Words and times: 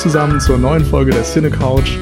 zusammen 0.00 0.40
zur 0.40 0.56
neuen 0.56 0.82
Folge 0.82 1.10
der 1.10 1.24
Cine 1.24 1.50
Couch. 1.50 1.98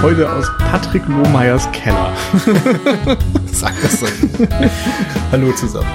Heute 0.00 0.32
aus 0.32 0.50
Patrick 0.56 1.06
Lohmeyers 1.06 1.70
Keller. 1.72 2.10
Sag 3.44 3.74
das 3.82 4.00
so. 4.00 4.06
Hallo 5.30 5.52
zusammen. 5.52 5.86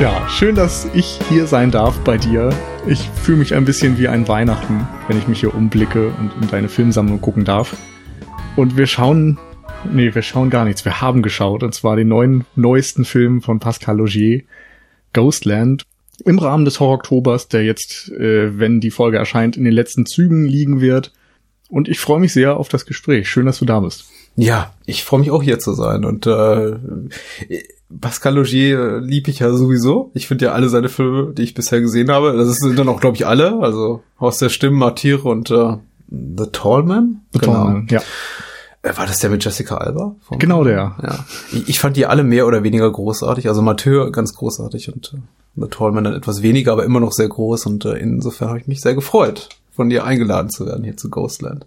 Ja, 0.00 0.26
schön, 0.30 0.54
dass 0.54 0.88
ich 0.94 1.18
hier 1.28 1.46
sein 1.46 1.70
darf 1.70 1.98
bei 1.98 2.16
dir. 2.16 2.48
Ich 2.86 3.10
fühle 3.22 3.36
mich 3.36 3.54
ein 3.54 3.66
bisschen 3.66 3.98
wie 3.98 4.08
ein 4.08 4.26
Weihnachten, 4.26 4.88
wenn 5.06 5.18
ich 5.18 5.28
mich 5.28 5.40
hier 5.40 5.54
umblicke 5.54 6.08
und 6.18 6.32
in 6.40 6.48
deine 6.48 6.70
Filmsammlung 6.70 7.20
gucken 7.20 7.44
darf. 7.44 7.76
Und 8.56 8.78
wir 8.78 8.86
schauen, 8.86 9.38
nee, 9.92 10.14
wir 10.14 10.22
schauen 10.22 10.48
gar 10.48 10.64
nichts. 10.64 10.86
Wir 10.86 11.02
haben 11.02 11.20
geschaut, 11.20 11.62
und 11.62 11.74
zwar 11.74 11.96
den 11.96 12.08
neuen, 12.08 12.46
neuesten 12.54 13.04
Film 13.04 13.42
von 13.42 13.60
Pascal 13.60 13.98
Logier, 13.98 14.44
Ghostland 15.12 15.84
im 16.24 16.38
Rahmen 16.38 16.64
des 16.64 16.80
Horror-Oktobers, 16.80 17.48
der 17.48 17.64
jetzt, 17.64 18.10
äh, 18.10 18.58
wenn 18.58 18.80
die 18.80 18.90
Folge 18.90 19.18
erscheint, 19.18 19.56
in 19.56 19.64
den 19.64 19.72
letzten 19.72 20.06
Zügen 20.06 20.46
liegen 20.46 20.80
wird. 20.80 21.12
Und 21.68 21.88
ich 21.88 21.98
freue 21.98 22.20
mich 22.20 22.32
sehr 22.32 22.56
auf 22.56 22.68
das 22.68 22.86
Gespräch. 22.86 23.28
Schön, 23.28 23.46
dass 23.46 23.58
du 23.58 23.64
da 23.64 23.80
bist. 23.80 24.06
Ja, 24.36 24.74
ich 24.84 25.02
freue 25.02 25.20
mich 25.20 25.30
auch 25.30 25.42
hier 25.42 25.58
zu 25.58 25.72
sein. 25.72 26.04
Und 26.04 26.26
äh, 26.26 26.76
Pascal 28.00 28.34
Logier 28.34 29.00
lieb 29.00 29.28
ich 29.28 29.38
ja 29.38 29.50
sowieso. 29.52 30.10
Ich 30.14 30.28
finde 30.28 30.46
ja 30.46 30.52
alle 30.52 30.68
seine 30.68 30.88
Filme, 30.88 31.32
die 31.32 31.42
ich 31.42 31.54
bisher 31.54 31.80
gesehen 31.80 32.10
habe, 32.10 32.36
das 32.36 32.56
sind 32.56 32.78
dann 32.78 32.88
auch, 32.88 33.00
glaube 33.00 33.16
ich, 33.16 33.26
alle. 33.26 33.58
Also 33.60 34.02
Haus 34.20 34.38
der 34.38 34.48
Stimmen, 34.48 34.76
Martyre 34.76 35.22
und 35.22 35.50
äh, 35.50 35.76
The 36.08 36.46
Tall 36.52 36.82
Man. 36.82 37.22
The 37.32 37.38
genau. 37.38 37.52
Tall 37.52 37.64
Man, 37.64 37.86
ja. 37.90 38.02
Äh, 38.86 38.96
war 38.96 39.06
das 39.06 39.18
der 39.18 39.30
mit 39.30 39.44
Jessica 39.44 39.76
Alba? 39.76 40.14
Genau 40.38 40.64
der. 40.64 40.96
Ja. 41.02 41.24
Ich, 41.52 41.68
ich, 41.68 41.78
fand 41.80 41.96
die 41.96 42.06
alle 42.06 42.24
mehr 42.24 42.46
oder 42.46 42.62
weniger 42.62 42.90
großartig. 42.90 43.48
Also 43.48 43.62
Mathieu 43.62 44.10
ganz 44.10 44.34
großartig 44.34 44.92
und 44.92 45.14
äh, 45.14 45.18
The 45.56 45.68
Tallman 45.68 46.04
dann 46.04 46.14
etwas 46.14 46.42
weniger, 46.42 46.72
aber 46.72 46.84
immer 46.84 47.00
noch 47.00 47.12
sehr 47.12 47.28
groß. 47.28 47.66
Und 47.66 47.84
äh, 47.84 47.98
insofern 47.98 48.48
habe 48.48 48.58
ich 48.58 48.66
mich 48.66 48.80
sehr 48.80 48.94
gefreut, 48.94 49.48
von 49.72 49.88
dir 49.88 50.04
eingeladen 50.04 50.50
zu 50.50 50.66
werden 50.66 50.84
hier 50.84 50.96
zu 50.96 51.10
Ghostland. 51.10 51.66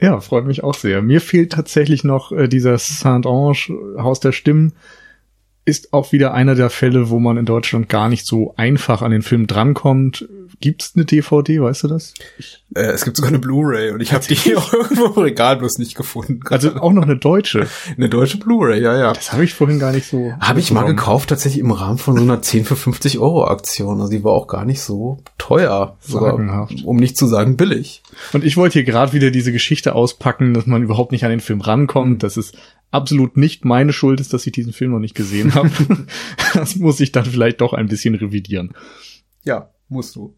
Ja, 0.00 0.20
freut 0.20 0.46
mich 0.46 0.62
auch 0.62 0.74
sehr. 0.74 1.02
Mir 1.02 1.20
fehlt 1.20 1.52
tatsächlich 1.52 2.04
noch 2.04 2.30
äh, 2.32 2.48
dieser 2.48 2.78
Saint-Ange, 2.78 3.54
Haus 3.98 4.20
der 4.20 4.32
Stimmen 4.32 4.74
ist 5.64 5.92
auch 5.92 6.12
wieder 6.12 6.32
einer 6.32 6.54
der 6.54 6.70
Fälle, 6.70 7.10
wo 7.10 7.18
man 7.18 7.36
in 7.36 7.44
Deutschland 7.44 7.90
gar 7.90 8.08
nicht 8.08 8.26
so 8.26 8.54
einfach 8.56 9.02
an 9.02 9.10
den 9.10 9.20
Film 9.20 9.46
drankommt. 9.46 10.26
Gibt's 10.60 10.92
eine 10.96 11.04
DVD, 11.04 11.60
weißt 11.60 11.84
du 11.84 11.88
das? 11.88 12.14
Äh, 12.74 12.80
es 12.80 13.04
gibt 13.04 13.16
sogar 13.16 13.28
eine 13.28 13.38
Blu-ray 13.38 13.92
und 13.92 14.00
ich 14.00 14.12
habe 14.12 14.24
die 14.26 14.56
auch 14.56 14.72
irgendwo 14.72 15.06
im 15.06 15.22
Regal 15.22 15.56
bloß 15.56 15.78
nicht 15.78 15.94
gefunden. 15.94 16.40
Also 16.50 16.74
auch 16.74 16.92
noch 16.92 17.04
eine 17.04 17.16
deutsche. 17.16 17.68
eine 17.96 18.08
deutsche 18.08 18.38
Blu-ray, 18.38 18.82
ja, 18.82 18.98
ja. 18.98 19.12
Das 19.12 19.32
habe 19.32 19.44
ich 19.44 19.54
vorhin 19.54 19.78
gar 19.78 19.92
nicht 19.92 20.08
so. 20.08 20.32
Habe 20.40 20.58
ich 20.58 20.72
mal 20.72 20.82
gekauft, 20.82 21.28
tatsächlich 21.28 21.60
im 21.60 21.70
Rahmen 21.70 21.98
von 21.98 22.16
so 22.16 22.22
einer 22.22 22.42
10 22.42 22.64
für 22.64 22.74
50 22.74 23.18
Euro 23.20 23.46
Aktion. 23.46 24.00
Also 24.00 24.10
die 24.10 24.24
war 24.24 24.32
auch 24.32 24.48
gar 24.48 24.64
nicht 24.64 24.80
so 24.80 25.18
teuer. 25.38 25.96
Sogar, 26.00 26.34
um 26.84 26.96
nicht 26.96 27.16
zu 27.16 27.26
sagen 27.26 27.56
billig. 27.56 28.02
Und 28.32 28.44
ich 28.44 28.56
wollte 28.56 28.74
hier 28.74 28.84
gerade 28.84 29.12
wieder 29.12 29.30
diese 29.30 29.52
Geschichte 29.52 29.94
auspacken, 29.94 30.54
dass 30.54 30.66
man 30.66 30.82
überhaupt 30.82 31.12
nicht 31.12 31.24
an 31.24 31.30
den 31.30 31.40
Film 31.40 31.60
rankommt. 31.60 32.24
Das 32.24 32.36
ist 32.36 32.56
absolut 32.90 33.36
nicht 33.36 33.64
meine 33.64 33.92
Schuld 33.92 34.20
ist, 34.20 34.32
dass 34.32 34.46
ich 34.46 34.52
diesen 34.52 34.72
Film 34.72 34.90
noch 34.90 34.98
nicht 34.98 35.14
gesehen 35.14 35.54
habe. 35.54 35.70
das 36.54 36.76
muss 36.76 37.00
ich 37.00 37.12
dann 37.12 37.26
vielleicht 37.26 37.60
doch 37.60 37.72
ein 37.72 37.86
bisschen 37.86 38.14
revidieren. 38.14 38.74
Ja, 39.44 39.70
musst 39.88 40.16
du. 40.16 40.34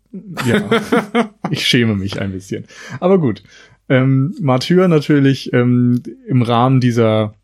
Ja, 0.46 1.32
ich 1.50 1.66
schäme 1.66 1.96
mich 1.96 2.20
ein 2.20 2.32
bisschen. 2.32 2.64
Aber 3.00 3.18
gut. 3.18 3.42
Ähm, 3.88 4.34
Martyr 4.40 4.86
natürlich 4.86 5.52
ähm, 5.52 6.02
im 6.26 6.42
Rahmen 6.42 6.80
dieser 6.80 7.34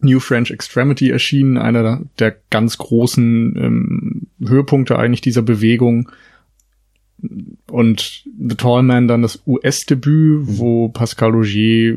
New 0.00 0.20
French 0.20 0.50
Extremity 0.50 1.10
erschienen, 1.10 1.56
einer 1.56 2.02
der 2.18 2.36
ganz 2.50 2.76
großen 2.76 3.54
ähm, 3.56 4.26
Höhepunkte 4.40 4.98
eigentlich 4.98 5.20
dieser 5.20 5.42
Bewegung 5.42 6.10
und 7.70 8.24
The 8.38 8.56
Tall 8.56 8.82
Man 8.82 9.08
dann 9.08 9.22
das 9.22 9.42
US-Debüt, 9.46 10.40
mhm. 10.40 10.58
wo 10.58 10.88
Pascal 10.88 11.34
Augier, 11.34 11.96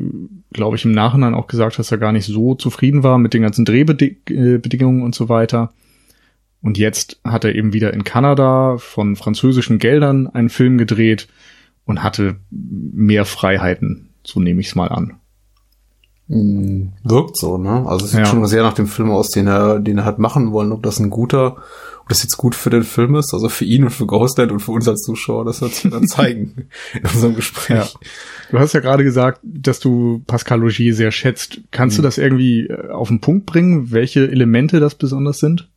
glaube 0.52 0.76
ich, 0.76 0.84
im 0.84 0.92
Nachhinein 0.92 1.34
auch 1.34 1.46
gesagt 1.46 1.74
hat, 1.74 1.78
dass 1.80 1.92
er 1.92 1.98
gar 1.98 2.12
nicht 2.12 2.26
so 2.26 2.54
zufrieden 2.54 3.02
war 3.02 3.18
mit 3.18 3.34
den 3.34 3.42
ganzen 3.42 3.64
Drehbedingungen 3.64 5.02
und 5.02 5.14
so 5.14 5.28
weiter. 5.28 5.72
Und 6.62 6.78
jetzt 6.78 7.20
hat 7.24 7.44
er 7.44 7.54
eben 7.54 7.72
wieder 7.72 7.94
in 7.94 8.04
Kanada 8.04 8.76
von 8.78 9.16
französischen 9.16 9.78
Geldern 9.78 10.26
einen 10.26 10.50
Film 10.50 10.76
gedreht 10.76 11.28
und 11.86 12.02
hatte 12.02 12.36
mehr 12.50 13.24
Freiheiten, 13.24 14.10
so 14.24 14.40
nehme 14.40 14.60
ich 14.60 14.68
es 14.68 14.74
mal 14.74 14.88
an. 14.88 15.14
Mhm. 16.28 16.92
Wirkt 17.02 17.36
so, 17.36 17.58
ne? 17.58 17.86
Also 17.86 18.04
es 18.04 18.12
sieht 18.12 18.20
ja. 18.20 18.26
schon 18.26 18.46
sehr 18.46 18.62
nach 18.62 18.74
dem 18.74 18.86
Film 18.86 19.10
aus, 19.10 19.30
den 19.30 19.46
er, 19.46 19.80
den 19.80 19.98
er 19.98 20.04
hat 20.04 20.18
machen 20.18 20.52
wollen. 20.52 20.72
Ob 20.72 20.82
das 20.82 21.00
ein 21.00 21.10
guter 21.10 21.56
das 22.10 22.22
jetzt 22.22 22.36
gut 22.36 22.54
für 22.54 22.70
den 22.70 22.82
Film 22.82 23.14
ist, 23.14 23.32
also 23.32 23.48
für 23.48 23.64
ihn 23.64 23.84
und 23.84 23.90
für 23.90 24.06
Ghostland 24.06 24.52
und 24.52 24.60
für 24.60 24.72
uns 24.72 24.88
als 24.88 25.02
Zuschauer, 25.02 25.44
das 25.44 25.60
wird 25.60 25.74
sich 25.74 25.90
dann 25.90 26.08
zeigen 26.08 26.68
in 26.92 27.02
unserem 27.04 27.36
Gespräch. 27.36 27.76
Ja. 27.76 27.88
Du 28.50 28.58
hast 28.58 28.72
ja 28.72 28.80
gerade 28.80 29.04
gesagt, 29.04 29.40
dass 29.42 29.80
du 29.80 30.22
Pascal 30.26 30.60
Logier 30.60 30.94
sehr 30.94 31.12
schätzt. 31.12 31.60
Kannst 31.70 31.96
mhm. 31.96 32.02
du 32.02 32.08
das 32.08 32.18
irgendwie 32.18 32.66
äh, 32.66 32.90
auf 32.90 33.08
den 33.08 33.20
Punkt 33.20 33.46
bringen, 33.46 33.92
welche 33.92 34.28
Elemente 34.28 34.80
das 34.80 34.96
besonders 34.96 35.38
sind? 35.38 35.69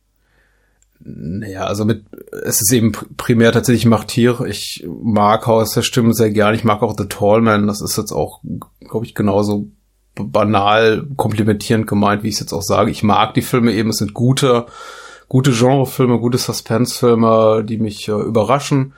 Naja, 1.06 1.64
also 1.64 1.84
mit, 1.84 2.06
es 2.44 2.62
ist 2.62 2.72
eben 2.72 2.92
primär 3.18 3.52
tatsächlich 3.52 3.84
Martyr. 3.84 4.40
Ich 4.48 4.86
mag 5.02 5.46
Haus 5.46 5.72
der 5.72 5.82
Stimmen 5.82 6.14
sehr 6.14 6.30
gern. 6.30 6.54
Ich 6.54 6.64
mag 6.64 6.82
auch 6.82 6.94
The 6.96 7.06
Tall 7.06 7.42
Man. 7.42 7.66
Das 7.66 7.82
ist 7.82 7.98
jetzt 7.98 8.12
auch, 8.12 8.40
glaube 8.80 9.04
ich, 9.04 9.14
genauso 9.14 9.68
banal 10.14 11.06
komplimentierend 11.16 11.86
gemeint, 11.86 12.22
wie 12.22 12.28
ich 12.28 12.34
es 12.34 12.40
jetzt 12.40 12.54
auch 12.54 12.62
sage. 12.62 12.90
Ich 12.90 13.02
mag 13.02 13.34
die 13.34 13.42
Filme 13.42 13.72
eben. 13.72 13.90
Es 13.90 13.98
sind 13.98 14.14
gute, 14.14 14.64
gute 15.28 15.52
Genrefilme, 15.52 16.18
gute 16.18 16.38
Suspense-Filme, 16.38 17.64
die 17.64 17.76
mich 17.76 18.08
äh, 18.08 18.12
überraschen. 18.12 18.94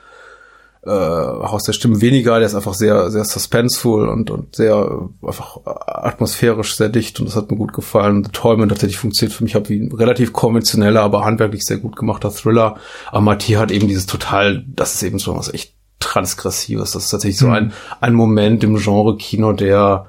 Äh, 0.85 0.89
Haus 0.91 1.63
der 1.63 1.73
Stimmen 1.73 2.01
weniger, 2.01 2.37
der 2.37 2.47
ist 2.47 2.55
einfach 2.55 2.73
sehr, 2.73 3.09
sehr 3.11 3.25
suspenseful 3.25 4.07
und, 4.07 4.29
und 4.31 4.55
sehr 4.55 4.75
äh, 5.23 5.27
einfach 5.27 5.59
atmosphärisch 5.65 6.75
sehr 6.75 6.89
dicht 6.89 7.19
und 7.19 7.27
das 7.27 7.35
hat 7.35 7.51
mir 7.51 7.57
gut 7.57 7.73
gefallen. 7.73 8.23
The 8.23 8.31
Tollman 8.31 8.69
tatsächlich 8.69 8.97
funktioniert 8.97 9.35
für 9.35 9.43
mich 9.43 9.55
habe 9.55 9.69
wie 9.69 9.79
ein 9.79 9.91
relativ 9.91 10.33
konventioneller, 10.33 11.01
aber 11.01 11.25
handwerklich 11.25 11.63
sehr 11.63 11.77
gut 11.77 11.95
gemachter 11.95 12.31
Thriller. 12.31 12.77
Aber 13.11 13.21
Matthias 13.21 13.61
hat 13.61 13.71
eben 13.71 13.87
dieses 13.87 14.05
total, 14.05 14.63
das 14.67 14.95
ist 14.95 15.03
eben 15.03 15.19
schon 15.19 15.37
was 15.37 15.53
echt 15.53 15.73
transgressives. 15.99 16.91
Das 16.91 17.05
ist 17.05 17.09
tatsächlich 17.09 17.39
so 17.39 17.47
mhm. 17.47 17.53
ein, 17.53 17.73
ein 17.99 18.13
Moment 18.13 18.63
im 18.63 18.77
Genre-Kino, 18.77 19.53
der 19.53 20.07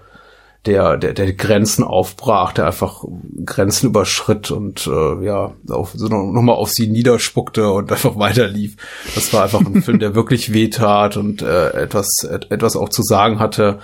der, 0.68 0.98
der, 0.98 1.14
der 1.14 1.32
Grenzen 1.32 1.82
aufbrach, 1.82 2.52
der 2.52 2.66
einfach 2.66 3.02
Grenzen 3.46 3.86
überschritt 3.86 4.50
und 4.50 4.86
äh, 4.86 5.24
ja, 5.24 5.54
auf, 5.70 5.92
so 5.94 6.08
nochmal 6.08 6.56
auf 6.56 6.70
sie 6.70 6.88
niederspuckte 6.88 7.70
und 7.70 7.90
einfach 7.92 8.18
weiterlief. 8.18 8.76
Das 9.14 9.32
war 9.32 9.44
einfach 9.44 9.60
ein 9.60 9.82
Film, 9.82 9.98
der 9.98 10.14
wirklich 10.14 10.52
wehtat 10.52 11.16
und 11.16 11.40
äh, 11.40 11.70
etwas, 11.70 12.08
et, 12.30 12.50
etwas 12.50 12.76
auch 12.76 12.90
zu 12.90 13.02
sagen 13.02 13.38
hatte, 13.38 13.78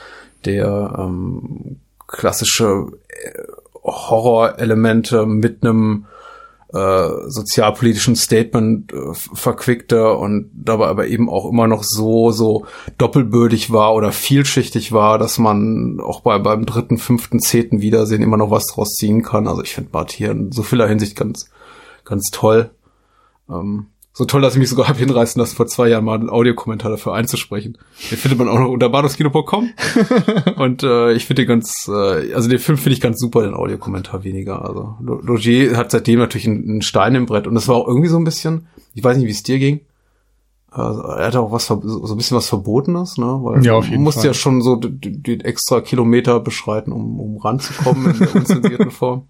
der 0.45 0.95
ähm, 0.99 1.81
klassische 2.07 2.89
äh, 3.09 3.43
Horrorelemente 3.83 5.25
mit 5.25 5.63
einem 5.63 6.05
äh, 6.75 7.31
sozialpolitischen 7.31 8.17
Statement 8.17 8.93
äh, 8.93 9.15
verquickte 9.15 10.13
und 10.15 10.51
dabei 10.53 10.89
aber 10.89 11.07
eben 11.07 11.31
auch 11.31 11.49
immer 11.49 11.69
noch 11.69 11.85
so, 11.85 12.33
so 12.33 12.67
doppelbödig 12.99 13.73
war 13.73 13.95
oder 13.95 14.11
vielschichtig 14.11 14.91
war, 14.91 15.19
dass 15.19 15.39
man 15.39 16.01
auch 16.01 16.21
bei, 16.21 16.37
beim 16.41 16.67
dritten, 16.67 16.99
fünften, 16.99 17.39
zehnten 17.39 17.81
Wiedersehen 17.81 18.23
immer 18.23 18.37
noch 18.37 18.51
was 18.51 18.67
draus 18.67 18.95
ziehen 18.95 19.23
kann. 19.23 19.47
Also 19.47 19.63
ich 19.63 19.73
finde 19.73 19.91
Bart 19.91 20.11
hier 20.11 20.33
in 20.33 20.51
so 20.51 20.65
vieler 20.65 20.89
Hinsicht 20.89 21.17
ganz, 21.17 21.49
ganz 22.05 22.31
toll. 22.33 22.71
Ähm, 23.49 23.87
so 24.17 24.25
toll, 24.25 24.41
dass 24.41 24.55
ich 24.55 24.61
mich 24.61 24.71
sogar 24.71 24.89
hab 24.89 24.97
hinreißen 24.97 25.39
lassen, 25.39 25.57
vor 25.57 25.67
zwei 25.67 25.89
Jahren 25.89 26.05
mal 26.05 26.15
einen 26.15 26.31
Audiokommentar 26.31 26.91
dafür 26.91 27.15
einzusprechen. 27.15 27.77
Den 28.11 28.17
findet 28.17 28.39
man 28.39 28.49
auch 28.49 28.61
noch 28.61 28.71
unter 28.71 28.89
bahnhofskino.com. 28.89 29.71
und 30.57 30.83
äh, 30.85 31.13
ich 31.13 31.27
finde 31.27 31.43
den 31.43 31.49
ganz, 31.49 31.89
äh, 31.89 32.33
also 32.33 32.49
den 32.49 32.61
Film 32.61 32.79
finde 32.79 32.95
ich 32.95 33.01
ganz 33.01 33.19
super, 33.19 33.43
den 33.43 33.55
Audiokommentar 33.55 34.23
weniger. 34.23 34.65
Also 34.65 34.97
Logier 35.01 35.77
hat 35.77 35.91
seitdem 35.91 36.21
natürlich 36.21 36.47
einen 36.47 36.81
Stein 36.81 37.17
im 37.17 37.27
Brett 37.27 37.49
und 37.49 37.55
das 37.55 37.67
war 37.67 37.75
auch 37.75 37.89
irgendwie 37.89 38.09
so 38.09 38.17
ein 38.17 38.25
bisschen, 38.25 38.69
ich 38.95 39.03
weiß 39.03 39.17
nicht, 39.19 39.27
wie 39.27 39.33
es 39.33 39.43
dir 39.43 39.59
ging. 39.59 39.81
Also, 40.71 41.03
er 41.03 41.27
hatte 41.27 41.41
auch 41.41 41.53
was 41.53 41.67
so 41.67 41.75
ein 41.77 42.17
bisschen 42.17 42.37
was 42.37 42.49
Verbotenes, 42.49 43.17
ne? 43.17 43.27
Weil 43.27 43.65
ja, 43.65 43.75
auf 43.75 43.85
jeden 43.85 43.99
man 43.99 44.05
musste 44.05 44.23
Fall. 44.23 44.31
ja 44.31 44.35
schon 44.35 44.61
so 44.61 44.75
den 44.75 45.41
extra 45.41 45.81
Kilometer 45.81 46.41
beschreiten, 46.41 46.91
um, 46.91 47.21
um 47.21 47.37
ranzukommen 47.37 48.11
in 48.11 48.19
der 48.19 48.35
unzensierten 48.35 48.91
Form. 48.91 49.29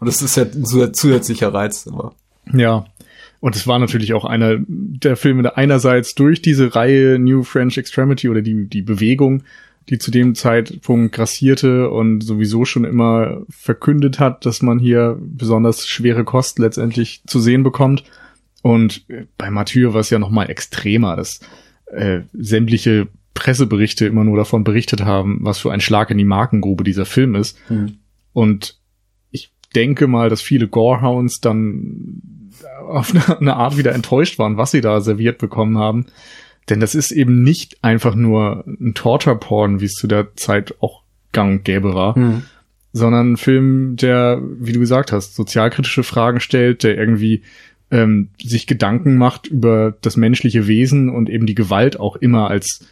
Und 0.00 0.06
das 0.06 0.22
ist 0.22 0.36
ja 0.36 0.44
ein 0.44 0.94
zusätzlicher 0.94 1.52
Reiz 1.52 1.84
immer. 1.84 2.12
Ja, 2.54 2.86
und 3.40 3.54
es 3.54 3.66
war 3.66 3.78
natürlich 3.78 4.14
auch 4.14 4.24
einer 4.24 4.56
der 4.66 5.16
Filme, 5.16 5.42
der 5.42 5.56
einerseits 5.56 6.14
durch 6.14 6.42
diese 6.42 6.74
Reihe 6.74 7.18
New 7.18 7.44
French 7.44 7.78
Extremity 7.78 8.28
oder 8.28 8.42
die, 8.42 8.68
die 8.68 8.82
Bewegung, 8.82 9.44
die 9.88 9.98
zu 9.98 10.10
dem 10.10 10.34
Zeitpunkt 10.34 11.14
grassierte 11.14 11.88
und 11.88 12.20
sowieso 12.20 12.64
schon 12.64 12.84
immer 12.84 13.42
verkündet 13.48 14.18
hat, 14.18 14.44
dass 14.44 14.60
man 14.60 14.78
hier 14.78 15.18
besonders 15.20 15.86
schwere 15.86 16.24
Kost 16.24 16.58
letztendlich 16.58 17.22
zu 17.26 17.38
sehen 17.40 17.62
bekommt. 17.62 18.04
Und 18.62 19.06
bei 19.38 19.50
Mathieu 19.50 19.94
war 19.94 20.00
es 20.00 20.10
ja 20.10 20.18
noch 20.18 20.30
mal 20.30 20.50
extremer, 20.50 21.16
dass 21.16 21.40
äh, 21.86 22.20
sämtliche 22.34 23.06
Presseberichte 23.34 24.04
immer 24.04 24.24
nur 24.24 24.36
davon 24.36 24.64
berichtet 24.64 25.04
haben, 25.04 25.38
was 25.42 25.58
für 25.58 25.70
ein 25.70 25.80
Schlag 25.80 26.10
in 26.10 26.18
die 26.18 26.24
Markengrube 26.24 26.82
dieser 26.82 27.06
Film 27.06 27.36
ist. 27.36 27.56
Mhm. 27.70 27.98
Und 28.32 28.78
ich 29.30 29.52
denke 29.76 30.08
mal, 30.08 30.28
dass 30.28 30.42
viele 30.42 30.66
Gorehounds 30.66 31.40
dann 31.40 32.20
auf 32.80 33.12
eine, 33.40 33.56
Art 33.56 33.76
wieder 33.76 33.94
enttäuscht 33.94 34.38
waren, 34.38 34.56
was 34.56 34.70
sie 34.70 34.80
da 34.80 35.00
serviert 35.00 35.38
bekommen 35.38 35.78
haben. 35.78 36.06
Denn 36.68 36.80
das 36.80 36.94
ist 36.94 37.12
eben 37.12 37.42
nicht 37.42 37.82
einfach 37.82 38.14
nur 38.14 38.64
ein 38.66 38.94
Torture-Porn, 38.94 39.80
wie 39.80 39.86
es 39.86 39.94
zu 39.94 40.06
der 40.06 40.34
Zeit 40.36 40.74
auch 40.80 41.02
gang 41.32 41.58
und 41.58 41.64
gäbe 41.64 41.94
war, 41.94 42.14
hm. 42.14 42.42
sondern 42.92 43.32
ein 43.32 43.36
Film, 43.36 43.96
der, 43.96 44.40
wie 44.42 44.72
du 44.72 44.80
gesagt 44.80 45.12
hast, 45.12 45.34
sozialkritische 45.34 46.02
Fragen 46.02 46.40
stellt, 46.40 46.82
der 46.82 46.96
irgendwie 46.96 47.42
ähm, 47.90 48.30
sich 48.42 48.66
Gedanken 48.66 49.16
macht 49.16 49.46
über 49.46 49.96
das 50.02 50.16
menschliche 50.16 50.66
Wesen 50.66 51.08
und 51.08 51.30
eben 51.30 51.46
die 51.46 51.54
Gewalt 51.54 51.98
auch 51.98 52.16
immer 52.16 52.50
als 52.50 52.86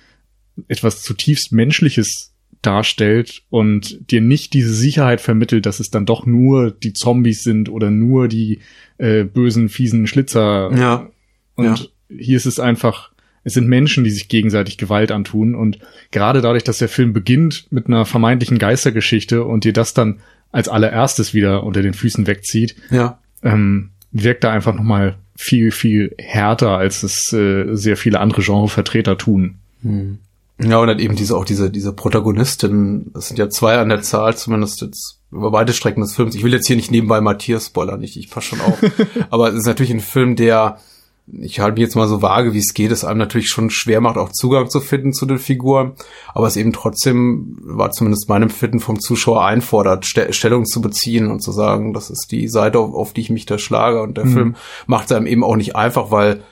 etwas 0.68 1.02
zutiefst 1.02 1.52
Menschliches 1.52 2.32
darstellt 2.62 3.42
und 3.50 4.10
dir 4.10 4.20
nicht 4.20 4.52
diese 4.54 4.72
Sicherheit 4.72 5.20
vermittelt, 5.20 5.66
dass 5.66 5.80
es 5.80 5.90
dann 5.90 6.06
doch 6.06 6.26
nur 6.26 6.70
die 6.70 6.92
Zombies 6.92 7.42
sind 7.42 7.68
oder 7.68 7.90
nur 7.90 8.28
die 8.28 8.60
äh, 8.98 9.24
bösen, 9.24 9.68
fiesen 9.68 10.06
Schlitzer. 10.06 10.70
Ja. 10.76 11.10
Und 11.54 11.78
ja. 11.78 11.86
hier 12.18 12.36
ist 12.36 12.46
es 12.46 12.60
einfach, 12.60 13.10
es 13.44 13.54
sind 13.54 13.68
Menschen, 13.68 14.04
die 14.04 14.10
sich 14.10 14.28
gegenseitig 14.28 14.78
Gewalt 14.78 15.12
antun. 15.12 15.54
Und 15.54 15.78
gerade 16.10 16.40
dadurch, 16.40 16.64
dass 16.64 16.78
der 16.78 16.88
Film 16.88 17.12
beginnt 17.12 17.66
mit 17.70 17.86
einer 17.86 18.04
vermeintlichen 18.04 18.58
Geistergeschichte 18.58 19.44
und 19.44 19.64
dir 19.64 19.72
das 19.72 19.94
dann 19.94 20.20
als 20.52 20.68
allererstes 20.68 21.34
wieder 21.34 21.64
unter 21.64 21.82
den 21.82 21.94
Füßen 21.94 22.26
wegzieht, 22.26 22.76
ja. 22.90 23.18
ähm, 23.42 23.90
wirkt 24.10 24.44
da 24.44 24.52
einfach 24.52 24.74
nochmal 24.74 25.16
viel, 25.36 25.70
viel 25.70 26.14
härter, 26.18 26.78
als 26.78 27.02
es 27.02 27.32
äh, 27.32 27.74
sehr 27.74 27.96
viele 27.96 28.20
andere 28.20 28.42
Genrevertreter 28.42 29.18
tun. 29.18 29.56
Hm. 29.82 30.18
Ja, 30.58 30.78
und 30.78 30.86
dann 30.86 30.98
eben 30.98 31.16
diese, 31.16 31.36
auch 31.36 31.44
diese, 31.44 31.70
diese 31.70 31.92
Protagonistin, 31.92 33.10
das 33.12 33.28
sind 33.28 33.38
ja 33.38 33.50
zwei 33.50 33.76
an 33.76 33.90
der 33.90 34.00
Zahl, 34.02 34.36
zumindest 34.36 34.80
jetzt 34.80 35.20
über 35.30 35.50
beide 35.50 35.74
Strecken 35.74 36.00
des 36.00 36.14
Films. 36.14 36.34
Ich 36.34 36.44
will 36.44 36.52
jetzt 36.52 36.66
hier 36.66 36.76
nicht 36.76 36.90
nebenbei 36.90 37.20
Matthias 37.20 37.66
spoilern, 37.66 38.02
ich, 38.02 38.18
ich 38.18 38.30
passe 38.30 38.48
schon 38.48 38.60
auf. 38.62 38.78
Aber 39.30 39.48
es 39.48 39.56
ist 39.56 39.66
natürlich 39.66 39.92
ein 39.92 40.00
Film, 40.00 40.34
der, 40.34 40.78
ich 41.26 41.60
halte 41.60 41.74
mich 41.74 41.82
jetzt 41.82 41.94
mal 41.94 42.08
so 42.08 42.22
vage, 42.22 42.54
wie 42.54 42.58
es 42.58 42.72
geht, 42.72 42.90
es 42.90 43.04
einem 43.04 43.18
natürlich 43.18 43.48
schon 43.48 43.68
schwer 43.68 44.00
macht, 44.00 44.16
auch 44.16 44.30
Zugang 44.32 44.70
zu 44.70 44.80
finden 44.80 45.12
zu 45.12 45.26
den 45.26 45.38
Figuren, 45.38 45.92
aber 46.32 46.46
es 46.46 46.56
eben 46.56 46.72
trotzdem, 46.72 47.58
war 47.60 47.90
zumindest 47.90 48.30
meinem 48.30 48.48
Fitten 48.48 48.80
vom 48.80 48.98
Zuschauer 48.98 49.44
einfordert, 49.44 50.06
Ste 50.06 50.32
Stellung 50.32 50.64
zu 50.64 50.80
beziehen 50.80 51.30
und 51.30 51.42
zu 51.42 51.52
sagen, 51.52 51.92
das 51.92 52.08
ist 52.08 52.28
die 52.30 52.48
Seite, 52.48 52.78
auf, 52.78 52.94
auf 52.94 53.12
die 53.12 53.20
ich 53.20 53.30
mich 53.30 53.44
da 53.44 53.58
schlage. 53.58 54.00
Und 54.00 54.16
der 54.16 54.24
mhm. 54.24 54.32
Film 54.32 54.56
macht 54.86 55.10
es 55.10 55.16
einem 55.16 55.26
eben 55.26 55.44
auch 55.44 55.56
nicht 55.56 55.76
einfach, 55.76 56.10
weil 56.10 56.44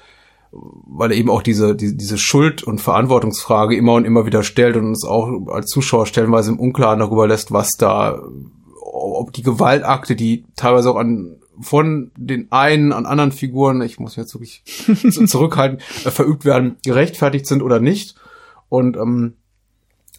weil 0.54 1.10
er 1.10 1.16
eben 1.16 1.30
auch 1.30 1.42
diese, 1.42 1.74
die, 1.74 1.96
diese 1.96 2.18
Schuld- 2.18 2.62
und 2.62 2.80
Verantwortungsfrage 2.80 3.76
immer 3.76 3.94
und 3.94 4.04
immer 4.04 4.26
wieder 4.26 4.42
stellt 4.42 4.76
und 4.76 4.86
uns 4.86 5.04
auch 5.04 5.48
als 5.48 5.66
Zuschauer 5.66 6.06
stellenweise 6.06 6.52
im 6.52 6.60
Unklaren 6.60 7.00
darüber 7.00 7.26
lässt, 7.26 7.52
was 7.52 7.70
da, 7.78 8.22
ob 8.80 9.32
die 9.32 9.42
Gewaltakte, 9.42 10.16
die 10.16 10.44
teilweise 10.56 10.90
auch 10.90 10.96
an 10.96 11.36
von 11.60 12.10
den 12.16 12.50
einen 12.50 12.92
an 12.92 13.06
anderen 13.06 13.30
Figuren, 13.32 13.80
ich 13.82 14.00
muss 14.00 14.16
jetzt 14.16 14.34
wirklich 14.34 14.64
zurückhalten, 15.28 15.78
äh, 16.04 16.10
verübt 16.10 16.44
werden, 16.44 16.76
gerechtfertigt 16.84 17.46
sind 17.46 17.62
oder 17.62 17.78
nicht. 17.80 18.16
Und 18.68 18.96
ähm, 18.96 19.34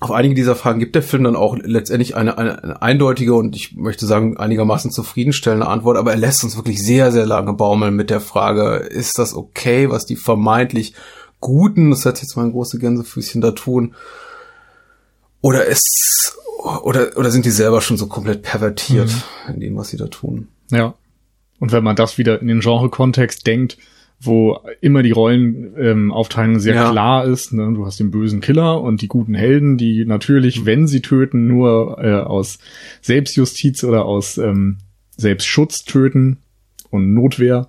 auf 0.01 0.11
einige 0.11 0.35
dieser 0.35 0.55
Fragen 0.55 0.79
gibt 0.79 0.95
der 0.95 1.01
Film 1.01 1.23
dann 1.23 1.35
auch 1.35 1.57
letztendlich 1.57 2.15
eine, 2.15 2.37
eine, 2.37 2.61
eine, 2.61 2.81
eindeutige 2.81 3.33
und 3.33 3.55
ich 3.55 3.75
möchte 3.75 4.05
sagen 4.05 4.37
einigermaßen 4.37 4.91
zufriedenstellende 4.91 5.67
Antwort, 5.67 5.97
aber 5.97 6.11
er 6.11 6.17
lässt 6.17 6.43
uns 6.43 6.57
wirklich 6.57 6.83
sehr, 6.83 7.11
sehr 7.11 7.25
lange 7.25 7.53
baumeln 7.53 7.95
mit 7.95 8.09
der 8.09 8.19
Frage, 8.19 8.75
ist 8.75 9.17
das 9.17 9.33
okay, 9.33 9.89
was 9.89 10.05
die 10.05 10.15
vermeintlich 10.15 10.93
Guten, 11.39 11.91
das 11.91 12.05
hat 12.05 12.21
jetzt 12.21 12.35
mein 12.37 12.51
große 12.51 12.79
Gänsefüßchen 12.79 13.41
da 13.41 13.51
tun, 13.51 13.93
oder 15.41 15.65
ist, 15.65 16.37
oder, 16.81 17.15
oder 17.17 17.29
sind 17.29 17.45
die 17.45 17.51
selber 17.51 17.81
schon 17.81 17.97
so 17.97 18.07
komplett 18.07 18.41
pervertiert 18.41 19.11
mhm. 19.47 19.53
in 19.53 19.59
dem, 19.59 19.77
was 19.77 19.89
sie 19.89 19.97
da 19.97 20.07
tun? 20.07 20.47
Ja. 20.71 20.95
Und 21.59 21.71
wenn 21.71 21.83
man 21.83 21.95
das 21.95 22.17
wieder 22.17 22.41
in 22.41 22.47
den 22.47 22.61
Genre-Kontext 22.61 23.45
denkt, 23.45 23.77
wo 24.19 24.59
immer 24.81 25.03
die 25.03 25.11
Rollenaufteilung 25.11 26.55
ähm, 26.55 26.59
sehr 26.59 26.75
ja. 26.75 26.91
klar 26.91 27.25
ist. 27.25 27.53
Ne? 27.53 27.71
Du 27.73 27.85
hast 27.85 27.99
den 27.99 28.11
bösen 28.11 28.41
Killer 28.41 28.81
und 28.81 29.01
die 29.01 29.07
guten 29.07 29.35
Helden, 29.35 29.77
die 29.77 30.05
natürlich, 30.05 30.65
wenn 30.65 30.87
sie 30.87 31.01
töten, 31.01 31.47
nur 31.47 31.97
äh, 32.01 32.21
aus 32.21 32.59
Selbstjustiz 33.01 33.83
oder 33.83 34.05
aus 34.05 34.37
ähm, 34.37 34.77
Selbstschutz 35.17 35.83
töten 35.83 36.37
und 36.89 37.13
Notwehr. 37.13 37.67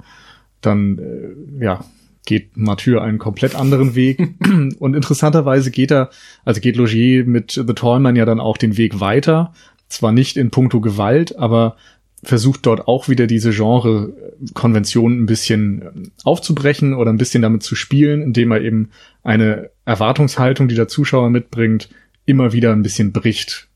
Dann 0.60 0.98
äh, 0.98 1.64
ja 1.64 1.84
geht 2.26 2.56
Mathieu 2.56 2.98
einen 2.98 3.18
komplett 3.18 3.54
anderen 3.54 3.94
Weg. 3.94 4.34
und 4.78 4.94
interessanterweise 4.94 5.70
geht 5.70 5.90
er, 5.90 6.10
also 6.44 6.60
geht 6.60 6.76
Logier 6.76 7.24
mit 7.24 7.52
The 7.52 7.72
Tallman 7.72 8.16
ja 8.16 8.26
dann 8.26 8.40
auch 8.40 8.58
den 8.58 8.76
Weg 8.76 9.00
weiter. 9.00 9.54
Zwar 9.88 10.12
nicht 10.12 10.36
in 10.36 10.50
puncto 10.50 10.80
Gewalt, 10.80 11.38
aber 11.38 11.76
versucht 12.22 12.66
dort 12.66 12.88
auch 12.88 13.08
wieder 13.08 13.26
diese 13.26 13.50
Genre-Konvention 13.50 15.22
ein 15.22 15.26
bisschen 15.26 15.82
ähm, 15.82 16.10
aufzubrechen 16.24 16.94
oder 16.94 17.12
ein 17.12 17.18
bisschen 17.18 17.42
damit 17.42 17.62
zu 17.62 17.74
spielen, 17.74 18.22
indem 18.22 18.52
er 18.52 18.62
eben 18.62 18.90
eine 19.22 19.70
Erwartungshaltung, 19.84 20.68
die 20.68 20.74
der 20.74 20.88
Zuschauer 20.88 21.30
mitbringt, 21.30 21.88
immer 22.24 22.52
wieder 22.52 22.72
ein 22.72 22.82
bisschen 22.82 23.12
bricht. 23.12 23.68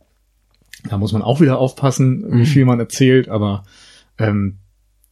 Da 0.89 0.99
muss 0.99 1.13
man 1.13 1.23
auch 1.23 1.41
wieder 1.41 1.59
aufpassen, 1.59 2.25
wie 2.33 2.39
mhm. 2.39 2.47
viel 2.47 2.65
man 2.65 2.81
erzählt, 2.81 3.29
aber 3.29 3.65
ähm, 4.19 4.59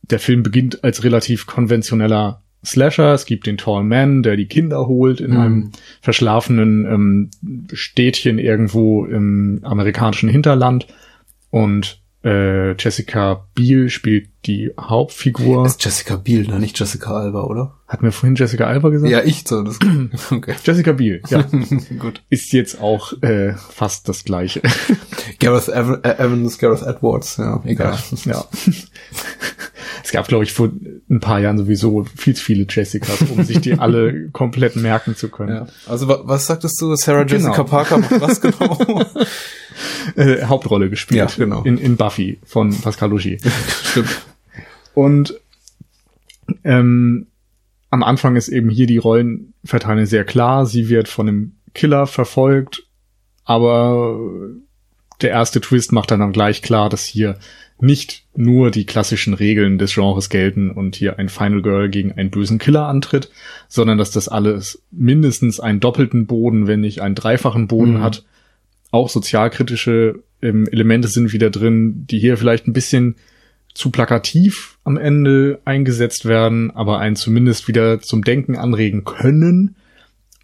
der 0.03 0.19
Film 0.19 0.43
beginnt 0.43 0.83
als 0.83 1.05
relativ 1.05 1.47
konventioneller 1.47 2.43
Slasher. 2.65 3.13
Es 3.13 3.27
gibt 3.27 3.47
den 3.47 3.59
Tall 3.59 3.85
Man, 3.85 4.23
der 4.23 4.37
die 4.37 4.47
Kinder 4.47 4.87
holt 4.87 5.21
in 5.21 5.33
mhm. 5.33 5.37
einem 5.39 5.73
verschlafenen 6.01 6.87
ähm, 6.87 7.31
Städtchen 7.73 8.39
irgendwo 8.39 9.05
im 9.05 9.61
amerikanischen 9.63 10.29
Hinterland. 10.29 10.87
Und 11.51 12.01
äh, 12.25 12.73
Jessica 12.73 13.47
Biel 13.55 13.91
spielt 13.91 14.29
die 14.47 14.73
Hauptfigur. 14.79 15.67
Ist 15.67 15.85
Jessica 15.85 16.17
Biel, 16.17 16.47
ne? 16.49 16.59
Nicht 16.59 16.79
Jessica 16.79 17.13
Alba, 17.13 17.43
oder? 17.43 17.75
Hat 17.87 18.03
mir 18.03 18.13
vorhin 18.13 18.35
Jessica 18.35 18.67
Alba 18.67 18.89
gesagt? 18.89 19.11
Ja, 19.11 19.23
ich 19.23 19.45
so. 19.47 19.63
Das, 19.63 19.79
okay. 20.33 20.55
Jessica 20.65 20.93
Biel, 20.93 21.23
ja. 21.29 21.43
Gut. 21.99 22.23
Ist 22.29 22.53
jetzt 22.53 22.81
auch 22.81 23.13
äh, 23.23 23.55
fast 23.55 24.09
das 24.09 24.25
gleiche. 24.25 24.63
Gareth 25.41 25.69
Ev 25.69 25.99
äh, 26.03 26.19
Evans, 26.19 26.59
Gareth 26.59 26.83
Edwards, 26.83 27.37
ja, 27.37 27.63
egal. 27.65 27.99
Ja. 28.25 28.33
ja. 28.33 28.45
es 30.05 30.13
gab, 30.13 30.29
glaube 30.29 30.45
ich, 30.45 30.53
vor 30.53 30.71
ein 31.11 31.21
paar 31.21 31.41
Jahren 31.41 31.59
sowieso 31.59 32.05
viel 32.17 32.35
zu 32.35 32.45
viele 32.45 32.67
Jessicas, 32.69 33.23
um 33.31 33.45
sich 33.45 33.61
die 33.61 33.79
alle 33.79 34.29
komplett 34.31 34.77
merken 34.77 35.17
zu 35.17 35.29
können. 35.29 35.55
Ja. 35.55 35.67
Also 35.87 36.09
was 36.09 36.47
sagtest 36.47 36.81
du, 36.81 36.95
Sarah 36.95 37.25
Jessica 37.27 37.53
genau. 37.53 37.65
Parker 37.65 37.99
macht 37.99 38.21
was 38.21 38.41
genau? 38.41 39.05
Äh, 40.19 40.45
Hauptrolle 40.45 40.91
gespielt. 40.91 41.19
Ja, 41.19 41.45
genau. 41.45 41.63
In, 41.63 41.79
in 41.79 41.97
Buffy 41.97 42.41
von 42.45 42.77
Pascal 42.81 43.11
Logier. 43.11 43.39
Stimmt. 43.85 44.27
Und 44.95 45.39
ähm, 46.65 47.29
am 47.91 48.03
Anfang 48.03 48.35
ist 48.35 48.49
eben 48.49 48.69
hier 48.69 48.87
die 48.87 48.99
Rollenverteilung 48.99 50.07
sehr 50.07 50.25
klar. 50.25 50.67
Sie 50.67 50.89
wird 50.89 51.09
von 51.09 51.29
einem 51.29 51.53
Killer 51.73 52.07
verfolgt, 52.07 52.85
aber 53.45 54.19
der 55.21 55.31
erste 55.31 55.61
Twist 55.61 55.93
macht 55.93 56.11
dann, 56.11 56.21
dann 56.21 56.33
gleich 56.33 56.63
klar, 56.63 56.89
dass 56.89 57.05
hier 57.05 57.39
nicht 57.81 58.25
nur 58.35 58.73
die 58.73 58.87
klassischen 58.87 59.35
Regeln 59.35 59.79
des 59.79 59.95
Genres 59.95 60.31
gelten 60.31 60.73
und 60.73 60.97
hier 60.97 61.21
ein 61.21 61.29
Final 61.29 61.63
Girl 61.63 61.89
gegen 61.89 62.13
einen 62.13 62.31
bösen 62.31 62.59
Killer 62.59 62.89
antritt, 62.89 63.31
sondern 63.69 63.99
dass 63.99 64.11
das 64.11 64.29
alles 64.29 64.83
mindestens 64.91 65.61
einen 65.61 65.79
doppelten 65.79 66.27
Boden, 66.27 66.67
wenn 66.67 66.81
nicht 66.81 67.03
einen 67.03 67.15
dreifachen 67.15 67.69
Boden 67.69 67.99
mhm. 67.99 68.03
hat 68.03 68.25
auch 68.91 69.09
sozialkritische 69.09 70.23
ähm, 70.43 70.67
Elemente 70.71 71.09
sind 71.09 71.33
wieder 71.33 71.51
drin, 71.51 72.07
die 72.07 72.19
hier 72.19 72.37
vielleicht 72.37 72.67
ein 72.67 72.73
bisschen 72.73 73.17
zu 73.75 73.91
plakativ 73.91 74.79
am 74.85 74.97
Ende 74.97 75.61
eingesetzt 75.65 76.25
werden, 76.25 76.71
aber 76.71 76.99
einen 76.99 77.17
zumindest 77.17 77.69
wieder 77.69 78.01
zum 78.01 78.23
Denken 78.23 78.57
anregen 78.57 79.05
können 79.05 79.77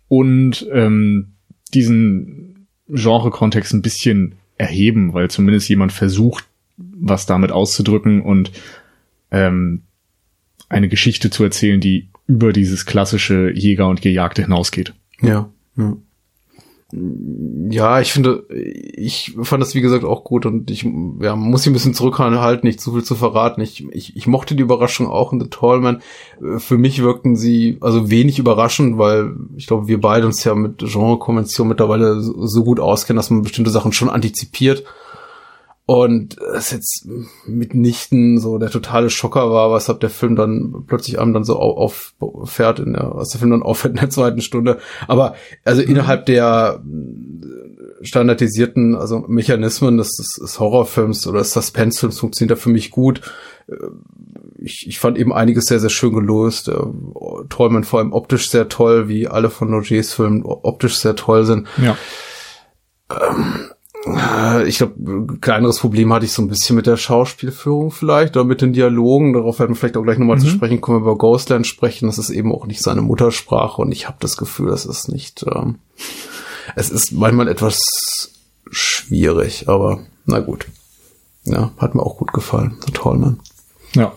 und 0.08 0.66
ähm, 0.72 1.32
diesen 1.72 2.68
Genre-Kontext 2.88 3.72
ein 3.72 3.82
bisschen 3.82 4.36
erheben, 4.56 5.14
weil 5.14 5.30
zumindest 5.30 5.68
jemand 5.68 5.92
versucht, 5.92 6.44
was 6.76 7.26
damit 7.26 7.50
auszudrücken 7.50 8.20
und 8.22 8.52
ähm, 9.30 9.82
eine 10.68 10.88
Geschichte 10.88 11.30
zu 11.30 11.42
erzählen, 11.44 11.80
die 11.80 12.08
über 12.26 12.52
dieses 12.52 12.86
klassische 12.86 13.50
Jäger 13.50 13.88
und 13.88 14.02
Gejagte 14.02 14.42
hinausgeht. 14.42 14.94
Ja. 15.20 15.50
ja. 15.76 15.96
Ja, 17.70 18.00
ich 18.00 18.12
finde, 18.12 18.44
ich 18.50 19.36
fand 19.42 19.62
das 19.62 19.74
wie 19.74 19.80
gesagt 19.80 20.04
auch 20.04 20.22
gut 20.22 20.46
und 20.46 20.70
ich 20.70 20.86
ja, 21.20 21.34
muss 21.34 21.62
sie 21.62 21.70
ein 21.70 21.72
bisschen 21.72 21.94
zurückhalten, 21.94 22.66
nicht 22.68 22.80
zu 22.80 22.92
viel 22.92 23.02
zu 23.02 23.16
verraten. 23.16 23.60
Ich, 23.62 23.84
ich, 23.90 24.16
ich 24.16 24.26
mochte 24.26 24.54
die 24.54 24.62
Überraschung 24.62 25.08
auch 25.08 25.32
in 25.32 25.40
The 25.40 25.48
Tallman. 25.48 26.02
Für 26.58 26.78
mich 26.78 27.02
wirkten 27.02 27.36
sie 27.36 27.78
also 27.80 28.10
wenig 28.10 28.38
überraschend, 28.38 28.98
weil 28.98 29.34
ich 29.56 29.66
glaube, 29.66 29.88
wir 29.88 30.00
beide 30.00 30.26
uns 30.26 30.44
ja 30.44 30.54
mit 30.54 30.78
Genre-Konvention 30.78 31.66
mittlerweile 31.66 32.20
so 32.20 32.62
gut 32.62 32.78
auskennen, 32.78 33.16
dass 33.16 33.30
man 33.30 33.42
bestimmte 33.42 33.70
Sachen 33.70 33.92
schon 33.92 34.10
antizipiert. 34.10 34.84
Und 35.86 36.38
es 36.38 36.70
jetzt 36.70 37.06
mitnichten 37.46 38.38
so 38.40 38.56
der 38.56 38.70
totale 38.70 39.10
Schocker 39.10 39.50
war, 39.50 39.74
weshalb 39.74 40.00
der 40.00 40.08
Film 40.08 40.34
dann 40.34 40.84
plötzlich 40.86 41.18
einem 41.18 41.34
dann 41.34 41.44
so 41.44 41.58
auffährt, 41.58 42.78
in 42.78 42.94
der, 42.94 43.10
was 43.14 43.28
der 43.30 43.40
Film 43.40 43.50
dann 43.50 43.62
auffährt 43.62 43.94
in 43.94 44.00
der 44.00 44.08
zweiten 44.08 44.40
Stunde. 44.40 44.78
Aber 45.08 45.34
also 45.62 45.82
mhm. 45.82 45.88
innerhalb 45.88 46.24
der 46.24 46.82
standardisierten 48.00 48.94
also 48.94 49.24
Mechanismen 49.28 49.98
des, 49.98 50.14
des, 50.16 50.58
Horrorfilms 50.58 51.26
oder 51.26 51.40
des 51.40 51.52
Suspensefilms 51.52 52.18
funktioniert 52.18 52.58
er 52.58 52.62
für 52.62 52.70
mich 52.70 52.90
gut. 52.90 53.20
ich, 54.58 54.86
ich 54.88 54.98
fand 54.98 55.18
eben 55.18 55.32
einiges 55.32 55.66
sehr, 55.66 55.80
sehr 55.80 55.90
schön 55.90 56.14
gelöst. 56.14 56.68
Äh, 56.68 56.76
Träumen 57.48 57.84
vor 57.84 57.98
allem 57.98 58.12
optisch 58.12 58.50
sehr 58.50 58.68
toll, 58.68 59.08
wie 59.08 59.28
alle 59.28 59.50
von 59.50 59.70
Nogers 59.70 60.12
Filmen 60.12 60.44
optisch 60.44 60.96
sehr 60.96 61.16
toll 61.16 61.44
sind. 61.44 61.66
Ja. 61.76 61.96
Ähm, 63.10 63.70
äh, 63.70 63.73
ich 64.66 64.78
glaube, 64.78 65.38
kleineres 65.40 65.78
Problem 65.78 66.12
hatte 66.12 66.26
ich 66.26 66.32
so 66.32 66.42
ein 66.42 66.48
bisschen 66.48 66.76
mit 66.76 66.86
der 66.86 66.96
Schauspielführung 66.96 67.90
vielleicht 67.90 68.36
oder 68.36 68.44
mit 68.44 68.60
den 68.60 68.72
Dialogen. 68.72 69.32
Darauf 69.32 69.58
werden 69.58 69.70
wir 69.70 69.76
vielleicht 69.76 69.96
auch 69.96 70.02
gleich 70.02 70.18
nochmal 70.18 70.36
mhm. 70.36 70.42
zu 70.42 70.48
sprechen 70.48 70.80
kommen, 70.80 70.98
wir 70.98 71.02
über 71.02 71.18
Ghostland 71.18 71.66
sprechen. 71.66 72.06
Das 72.06 72.18
ist 72.18 72.30
eben 72.30 72.52
auch 72.52 72.66
nicht 72.66 72.82
seine 72.82 73.02
Muttersprache 73.02 73.80
und 73.80 73.92
ich 73.92 74.06
habe 74.06 74.18
das 74.20 74.36
Gefühl, 74.36 74.70
das 74.70 74.84
ist 74.84 75.08
nicht. 75.08 75.44
Ähm, 75.54 75.76
es 76.76 76.90
ist 76.90 77.12
manchmal 77.12 77.48
etwas 77.48 77.78
schwierig, 78.70 79.68
aber 79.68 80.00
na 80.26 80.40
gut. 80.40 80.66
Ja, 81.44 81.72
hat 81.78 81.94
mir 81.94 82.02
auch 82.02 82.16
gut 82.16 82.32
gefallen. 82.32 82.76
So 82.80 82.90
toll, 82.92 83.18
Mann. 83.18 83.40
Ja. 83.94 84.12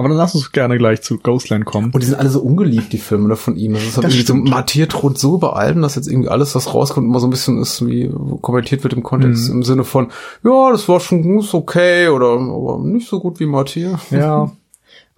Aber 0.00 0.08
dann 0.08 0.16
lass 0.16 0.34
uns 0.34 0.50
gerne 0.50 0.78
gleich 0.78 1.02
zu 1.02 1.18
Ghostland 1.18 1.66
kommen. 1.66 1.90
Und 1.90 2.02
die 2.02 2.06
sind 2.06 2.18
alle 2.18 2.30
so 2.30 2.40
ungeliebt, 2.40 2.90
die 2.94 2.98
Filme 2.98 3.28
ne, 3.28 3.36
von 3.36 3.56
ihm. 3.56 3.74
Das 3.74 3.82
ist 3.82 3.96
halt 3.96 4.06
das 4.06 4.14
irgendwie 4.14 4.24
stimmt. 4.24 4.48
so 4.48 4.54
martiert 4.54 5.02
rund 5.02 5.18
so 5.18 5.34
über 5.34 5.56
allem, 5.56 5.82
dass 5.82 5.94
jetzt 5.94 6.08
irgendwie 6.08 6.30
alles, 6.30 6.54
was 6.54 6.72
rauskommt, 6.72 7.06
immer 7.06 7.20
so 7.20 7.26
ein 7.26 7.30
bisschen 7.30 7.60
ist, 7.60 7.86
wie 7.86 8.10
kommentiert 8.40 8.82
wird 8.82 8.94
im 8.94 9.02
Kontext, 9.02 9.50
mhm. 9.50 9.56
im 9.56 9.62
Sinne 9.62 9.84
von, 9.84 10.10
ja, 10.42 10.72
das 10.72 10.88
war 10.88 11.00
schon 11.00 11.38
ist 11.38 11.52
okay 11.52 12.08
oder 12.08 12.32
aber 12.32 12.78
nicht 12.82 13.10
so 13.10 13.20
gut 13.20 13.40
wie 13.40 13.46
Martier. 13.46 14.00
Ja. 14.10 14.50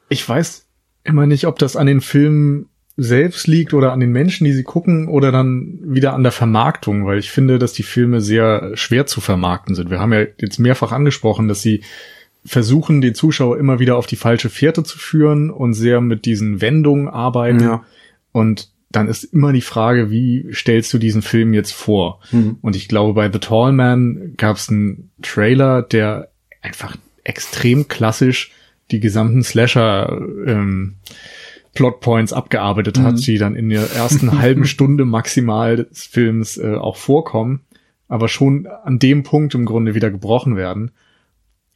Ich 0.08 0.28
weiß 0.28 0.66
immer 1.04 1.26
nicht, 1.26 1.46
ob 1.46 1.60
das 1.60 1.76
an 1.76 1.86
den 1.86 2.00
Filmen 2.00 2.68
selbst 2.96 3.46
liegt 3.46 3.74
oder 3.74 3.92
an 3.92 4.00
den 4.00 4.10
Menschen, 4.10 4.44
die 4.46 4.52
sie 4.52 4.64
gucken 4.64 5.06
oder 5.06 5.30
dann 5.30 5.78
wieder 5.84 6.12
an 6.12 6.24
der 6.24 6.32
Vermarktung, 6.32 7.06
weil 7.06 7.20
ich 7.20 7.30
finde, 7.30 7.60
dass 7.60 7.72
die 7.72 7.84
Filme 7.84 8.20
sehr 8.20 8.72
schwer 8.74 9.06
zu 9.06 9.20
vermarkten 9.20 9.76
sind. 9.76 9.90
Wir 9.90 10.00
haben 10.00 10.12
ja 10.12 10.24
jetzt 10.38 10.58
mehrfach 10.58 10.90
angesprochen, 10.90 11.46
dass 11.46 11.62
sie 11.62 11.84
versuchen, 12.44 13.00
den 13.00 13.14
Zuschauer 13.14 13.58
immer 13.58 13.78
wieder 13.78 13.96
auf 13.96 14.06
die 14.06 14.16
falsche 14.16 14.50
Fährte 14.50 14.82
zu 14.82 14.98
führen 14.98 15.50
und 15.50 15.74
sehr 15.74 16.00
mit 16.00 16.24
diesen 16.24 16.60
Wendungen 16.60 17.08
arbeiten. 17.08 17.60
Ja. 17.60 17.84
Und 18.32 18.70
dann 18.90 19.08
ist 19.08 19.24
immer 19.24 19.52
die 19.52 19.60
Frage, 19.62 20.10
wie 20.10 20.48
stellst 20.52 20.92
du 20.92 20.98
diesen 20.98 21.22
Film 21.22 21.54
jetzt 21.54 21.72
vor? 21.72 22.20
Mhm. 22.30 22.58
Und 22.60 22.76
ich 22.76 22.88
glaube, 22.88 23.14
bei 23.14 23.30
The 23.32 23.38
Tall 23.38 23.72
Man 23.72 24.34
gab 24.36 24.56
es 24.56 24.68
einen 24.68 25.10
Trailer, 25.22 25.82
der 25.82 26.28
einfach 26.60 26.96
extrem 27.24 27.88
klassisch 27.88 28.52
die 28.90 29.00
gesamten 29.00 29.42
Slasher 29.42 30.20
ähm, 30.46 30.96
Plotpoints 31.74 32.32
abgearbeitet 32.32 32.98
hat, 32.98 33.14
mhm. 33.14 33.20
die 33.20 33.38
dann 33.38 33.56
in 33.56 33.70
der 33.70 33.90
ersten 33.92 34.38
halben 34.38 34.66
Stunde 34.66 35.04
maximal 35.04 35.76
des 35.76 36.04
Films 36.04 36.58
äh, 36.58 36.74
auch 36.74 36.96
vorkommen, 36.96 37.62
aber 38.08 38.28
schon 38.28 38.66
an 38.66 38.98
dem 38.98 39.22
Punkt 39.22 39.54
im 39.54 39.64
Grunde 39.64 39.94
wieder 39.94 40.10
gebrochen 40.10 40.56
werden. 40.56 40.90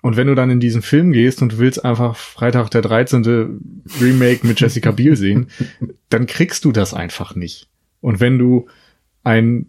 Und 0.07 0.17
wenn 0.17 0.29
du 0.29 0.37
dann 0.37 0.51
in 0.51 0.61
diesen 0.61 0.83
Film 0.83 1.11
gehst 1.11 1.43
und 1.43 1.55
du 1.55 1.59
willst 1.59 1.85
einfach 1.85 2.15
Freitag 2.15 2.71
der 2.71 2.81
13. 2.81 3.83
Remake 4.01 4.47
mit 4.47 4.61
Jessica 4.61 4.93
Biel 4.93 5.17
sehen, 5.17 5.49
dann 6.11 6.27
kriegst 6.27 6.65
du 6.65 6.71
das 6.71 6.95
einfach 6.95 7.35
nicht. 7.35 7.67
Und 8.01 8.21
wenn 8.21 8.39
du 8.39 8.69
ein 9.25 9.67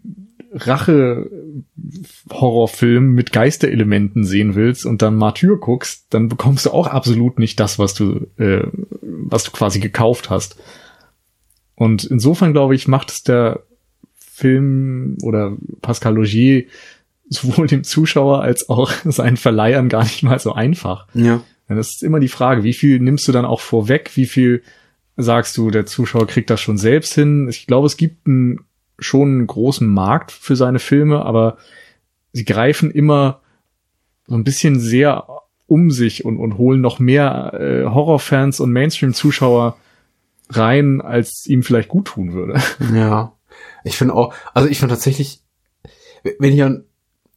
Rache-Horrorfilm 0.52 3.14
mit 3.14 3.32
Geisterelementen 3.32 4.22
sehen 4.22 4.54
willst 4.54 4.86
und 4.86 5.02
dann 5.02 5.16
Martyr 5.16 5.56
guckst, 5.56 6.06
dann 6.10 6.28
bekommst 6.28 6.66
du 6.66 6.70
auch 6.70 6.86
absolut 6.86 7.40
nicht 7.40 7.58
das, 7.58 7.80
was 7.80 7.94
du, 7.94 8.28
äh, 8.36 8.62
was 9.02 9.42
du 9.42 9.50
quasi 9.50 9.80
gekauft 9.80 10.30
hast. 10.30 10.56
Und 11.74 12.04
insofern 12.04 12.52
glaube 12.52 12.76
ich, 12.76 12.86
macht 12.86 13.10
es 13.10 13.24
der 13.24 13.64
Film 14.14 15.18
oder 15.20 15.56
Pascal 15.82 16.14
Logier 16.14 16.66
sowohl 17.28 17.66
dem 17.66 17.84
Zuschauer 17.84 18.42
als 18.42 18.68
auch 18.68 18.92
seinen 19.04 19.36
Verleihern 19.36 19.88
gar 19.88 20.02
nicht 20.02 20.22
mal 20.22 20.38
so 20.38 20.52
einfach. 20.52 21.06
Ja. 21.14 21.42
Denn 21.68 21.76
das 21.76 21.90
ist 21.90 22.02
immer 22.02 22.20
die 22.20 22.28
Frage, 22.28 22.64
wie 22.64 22.72
viel 22.72 22.98
nimmst 22.98 23.28
du 23.28 23.32
dann 23.32 23.44
auch 23.44 23.60
vorweg, 23.60 24.12
wie 24.14 24.26
viel 24.26 24.62
sagst 25.16 25.56
du, 25.56 25.70
der 25.70 25.84
Zuschauer 25.84 26.26
kriegt 26.26 26.48
das 26.48 26.60
schon 26.60 26.78
selbst 26.78 27.12
hin. 27.14 27.48
Ich 27.48 27.66
glaube, 27.66 27.86
es 27.86 27.96
gibt 27.96 28.26
einen, 28.26 28.60
schon 28.98 29.28
einen 29.28 29.46
großen 29.46 29.86
Markt 29.86 30.32
für 30.32 30.56
seine 30.56 30.78
Filme, 30.78 31.24
aber 31.24 31.58
sie 32.32 32.44
greifen 32.44 32.90
immer 32.90 33.40
so 34.26 34.34
ein 34.34 34.44
bisschen 34.44 34.78
sehr 34.78 35.26
um 35.66 35.90
sich 35.90 36.24
und, 36.24 36.38
und 36.38 36.56
holen 36.56 36.80
noch 36.80 36.98
mehr 36.98 37.52
äh, 37.54 37.84
Horrorfans 37.84 38.60
und 38.60 38.72
Mainstream-Zuschauer 38.72 39.76
rein, 40.50 41.00
als 41.00 41.46
ihm 41.46 41.62
vielleicht 41.62 41.88
gut 41.88 42.06
tun 42.06 42.32
würde. 42.32 42.60
Ja. 42.94 43.34
Ich 43.84 43.96
finde 43.96 44.14
auch, 44.14 44.34
also 44.54 44.68
ich 44.68 44.78
finde 44.78 44.94
tatsächlich, 44.94 45.42
wenn 46.38 46.52
ich 46.52 46.62
an 46.62 46.84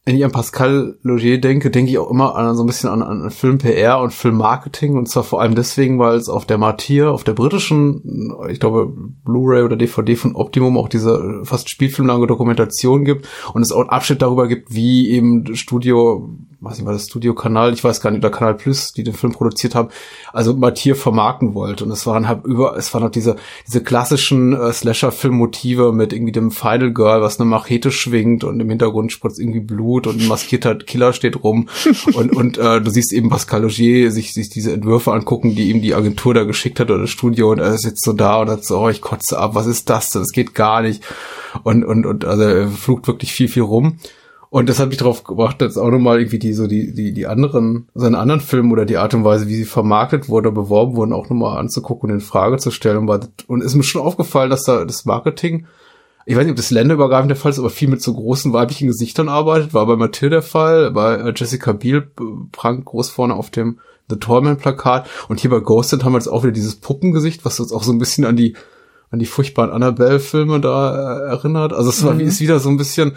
wenn 0.04 0.16
ich 0.16 0.24
an 0.24 0.32
Pascal 0.32 0.98
Logier 1.02 1.40
denke, 1.40 1.70
denke 1.70 1.92
ich 1.92 1.98
auch 1.98 2.10
immer 2.10 2.34
an 2.34 2.56
so 2.56 2.64
ein 2.64 2.66
bisschen 2.66 2.90
an, 2.90 3.02
an 3.02 3.30
Film-PR 3.30 4.00
und 4.00 4.12
Film-Marketing. 4.12 4.96
Und 4.96 5.08
zwar 5.08 5.22
vor 5.22 5.40
allem 5.40 5.54
deswegen, 5.54 6.00
weil 6.00 6.16
es 6.16 6.28
auf 6.28 6.44
der 6.44 6.58
Martyr, 6.58 7.12
auf 7.12 7.22
der 7.22 7.34
britischen, 7.34 8.34
ich 8.50 8.58
glaube 8.58 8.92
Blu-ray 9.24 9.62
oder 9.62 9.76
DVD 9.76 10.16
von 10.16 10.34
Optimum 10.34 10.76
auch 10.76 10.88
diese 10.88 11.42
fast 11.44 11.70
spielfilmlange 11.70 12.26
Dokumentation 12.26 13.04
gibt. 13.04 13.28
Und 13.54 13.62
es 13.62 13.70
auch 13.70 13.80
einen 13.80 13.90
Abschnitt 13.90 14.22
darüber 14.22 14.48
gibt, 14.48 14.74
wie 14.74 15.08
eben 15.10 15.54
Studio 15.54 16.30
weiß 16.62 16.78
nicht, 16.78 16.86
war 16.86 16.92
das 16.92 17.06
Studio-Kanal, 17.06 17.72
ich 17.72 17.82
weiß 17.82 18.00
gar 18.00 18.10
nicht, 18.10 18.20
oder 18.20 18.30
Kanal 18.30 18.54
Plus, 18.54 18.92
die 18.92 19.02
den 19.02 19.14
Film 19.14 19.32
produziert 19.32 19.74
haben, 19.74 19.88
also 20.32 20.54
Matthias 20.54 20.98
vermarkten 20.98 21.54
wollte. 21.54 21.84
Und 21.84 21.90
es 21.90 22.06
waren 22.06 22.28
halt 22.28 22.44
über, 22.44 22.76
es 22.76 22.94
waren 22.94 23.02
halt 23.02 23.16
diese, 23.16 23.36
diese 23.66 23.82
klassischen 23.82 24.52
äh, 24.52 24.72
Slasher-Film-Motive 24.72 25.92
mit 25.92 26.12
irgendwie 26.12 26.32
dem 26.32 26.52
Final 26.52 26.92
Girl, 26.92 27.20
was 27.20 27.40
eine 27.40 27.48
Machete 27.48 27.90
schwingt 27.90 28.44
und 28.44 28.60
im 28.60 28.68
Hintergrund 28.68 29.10
spritzt 29.10 29.40
irgendwie 29.40 29.60
Blut 29.60 30.06
und 30.06 30.20
ein 30.20 30.28
maskierter 30.28 30.76
Killer 30.76 31.12
steht 31.12 31.42
rum. 31.42 31.68
und, 32.14 32.34
und 32.34 32.58
äh, 32.58 32.80
du 32.80 32.90
siehst 32.90 33.12
eben 33.12 33.28
Pascal 33.28 33.62
Logier 33.62 34.12
sich, 34.12 34.32
sich 34.32 34.48
diese 34.48 34.72
Entwürfe 34.72 35.12
angucken, 35.12 35.56
die 35.56 35.70
ihm 35.70 35.82
die 35.82 35.94
Agentur 35.94 36.32
da 36.32 36.44
geschickt 36.44 36.78
hat 36.78 36.90
oder 36.90 37.00
das 37.00 37.10
Studio 37.10 37.50
und 37.50 37.58
er 37.58 37.76
sitzt 37.76 38.04
so 38.04 38.12
da 38.12 38.40
und 38.40 38.48
hat 38.48 38.64
so, 38.64 38.78
oh, 38.78 38.88
ich 38.88 39.00
kotze 39.00 39.38
ab, 39.38 39.54
was 39.54 39.66
ist 39.66 39.90
das 39.90 40.10
denn? 40.10 40.22
Das 40.22 40.30
geht 40.30 40.54
gar 40.54 40.82
nicht. 40.82 41.02
Und, 41.64 41.84
und, 41.84 42.06
und 42.06 42.24
also 42.24 42.42
er 42.44 42.68
flugt 42.68 43.08
wirklich 43.08 43.32
viel, 43.32 43.48
viel 43.48 43.62
rum. 43.62 43.98
Und 44.52 44.68
das 44.68 44.78
hat 44.78 44.90
mich 44.90 44.98
darauf 44.98 45.24
gebracht, 45.24 45.62
dass 45.62 45.78
auch 45.78 45.90
nochmal 45.90 46.18
irgendwie 46.18 46.38
die, 46.38 46.52
so 46.52 46.66
die, 46.66 46.92
die, 46.92 47.14
die 47.14 47.26
anderen, 47.26 47.88
seine 47.94 48.18
anderen 48.18 48.42
Filme 48.42 48.70
oder 48.70 48.84
die 48.84 48.98
Art 48.98 49.14
und 49.14 49.24
Weise, 49.24 49.48
wie 49.48 49.54
sie 49.54 49.64
vermarktet 49.64 50.28
wurde, 50.28 50.52
beworben 50.52 50.94
wurden, 50.94 51.14
auch 51.14 51.30
nochmal 51.30 51.56
anzugucken 51.56 52.10
und 52.10 52.16
in 52.16 52.20
Frage 52.20 52.58
zu 52.58 52.70
stellen. 52.70 53.08
Und 53.46 53.62
ist 53.62 53.74
mir 53.74 53.82
schon 53.82 54.02
aufgefallen, 54.02 54.50
dass 54.50 54.64
da 54.64 54.84
das 54.84 55.06
Marketing, 55.06 55.64
ich 56.26 56.36
weiß 56.36 56.44
nicht, 56.44 56.50
ob 56.50 56.58
das 56.58 56.70
länderübergreifend 56.70 57.30
der 57.30 57.38
Fall 57.38 57.50
ist, 57.50 57.60
aber 57.60 57.70
viel 57.70 57.88
mit 57.88 58.02
so 58.02 58.12
großen 58.12 58.52
weiblichen 58.52 58.88
Gesichtern 58.88 59.30
arbeitet, 59.30 59.72
war 59.72 59.86
bei 59.86 59.96
Mathilde 59.96 60.36
der 60.36 60.42
Fall, 60.42 60.90
bei 60.90 61.14
äh, 61.14 61.32
Jessica 61.34 61.72
Biel 61.72 62.10
prangt 62.52 62.84
groß 62.84 63.08
vorne 63.08 63.32
auf 63.32 63.48
dem 63.48 63.78
The 64.10 64.16
Torment 64.16 64.60
Plakat 64.60 65.08
und 65.30 65.40
hier 65.40 65.48
bei 65.48 65.60
Ghosted 65.60 66.04
haben 66.04 66.12
wir 66.12 66.18
jetzt 66.18 66.28
auch 66.28 66.42
wieder 66.42 66.52
dieses 66.52 66.76
Puppengesicht, 66.76 67.46
was 67.46 67.58
uns 67.58 67.72
auch 67.72 67.84
so 67.84 67.92
ein 67.92 67.98
bisschen 67.98 68.26
an 68.26 68.36
die 68.36 68.54
an 69.12 69.18
die 69.18 69.26
furchtbaren 69.26 69.70
Annabelle-Filme 69.70 70.60
da 70.60 71.20
äh, 71.20 71.28
erinnert. 71.28 71.74
Also 71.74 71.90
es 71.90 72.02
war, 72.02 72.14
mhm. 72.14 72.20
ist 72.20 72.40
wieder 72.40 72.60
so 72.60 72.70
ein 72.70 72.78
bisschen, 72.78 73.12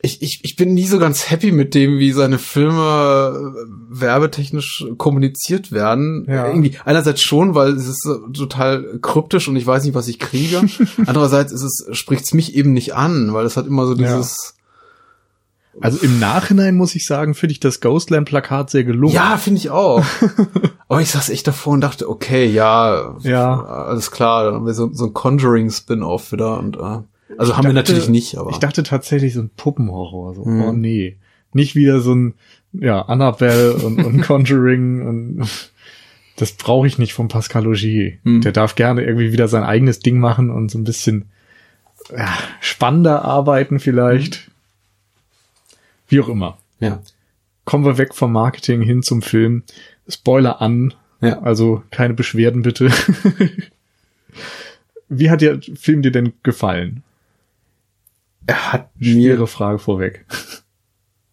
ich, 0.00 0.22
ich, 0.22 0.40
ich 0.44 0.54
bin 0.54 0.74
nie 0.74 0.86
so 0.86 0.98
ganz 0.98 1.28
happy 1.28 1.50
mit 1.50 1.74
dem, 1.74 1.98
wie 1.98 2.12
seine 2.12 2.38
Filme 2.38 2.76
äh, 2.78 4.00
werbetechnisch 4.00 4.86
kommuniziert 4.96 5.72
werden. 5.72 6.24
Ja. 6.28 6.46
Irgendwie 6.46 6.76
einerseits 6.84 7.20
schon, 7.20 7.56
weil 7.56 7.72
es 7.72 7.88
ist 7.88 8.08
total 8.32 9.00
kryptisch 9.02 9.48
und 9.48 9.56
ich 9.56 9.66
weiß 9.66 9.84
nicht, 9.84 9.94
was 9.94 10.06
ich 10.06 10.20
kriege. 10.20 10.62
Andererseits 11.06 11.50
ist 11.50 11.62
es 11.62 11.96
spricht 11.96 12.24
es 12.24 12.32
mich 12.32 12.54
eben 12.54 12.72
nicht 12.72 12.94
an, 12.94 13.34
weil 13.34 13.44
es 13.44 13.56
hat 13.56 13.66
immer 13.66 13.86
so 13.86 13.94
dieses 13.94 14.54
ja. 14.54 14.58
Also 15.80 15.98
im 15.98 16.18
Nachhinein 16.18 16.76
muss 16.76 16.96
ich 16.96 17.06
sagen, 17.06 17.34
finde 17.34 17.52
ich 17.52 17.60
das 17.60 17.80
Ghostland-Plakat 17.80 18.70
sehr 18.70 18.82
gelungen. 18.82 19.14
Ja, 19.14 19.36
finde 19.36 19.58
ich 19.58 19.70
auch. 19.70 20.04
Aber 20.88 21.00
ich 21.00 21.10
saß 21.10 21.28
echt 21.28 21.46
davor 21.46 21.74
und 21.74 21.82
dachte, 21.82 22.08
okay, 22.08 22.46
ja, 22.46 23.16
ja. 23.22 23.64
alles 23.64 24.10
klar, 24.10 24.44
dann 24.44 24.54
haben 24.54 24.66
wir 24.66 24.74
so, 24.74 24.90
so 24.92 25.06
ein 25.06 25.14
Conjuring-Spin-Off 25.14 26.32
wieder 26.32 26.58
und 26.58 26.76
äh, 26.76 27.00
also 27.36 27.56
haben 27.56 27.64
dachte, 27.64 27.68
wir 27.68 27.74
natürlich 27.74 28.08
nicht, 28.08 28.36
aber. 28.36 28.50
Ich 28.50 28.58
dachte 28.58 28.82
tatsächlich 28.82 29.34
so 29.34 29.40
ein 29.40 29.50
Puppenhorror. 29.56 30.34
So, 30.34 30.44
hm. 30.44 30.62
Oh 30.62 30.72
nee. 30.72 31.16
Nicht 31.52 31.74
wieder 31.74 32.00
so 32.00 32.14
ein, 32.14 32.34
ja, 32.72 33.02
Annabelle 33.02 33.74
und, 33.74 34.04
und 34.04 34.20
Conjuring 34.22 35.06
und 35.06 35.46
das 36.36 36.52
brauche 36.52 36.86
ich 36.86 36.98
nicht 36.98 37.14
von 37.14 37.28
Pascal 37.28 37.64
Logier. 37.64 38.18
Hm. 38.24 38.42
Der 38.42 38.52
darf 38.52 38.76
gerne 38.76 39.02
irgendwie 39.02 39.32
wieder 39.32 39.48
sein 39.48 39.64
eigenes 39.64 40.00
Ding 40.00 40.18
machen 40.18 40.50
und 40.50 40.70
so 40.70 40.78
ein 40.78 40.84
bisschen 40.84 41.26
ja, 42.16 42.28
spannender 42.60 43.24
arbeiten 43.24 43.80
vielleicht. 43.80 44.36
Hm. 44.36 44.52
Wie 46.08 46.20
auch 46.20 46.28
immer. 46.28 46.58
Ja. 46.80 47.02
Kommen 47.64 47.84
wir 47.84 47.98
weg 47.98 48.14
vom 48.14 48.32
Marketing 48.32 48.82
hin 48.82 49.02
zum 49.02 49.20
Film. 49.20 49.64
Spoiler 50.08 50.62
an. 50.62 50.94
Ja. 51.20 51.40
Also 51.40 51.82
keine 51.90 52.14
Beschwerden 52.14 52.62
bitte. 52.62 52.90
Wie 55.08 55.30
hat 55.30 55.40
der 55.40 55.60
Film 55.74 56.02
dir 56.02 56.12
denn 56.12 56.34
gefallen? 56.42 57.02
Er 58.48 58.72
hat 58.72 58.88
Schwere 58.98 59.46
Frage 59.46 59.78
vorweg. 59.78 60.24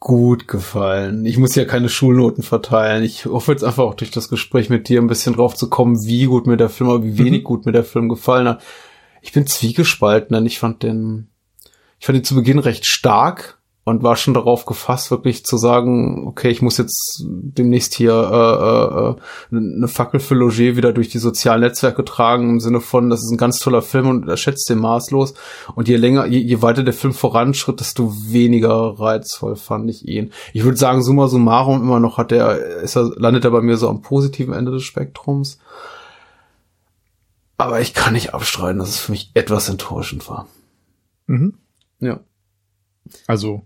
Gut 0.02 0.50
gefallen. 0.50 1.26
Ich 1.26 1.38
muss 1.38 1.56
ja 1.56 1.64
keine 1.64 1.88
Schulnoten 1.88 2.44
verteilen. 2.44 3.06
Ich 3.06 3.26
hoffe 3.26 3.54
jetzt 3.54 3.64
einfach 3.64 3.86
auch 3.86 3.94
durch 3.94 4.12
das 4.12 4.28
Gespräch 4.28 4.70
mit 4.70 4.90
dir 4.90 5.02
ein 5.02 5.08
bisschen 5.08 5.34
drauf 5.34 5.56
zu 5.56 5.70
kommen, 5.70 6.06
wie 6.06 6.26
gut 6.26 6.46
mir 6.46 6.58
der 6.58 6.68
Film, 6.68 6.90
oder 6.90 7.04
wie 7.06 7.18
wenig 7.18 7.40
mhm. 7.40 7.46
gut 7.46 7.66
mir 7.66 7.72
der 7.72 7.86
Film 7.86 8.10
gefallen 8.10 8.50
hat. 8.50 8.62
Ich 9.22 9.32
bin 9.32 9.48
zwiegespalten, 9.48 10.36
denn 10.36 10.46
ich 10.46 10.60
fand 10.60 10.84
den, 10.84 11.30
ich 12.00 12.06
fand 12.06 12.18
ihn 12.18 12.26
zu 12.26 12.36
Beginn 12.36 12.60
recht 12.60 12.86
stark. 12.86 13.62
Und 13.86 14.02
war 14.02 14.16
schon 14.16 14.34
darauf 14.34 14.66
gefasst, 14.66 15.12
wirklich 15.12 15.46
zu 15.46 15.58
sagen, 15.58 16.26
okay, 16.26 16.50
ich 16.50 16.64
muss 16.64 16.78
jetzt 16.78 17.24
demnächst 17.24 17.94
hier 17.94 18.14
äh, 18.14 19.56
äh, 19.56 19.58
eine 19.58 19.88
Fackel 19.88 20.20
für 20.20 20.34
Loger 20.34 20.76
wieder 20.76 20.92
durch 20.92 21.10
die 21.10 21.20
sozialen 21.20 21.62
Netzwerke 21.62 22.04
tragen, 22.04 22.50
im 22.50 22.60
Sinne 22.60 22.82
von, 22.82 23.12
das 23.12 23.20
ist 23.20 23.32
ein 23.32 23.38
ganz 23.38 23.60
toller 23.60 23.84
Film 23.84 24.08
und 24.08 24.28
er 24.28 24.38
schätzt 24.38 24.68
den 24.72 24.80
maßlos. 24.80 25.36
Und 25.76 25.88
je 25.88 25.98
länger, 25.98 26.26
je, 26.26 26.40
je 26.40 26.64
weiter 26.64 26.82
der 26.82 26.96
Film 26.96 27.14
voranschritt, 27.14 27.80
desto 27.80 28.12
weniger 28.28 29.00
reizvoll 29.00 29.56
fand 29.56 29.88
ich 29.92 30.08
ihn. 30.08 30.34
Ich 30.54 30.64
würde 30.64 30.78
sagen, 30.78 31.04
summa 31.04 31.28
summarum 31.28 31.84
immer 31.84 32.00
noch 32.00 32.18
hat 32.18 32.32
er, 32.32 32.58
ist 32.58 32.98
er, 32.98 33.12
landet 33.18 33.46
er 33.46 33.52
bei 33.52 33.62
mir 33.62 33.78
so 33.78 33.88
am 33.88 34.02
positiven 34.02 34.56
Ende 34.56 34.72
des 34.72 34.84
Spektrums. 34.84 35.60
Aber 37.58 37.82
ich 37.82 37.94
kann 37.94 38.14
nicht 38.14 38.34
abstreiten, 38.34 38.80
dass 38.80 38.90
es 38.90 38.98
für 38.98 39.12
mich 39.12 39.30
etwas 39.36 39.70
enttäuschend 39.70 40.28
war. 40.28 40.48
Mhm. 41.28 41.54
Ja. 42.00 42.20
Also 43.28 43.64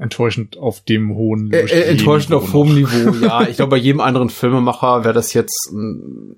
enttäuschend 0.00 0.56
auf 0.56 0.80
dem 0.80 1.14
hohen 1.14 1.52
äh, 1.52 1.60
äh, 1.60 1.90
enttäuschend 1.90 2.34
auf 2.34 2.52
hohem 2.52 2.74
Niveau 2.74 3.10
ja. 3.24 3.42
Ich 3.48 3.56
glaube 3.56 3.70
bei 3.70 3.76
jedem 3.76 4.00
anderen 4.00 4.30
Filmemacher 4.30 5.04
wäre 5.04 5.14
das 5.14 5.34
jetzt 5.34 5.72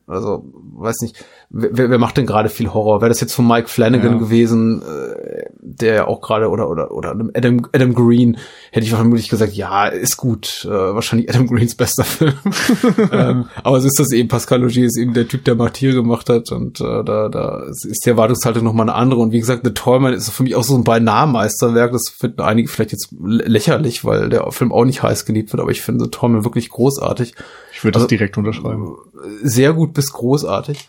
also 0.07 0.45
weiß 0.75 0.97
nicht 1.03 1.25
wer, 1.53 1.91
wer 1.91 1.99
macht 1.99 2.17
denn 2.17 2.27
gerade 2.27 2.49
viel 2.49 2.73
Horror 2.73 3.01
wäre 3.01 3.09
das 3.09 3.21
jetzt 3.21 3.35
von 3.35 3.47
Mike 3.47 3.69
Flanagan 3.69 4.15
ja. 4.15 4.19
gewesen 4.19 4.83
äh, 4.83 5.47
der 5.61 5.95
ja 5.95 6.07
auch 6.07 6.21
gerade 6.21 6.49
oder 6.49 6.69
oder 6.69 6.91
oder 6.93 7.11
Adam 7.35 7.67
Adam 7.73 7.95
Green 7.95 8.39
hätte 8.71 8.87
ich 8.87 8.93
vermutlich 8.93 9.29
gesagt 9.29 9.53
ja 9.53 9.87
ist 9.87 10.17
gut 10.17 10.67
äh, 10.67 10.71
wahrscheinlich 10.71 11.29
Adam 11.29 11.47
Greens 11.47 11.75
bester 11.75 12.05
Film 12.05 12.35
ähm, 13.13 13.47
aber 13.63 13.81
so 13.81 13.87
ist 13.87 13.99
das 13.99 14.13
eben 14.13 14.29
Pascal 14.29 14.61
Logier 14.63 14.87
ist 14.87 14.99
eben 14.99 15.15
der 15.15 15.29
Typ 15.29 15.45
der 15.45 15.55
Martyr 15.55 15.93
gemacht 15.93 16.29
hat 16.29 16.51
und 16.53 16.81
äh, 16.81 17.05
da 17.05 17.29
da 17.29 17.65
ist 17.65 18.03
die 18.05 18.11
Erwartungshaltung 18.11 18.65
noch 18.65 18.73
mal 18.73 18.85
eine 18.85 18.95
andere 18.95 19.21
und 19.21 19.33
wie 19.33 19.41
gesagt 19.41 19.63
The 19.65 19.75
Tollman 19.75 20.15
ist 20.15 20.31
für 20.31 20.43
mich 20.43 20.57
auch 20.57 20.65
so 20.65 20.77
ein 20.77 20.85
beinahe 20.85 21.27
Meisterwerk 21.27 21.93
das 21.93 22.09
finden 22.09 22.41
einige 22.41 22.69
vielleicht 22.69 22.93
jetzt 22.93 23.15
lächerlich, 23.21 24.05
weil 24.05 24.29
der 24.29 24.51
Film 24.53 24.73
auch 24.73 24.85
nicht 24.85 25.03
heiß 25.03 25.25
geliebt 25.25 25.53
wird, 25.53 25.61
aber 25.61 25.71
ich 25.71 25.83
finde 25.83 26.11
Tormel 26.11 26.45
wirklich 26.45 26.71
großartig. 26.71 27.35
Ich 27.73 27.85
würde 27.85 27.97
also, 27.97 28.07
das 28.07 28.09
direkt 28.09 28.39
unterschreiben. 28.39 28.97
Sehr 29.43 29.73
gut 29.73 29.95
bis 29.95 30.13
großartig. 30.13 30.89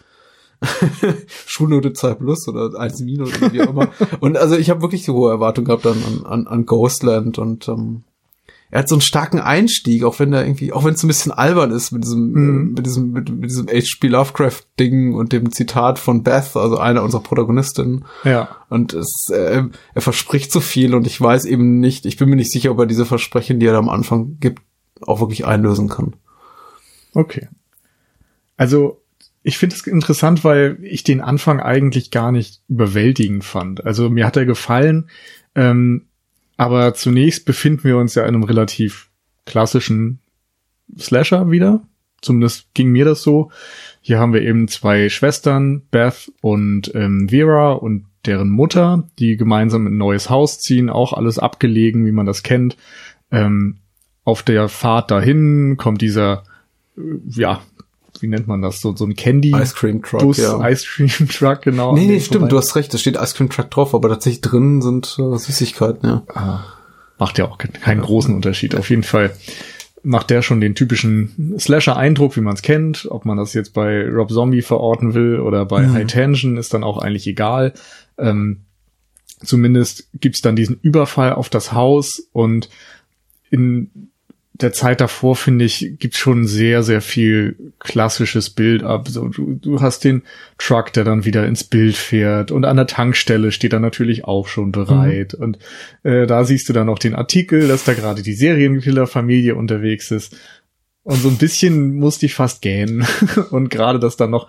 Schulnote 1.46 1.94
2 1.94 2.14
plus 2.16 2.48
oder 2.48 2.80
1 2.80 3.02
minus 3.02 3.36
oder 3.38 3.54
wie 3.54 3.62
auch 3.62 3.70
immer. 3.70 3.90
und 4.20 4.38
also 4.38 4.56
ich 4.56 4.70
habe 4.70 4.82
wirklich 4.82 5.06
so 5.06 5.14
hohe 5.14 5.32
Erwartungen 5.32 5.66
gehabt 5.66 5.86
an, 5.86 6.26
an, 6.26 6.48
an 6.48 6.66
Ghostland 6.66 7.38
und 7.40 7.68
ähm, 7.68 8.04
er 8.74 8.80
hat 8.80 8.90
so 8.90 8.96
einen 8.96 9.02
starken 9.04 9.40
Einstieg, 9.40 10.04
auch 10.04 10.18
wenn 10.18 10.34
er 10.34 10.44
irgendwie, 10.44 10.74
auch 10.74 10.84
wenn 10.84 10.96
es 10.96 11.04
ein 11.04 11.08
bisschen 11.08 11.32
albern 11.32 11.70
ist 11.70 11.92
mit 11.92 12.04
diesem, 12.04 12.32
mhm. 12.32 12.74
mit 12.74 12.84
diesem, 12.84 13.12
mit, 13.12 13.30
mit 13.30 13.52
diesem 13.52 13.68
H.P. 13.68 14.08
Lovecraft-Ding 14.08 15.14
und 15.14 15.32
dem 15.32 15.52
Zitat 15.52 16.00
von 16.00 16.24
Beth, 16.24 16.56
also 16.56 16.80
einer 16.80 17.04
unserer 17.04 17.22
Protagonistinnen. 17.22 18.06
Ja. 18.24 18.50
Und 18.70 18.94
es, 18.94 19.28
äh, 19.32 19.62
er 19.94 20.02
verspricht 20.02 20.52
so 20.52 20.60
viel 20.60 20.96
und 20.96 21.06
ich 21.06 21.22
weiß 21.22 21.46
eben 21.46 21.82
nicht, 21.82 22.08
ich 22.08 22.18
bin 22.18 22.30
mir 22.30 22.36
nicht 22.36 22.52
sicher, 22.52 22.72
ob 22.72 22.80
er 22.80 22.88
diese 22.88 23.06
Versprechen, 23.06 23.60
die 23.60 23.68
er 23.68 23.74
da 23.74 23.78
am 23.78 23.90
Anfang 23.90 24.38
gibt, 24.40 24.64
auch 25.02 25.20
wirklich 25.20 25.46
einlösen 25.46 25.88
kann. 25.88 26.16
Okay. 27.14 27.50
Also, 28.58 29.03
ich 29.44 29.58
finde 29.58 29.76
es 29.76 29.86
interessant, 29.86 30.44
weil 30.44 30.78
ich 30.82 31.04
den 31.04 31.22
Anfang 31.22 31.60
eigentlich 31.60 32.12
gar 32.12 32.32
nicht 32.32 32.62
überwältigend 32.70 33.44
fand. 33.44 33.86
Also 33.86 34.10
mir 34.10 34.26
hat 34.26 34.38
er 34.38 34.46
gefallen. 34.46 35.10
Ähm, 35.54 36.06
aber 36.56 36.94
zunächst 36.94 37.46
befinden 37.46 37.84
wir 37.84 37.98
uns 37.98 38.16
ja 38.16 38.24
in 38.24 38.36
einem 38.36 38.44
relativ 38.44 39.10
klassischen 39.46 40.20
Slasher 40.98 41.52
wieder. 41.52 41.86
Zumindest 42.22 42.74
ging 42.74 42.90
mir 42.90 43.04
das 43.04 43.22
so. 43.22 43.52
Hier 44.00 44.18
haben 44.18 44.34
wir 44.34 44.42
eben 44.42 44.70
zwei 44.70 45.10
Schwestern, 45.10 45.82
Beth 45.92 46.32
und 46.42 46.94
ähm, 46.96 47.28
Vera 47.30 47.74
und 47.74 48.06
deren 48.26 48.50
Mutter, 48.50 49.10
die 49.20 49.36
gemeinsam 49.36 49.88
in 49.88 49.96
ein 49.96 49.98
neues 49.98 50.30
Haus 50.30 50.60
ziehen, 50.60 50.90
auch 50.90 51.12
alles 51.12 51.38
abgelegen, 51.38 52.06
wie 52.06 52.14
man 52.14 52.26
das 52.26 52.44
kennt. 52.44 52.78
Ähm, 53.30 53.80
auf 54.24 54.42
der 54.42 54.70
Fahrt 54.70 55.12
dahin 55.12 55.76
kommt 55.76 56.02
dieser, 56.02 56.46
äh, 56.98 57.02
ja, 57.28 57.62
wie 58.24 58.28
nennt 58.28 58.48
man 58.48 58.62
das, 58.62 58.80
so, 58.80 58.96
so 58.96 59.06
ein 59.06 59.16
Candy. 59.16 59.52
Ice 59.52 59.76
Cream 59.76 60.02
Truck, 60.02 60.22
Bus, 60.22 60.38
ja. 60.38 60.68
Ice 60.68 60.86
Cream 60.88 61.10
Truck, 61.30 61.62
genau. 61.62 61.94
Nee, 61.94 62.08
nee, 62.08 62.20
stimmt, 62.20 62.40
vorbei. 62.40 62.48
du 62.48 62.58
hast 62.58 62.76
recht, 62.76 62.94
da 62.94 62.98
steht 62.98 63.18
Ice 63.18 63.36
Cream 63.36 63.50
Truck 63.50 63.70
drauf, 63.70 63.94
aber 63.94 64.10
tatsächlich 64.10 64.42
drin 64.42 64.82
sind 64.82 65.18
äh, 65.20 65.38
Süßigkeiten, 65.38 66.10
ja. 66.10 66.24
Ah, 66.34 66.64
macht 67.20 67.38
ja 67.38 67.46
auch 67.46 67.58
keinen 67.58 68.02
großen 68.02 68.34
Unterschied. 68.34 68.76
Auf 68.76 68.90
jeden 68.90 69.04
Fall 69.04 69.36
macht 70.04 70.30
der 70.30 70.42
schon 70.42 70.62
den 70.62 70.76
typischen 70.76 71.56
Slasher-Eindruck, 71.60 72.36
wie 72.36 72.42
man 72.42 72.56
es 72.56 72.62
kennt. 72.62 73.08
Ob 73.10 73.26
man 73.26 73.38
das 73.38 73.54
jetzt 73.54 73.74
bei 73.74 74.08
Rob 74.08 74.32
Zombie 74.32 74.62
verorten 74.62 75.14
will 75.14 75.40
oder 75.40 75.66
bei 75.66 75.82
mhm. 75.82 75.94
High 75.94 76.08
Tension, 76.08 76.58
ist 76.58 76.74
dann 76.74 76.84
auch 76.84 76.98
eigentlich 76.98 77.28
egal. 77.28 77.74
Ähm, 78.18 78.62
zumindest 79.44 80.10
gibt's 80.20 80.42
dann 80.42 80.56
diesen 80.56 80.80
Überfall 80.82 81.34
auf 81.34 81.50
das 81.50 81.74
Haus 81.74 82.28
und 82.34 82.70
in 83.50 84.10
der 84.56 84.72
Zeit 84.72 85.02
davor, 85.02 85.36
finde 85.36 85.66
ich, 85.66 85.96
gibt 85.98 86.16
schon 86.16 86.46
sehr, 86.46 86.84
sehr 86.84 87.02
viel 87.02 87.74
klassisches 87.80 88.52
Bild 88.52 88.84
ab. 88.84 89.08
So, 89.08 89.28
du, 89.28 89.54
du 89.56 89.82
hast 89.82 90.04
den 90.04 90.22
Truck, 90.60 90.94
der 90.94 91.04
dann 91.04 91.26
wieder 91.26 91.48
ins 91.48 91.64
Bild 91.64 91.96
fährt 91.96 92.52
und 92.52 92.64
an 92.64 92.78
der 92.78 92.86
Tankstelle 92.86 93.52
steht 93.52 93.74
er 93.74 93.80
natürlich 93.80 94.26
auch 94.26 94.48
schon 94.48 94.72
bereit. 94.72 95.34
Mhm. 95.38 95.44
Und 95.44 95.60
äh, 96.04 96.28
da 96.28 96.46
siehst 96.46 96.70
du 96.70 96.74
dann 96.74 96.86
noch 96.86 97.00
den 97.00 97.16
Artikel, 97.16 97.68
dass 97.68 97.84
da 97.84 97.94
gerade 97.94 98.22
die 98.22 98.34
Serienkiller-Familie 98.34 99.56
unterwegs 99.56 100.12
ist. 100.12 100.38
Und 101.02 101.18
so 101.18 101.30
ein 101.30 101.38
bisschen 101.38 101.96
musste 101.96 102.28
ich 102.28 102.36
fast 102.36 102.62
gähnen. 102.62 103.08
und 103.50 103.70
gerade, 103.70 104.00
dass 104.00 104.18
dann 104.18 104.30
noch 104.30 104.48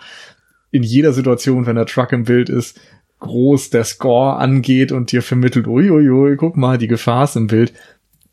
in 0.71 0.83
jeder 0.83 1.14
Situation, 1.14 1.67
wenn 1.67 1.77
der 1.77 1.87
Truck 1.87 2.12
im 2.12 2.25
Bild 2.25 2.51
ist, 2.51 2.79
groß 3.21 3.71
der 3.71 3.85
Score 3.85 4.37
angeht 4.37 4.93
und 4.93 5.12
dir 5.12 5.23
vermittelt, 5.23 5.67
uiuiui, 5.67 6.37
guck 6.37 6.59
mal, 6.59 6.77
die 6.77 6.88
Gefahr 6.88 7.25
ist 7.25 7.37
im 7.37 7.47
Bild. 7.47 7.73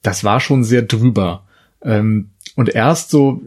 Das 0.02 0.26
war 0.26 0.42
schon 0.42 0.66
sehr 0.66 0.82
drüber. 0.82 1.46
Ähm, 1.84 2.32
und 2.56 2.70
erst 2.70 3.10
so 3.10 3.42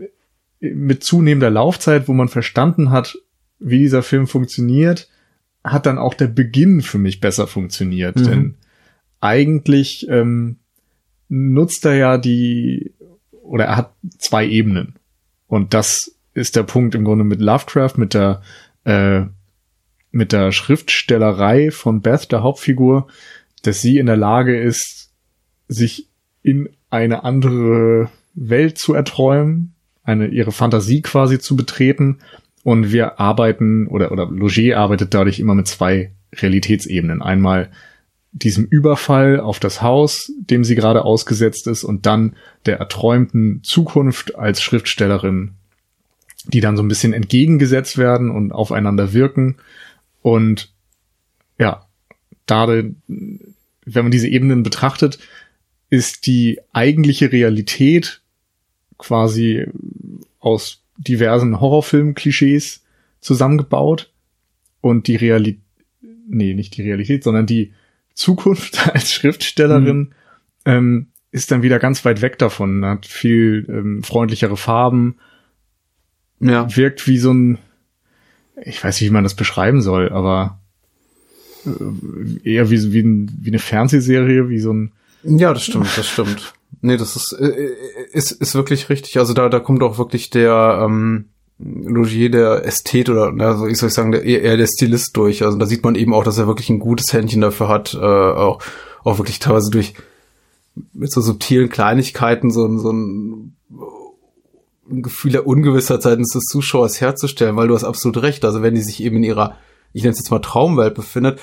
mit 0.60 1.04
zunehmender 1.04 1.50
Laufzeit, 1.50 2.08
wo 2.08 2.12
man 2.12 2.28
verstanden 2.28 2.90
hat, 2.90 3.18
wie 3.58 3.78
dieser 3.78 4.02
Film 4.02 4.26
funktioniert, 4.26 5.08
hat 5.62 5.86
dann 5.86 5.98
auch 5.98 6.14
der 6.14 6.26
Beginn 6.26 6.82
für 6.82 6.98
mich 6.98 7.20
besser 7.20 7.46
funktioniert. 7.46 8.16
Mhm. 8.16 8.24
Denn 8.24 8.54
eigentlich 9.20 10.06
ähm, 10.08 10.56
nutzt 11.28 11.84
er 11.84 11.94
ja 11.94 12.18
die, 12.18 12.92
oder 13.42 13.64
er 13.64 13.76
hat 13.76 13.94
zwei 14.18 14.46
Ebenen. 14.46 14.96
Und 15.46 15.74
das 15.74 16.14
ist 16.34 16.56
der 16.56 16.64
Punkt 16.64 16.94
im 16.94 17.04
Grunde 17.04 17.24
mit 17.24 17.40
Lovecraft, 17.40 17.94
mit 17.96 18.14
der, 18.14 18.42
äh, 18.84 19.22
mit 20.10 20.32
der 20.32 20.52
Schriftstellerei 20.52 21.70
von 21.70 22.00
Beth, 22.00 22.30
der 22.32 22.42
Hauptfigur, 22.42 23.08
dass 23.62 23.80
sie 23.80 23.98
in 23.98 24.06
der 24.06 24.16
Lage 24.16 24.60
ist, 24.60 25.10
sich 25.68 26.08
in 26.42 26.68
eine 26.90 27.24
andere 27.24 28.10
Welt 28.34 28.78
zu 28.78 28.94
erträumen, 28.94 29.74
eine 30.02 30.28
ihre 30.28 30.52
Fantasie 30.52 31.02
quasi 31.02 31.38
zu 31.38 31.56
betreten. 31.56 32.18
Und 32.62 32.92
wir 32.92 33.20
arbeiten 33.20 33.86
oder 33.86 34.12
oder 34.12 34.26
Loger 34.26 34.78
arbeitet 34.78 35.12
dadurch 35.14 35.38
immer 35.38 35.54
mit 35.54 35.68
zwei 35.68 36.12
Realitätsebenen. 36.34 37.22
Einmal 37.22 37.70
diesem 38.32 38.64
Überfall 38.64 39.38
auf 39.38 39.60
das 39.60 39.80
Haus, 39.80 40.32
dem 40.38 40.64
sie 40.64 40.74
gerade 40.74 41.04
ausgesetzt 41.04 41.68
ist, 41.68 41.84
und 41.84 42.04
dann 42.04 42.34
der 42.66 42.78
erträumten 42.78 43.62
Zukunft 43.62 44.34
als 44.34 44.60
Schriftstellerin, 44.60 45.52
die 46.46 46.60
dann 46.60 46.76
so 46.76 46.82
ein 46.82 46.88
bisschen 46.88 47.12
entgegengesetzt 47.12 47.96
werden 47.96 48.30
und 48.30 48.50
aufeinander 48.50 49.12
wirken. 49.12 49.56
Und 50.20 50.72
ja, 51.58 51.86
da, 52.46 52.66
wenn 52.66 53.54
man 53.86 54.10
diese 54.10 54.28
Ebenen 54.28 54.64
betrachtet, 54.64 55.18
ist 55.88 56.26
die 56.26 56.58
eigentliche 56.72 57.30
Realität 57.30 58.20
quasi 59.04 59.66
aus 60.40 60.82
diversen 60.96 61.60
Horrorfilm-Klischees 61.60 62.82
zusammengebaut 63.20 64.12
und 64.80 65.06
die 65.06 65.16
Realität, 65.16 65.60
nee, 66.28 66.54
nicht 66.54 66.76
die 66.76 66.82
Realität, 66.82 67.24
sondern 67.24 67.46
die 67.46 67.72
Zukunft 68.14 68.88
als 68.94 69.12
Schriftstellerin 69.12 69.98
mhm. 69.98 70.12
ähm, 70.64 71.06
ist 71.30 71.50
dann 71.50 71.62
wieder 71.62 71.78
ganz 71.78 72.04
weit 72.04 72.22
weg 72.22 72.38
davon, 72.38 72.84
hat 72.84 73.06
viel 73.06 73.66
ähm, 73.68 74.02
freundlichere 74.02 74.56
Farben, 74.56 75.16
ja. 76.40 76.74
wirkt 76.76 77.06
wie 77.08 77.18
so 77.18 77.32
ein, 77.32 77.58
ich 78.62 78.82
weiß 78.82 79.00
nicht, 79.00 79.10
wie 79.10 79.12
man 79.12 79.24
das 79.24 79.34
beschreiben 79.34 79.82
soll, 79.82 80.10
aber 80.10 80.60
äh, 81.66 82.48
eher 82.48 82.70
wie, 82.70 82.92
wie, 82.92 83.00
ein, 83.00 83.38
wie 83.40 83.50
eine 83.50 83.58
Fernsehserie, 83.58 84.48
wie 84.48 84.60
so 84.60 84.72
ein 84.72 84.92
Ja, 85.24 85.52
das 85.52 85.64
stimmt, 85.64 85.88
das 85.96 86.08
stimmt. 86.08 86.54
Nee, 86.80 86.96
das 86.96 87.16
ist, 87.16 87.32
äh, 87.32 87.46
äh, 87.46 87.76
ist, 88.12 88.32
ist 88.32 88.54
wirklich 88.54 88.88
richtig. 88.88 89.18
Also 89.18 89.34
da, 89.34 89.48
da 89.48 89.60
kommt 89.60 89.82
auch 89.82 89.98
wirklich 89.98 90.30
der 90.30 90.80
ähm, 90.82 91.26
Logier, 91.58 92.30
der 92.30 92.64
Ästhet 92.64 93.08
oder, 93.08 93.32
also 93.46 93.66
ich 93.66 93.78
soll 93.78 93.90
sagen, 93.90 94.12
der, 94.12 94.24
eher 94.24 94.56
der 94.56 94.66
Stilist 94.66 95.16
durch. 95.16 95.44
Also 95.44 95.56
da 95.58 95.66
sieht 95.66 95.84
man 95.84 95.94
eben 95.94 96.14
auch, 96.14 96.24
dass 96.24 96.38
er 96.38 96.46
wirklich 96.46 96.70
ein 96.70 96.80
gutes 96.80 97.12
Händchen 97.12 97.40
dafür 97.40 97.68
hat, 97.68 97.94
äh, 97.94 97.98
auch, 97.98 98.60
auch 99.04 99.18
wirklich 99.18 99.38
teilweise 99.38 99.70
durch 99.70 99.94
mit 100.92 101.12
so 101.12 101.20
subtilen 101.20 101.68
Kleinigkeiten 101.68 102.50
so, 102.50 102.78
so 102.78 102.92
ein, 102.92 103.56
ein 104.90 105.02
Gefühl 105.02 105.32
der 105.32 105.46
Ungewissheit 105.46 106.02
seitens 106.02 106.32
des 106.32 106.44
Zuschauers 106.44 107.00
herzustellen, 107.00 107.56
weil 107.56 107.68
du 107.68 107.74
hast 107.74 107.84
absolut 107.84 108.22
recht. 108.22 108.44
Also 108.44 108.62
wenn 108.62 108.74
die 108.74 108.82
sich 108.82 109.02
eben 109.02 109.16
in 109.16 109.24
ihrer, 109.24 109.56
ich 109.92 110.02
nenne 110.02 110.12
es 110.12 110.18
jetzt 110.18 110.30
mal 110.30 110.40
Traumwelt 110.40 110.94
befindet, 110.94 111.40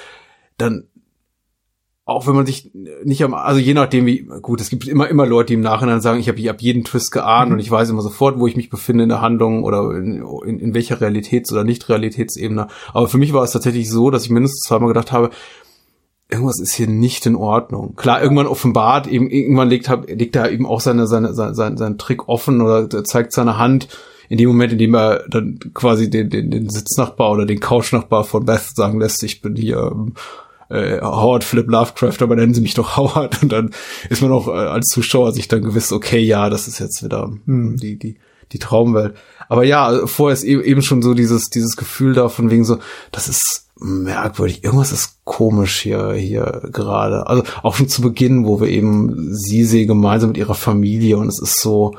dann 0.58 0.88
auch 2.12 2.28
wenn 2.28 2.36
man 2.36 2.46
sich 2.46 2.72
nicht 3.04 3.24
am, 3.24 3.34
also 3.34 3.60
je 3.60 3.74
nachdem 3.74 4.06
wie, 4.06 4.28
gut, 4.42 4.62
es 4.62 4.70
gibt 4.70 4.88
immer, 4.88 5.08
immer 5.10 5.26
Leute, 5.26 5.48
die 5.48 5.54
im 5.56 5.62
Nachhinein 5.62 6.02
sagen, 6.02 6.20
ich 6.20 6.28
habe 6.28 6.50
ab 6.50 6.62
jeden 6.62 6.84
Twist 6.84 7.12
geahnt 7.12 7.50
mhm. 7.50 7.54
und 7.54 7.60
ich 7.60 7.72
weiß 7.72 7.90
immer 7.90 8.02
sofort, 8.02 8.40
wo 8.40 8.48
ich 8.48 8.56
mich 8.56 8.70
befinde 8.70 9.04
in 9.04 9.10
der 9.10 9.22
Handlung 9.22 9.64
oder 9.64 9.92
in, 9.92 10.24
in, 10.46 10.60
in 10.60 10.74
welcher 10.74 11.02
Realitäts- 11.02 11.52
oder 11.52 11.64
Nicht-Realitätsebene. 11.64 12.68
Aber 12.94 13.08
für 13.08 13.18
mich 13.18 13.34
war 13.34 13.44
es 13.44 13.52
tatsächlich 13.52 13.90
so, 13.90 14.12
dass 14.12 14.26
ich 14.26 14.30
mindestens 14.30 14.62
zweimal 14.62 14.90
gedacht 14.90 15.12
habe, 15.12 15.32
irgendwas 16.30 16.60
ist 16.60 16.74
hier 16.74 16.88
nicht 16.88 17.26
in 17.26 17.36
Ordnung. 17.36 17.96
Klar, 17.96 18.22
irgendwann 18.22 18.48
offenbart, 18.48 19.08
eben, 19.08 19.30
irgendwann 19.30 19.70
legt, 19.70 19.90
legt 20.08 20.36
er 20.36 20.52
eben 20.52 20.66
auch 20.66 20.80
seine, 20.80 21.08
seine, 21.08 21.34
seine, 21.34 21.54
seinen, 21.54 21.78
seinen 21.78 21.98
Trick 21.98 22.30
offen 22.30 22.62
oder 22.62 22.90
zeigt 23.04 23.34
seine 23.34 23.58
Hand 23.58 23.90
in 24.30 24.38
dem 24.38 24.48
Moment, 24.48 24.72
in 24.72 24.80
dem 24.80 24.96
er 24.96 25.26
dann 25.28 25.60
quasi 25.74 26.10
den, 26.10 26.30
den, 26.30 26.52
den 26.52 26.70
Sitznachbar 26.70 27.32
oder 27.32 27.46
den 27.46 27.60
Couchnachbar 27.60 28.24
von 28.24 28.46
Beth 28.46 28.62
sagen 28.74 29.02
lässt, 29.02 29.22
ich 29.24 29.42
bin 29.42 29.58
hier 29.58 29.94
äh, 30.72 31.02
Howard 31.02 31.44
Philip 31.44 31.70
Lovecraft, 31.70 32.22
aber 32.22 32.36
nennen 32.36 32.54
sie 32.54 32.62
mich 32.62 32.74
doch 32.74 32.98
Howard. 32.98 33.42
Und 33.44 33.52
dann 33.52 33.72
ist 34.10 34.22
man 34.22 34.32
auch 34.32 34.48
äh, 34.48 34.52
als 34.52 34.88
Zuschauer 34.88 35.34
sich 35.34 35.48
dann 35.48 35.62
gewiss, 35.62 35.92
okay, 35.92 36.20
ja, 36.20 36.50
das 36.50 36.68
ist 36.68 36.80
jetzt 36.80 37.04
wieder 37.04 37.32
hm, 37.46 37.78
die, 37.78 37.98
die, 37.98 38.18
die 38.52 38.60
Traumwelt. 38.60 39.16
Aber 39.50 39.64
ja, 39.64 40.08
vorher 40.08 40.34
ist 40.34 40.44
e-, 40.44 40.62
eben 40.62 40.82
schon 40.82 41.02
so 41.02 41.14
dieses, 41.14 41.50
dieses 41.50 41.76
Gefühl 41.76 42.14
da 42.14 42.30
von 42.30 42.50
wegen 42.50 42.66
so, 42.66 42.80
das 43.12 43.28
ist 43.28 43.68
merkwürdig. 43.76 44.64
Irgendwas 44.64 44.92
ist 44.92 45.20
komisch 45.24 45.82
hier, 45.82 46.14
hier 46.14 46.70
gerade. 46.72 47.28
Also 47.28 47.44
auch 47.64 47.76
schon 47.76 47.90
zu 47.90 48.02
Beginn, 48.02 48.46
wo 48.46 48.62
wir 48.62 48.68
eben 48.68 49.34
sie 49.34 49.66
sehen 49.66 49.88
gemeinsam 49.88 50.30
mit 50.30 50.38
ihrer 50.38 50.56
Familie 50.56 51.18
und 51.18 51.28
es 51.28 51.42
ist 51.42 51.60
so, 51.60 51.96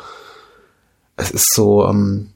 es 1.17 1.31
ist 1.31 1.53
so, 1.55 1.87
ähm, 1.87 2.32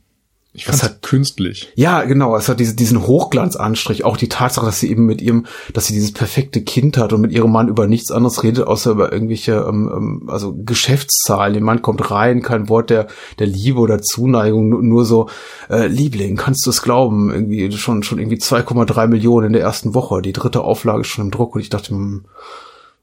ich 0.57 0.65
fand 0.65 0.83
hat 0.83 1.03
künstlich. 1.03 1.71
Ja, 1.75 2.05
genau. 2.05 2.35
Es 2.37 2.49
hat 2.49 2.59
diese, 2.59 2.75
diesen 2.75 3.07
Hochglanzanstrich. 3.07 4.05
Auch 4.05 4.17
die 4.17 4.29
Tatsache, 4.29 4.65
dass 4.65 4.81
sie 4.81 4.91
eben 4.91 5.05
mit 5.05 5.21
ihrem, 5.21 5.47
dass 5.75 5.87
sie 5.87 5.93
dieses 5.93 6.13
perfekte 6.13 6.63
Kind 6.63 6.97
hat 6.97 7.13
und 7.13 7.21
mit 7.21 7.33
ihrem 7.33 7.53
Mann 7.53 7.69
über 7.69 7.87
nichts 7.87 8.11
anderes 8.11 8.43
redet, 8.43 8.67
außer 8.67 8.93
über 8.93 9.13
irgendwelche, 9.13 9.67
ähm, 9.69 9.93
ähm 9.95 10.23
also 10.29 10.55
Geschäftszahlen. 10.57 11.53
Der 11.53 11.63
Mann 11.63 11.83
kommt 11.83 12.11
rein, 12.11 12.43
kein 12.43 12.71
Wort 12.71 12.89
der, 12.89 13.07
der 13.39 13.47
Liebe 13.47 13.81
oder 13.81 14.01
Zuneigung, 14.01 14.71
nur, 14.71 14.83
nur 14.83 15.05
so, 15.05 15.29
äh, 15.69 15.87
Liebling, 15.87 16.37
kannst 16.37 16.65
du 16.65 16.71
es 16.71 16.81
glauben? 16.81 17.31
Irgendwie 17.31 17.71
schon, 17.73 18.03
schon 18.03 18.19
irgendwie 18.19 18.39
2,3 18.39 19.07
Millionen 19.09 19.49
in 19.49 19.53
der 19.53 19.63
ersten 19.63 19.95
Woche. 19.95 20.23
Die 20.23 20.33
dritte 20.33 20.63
Auflage 20.63 21.03
ist 21.03 21.09
schon 21.09 21.27
im 21.27 21.31
Druck 21.31 21.55
und 21.55 21.61
ich 21.61 21.69
dachte, 21.69 21.91
hm, 21.91 22.25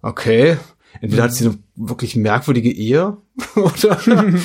okay, 0.02 0.58
Entweder 1.02 1.24
hat 1.24 1.34
sie 1.34 1.46
eine 1.46 1.58
wirklich 1.76 2.16
merkwürdige 2.16 2.72
Ehe 2.72 3.18
oder 3.56 4.00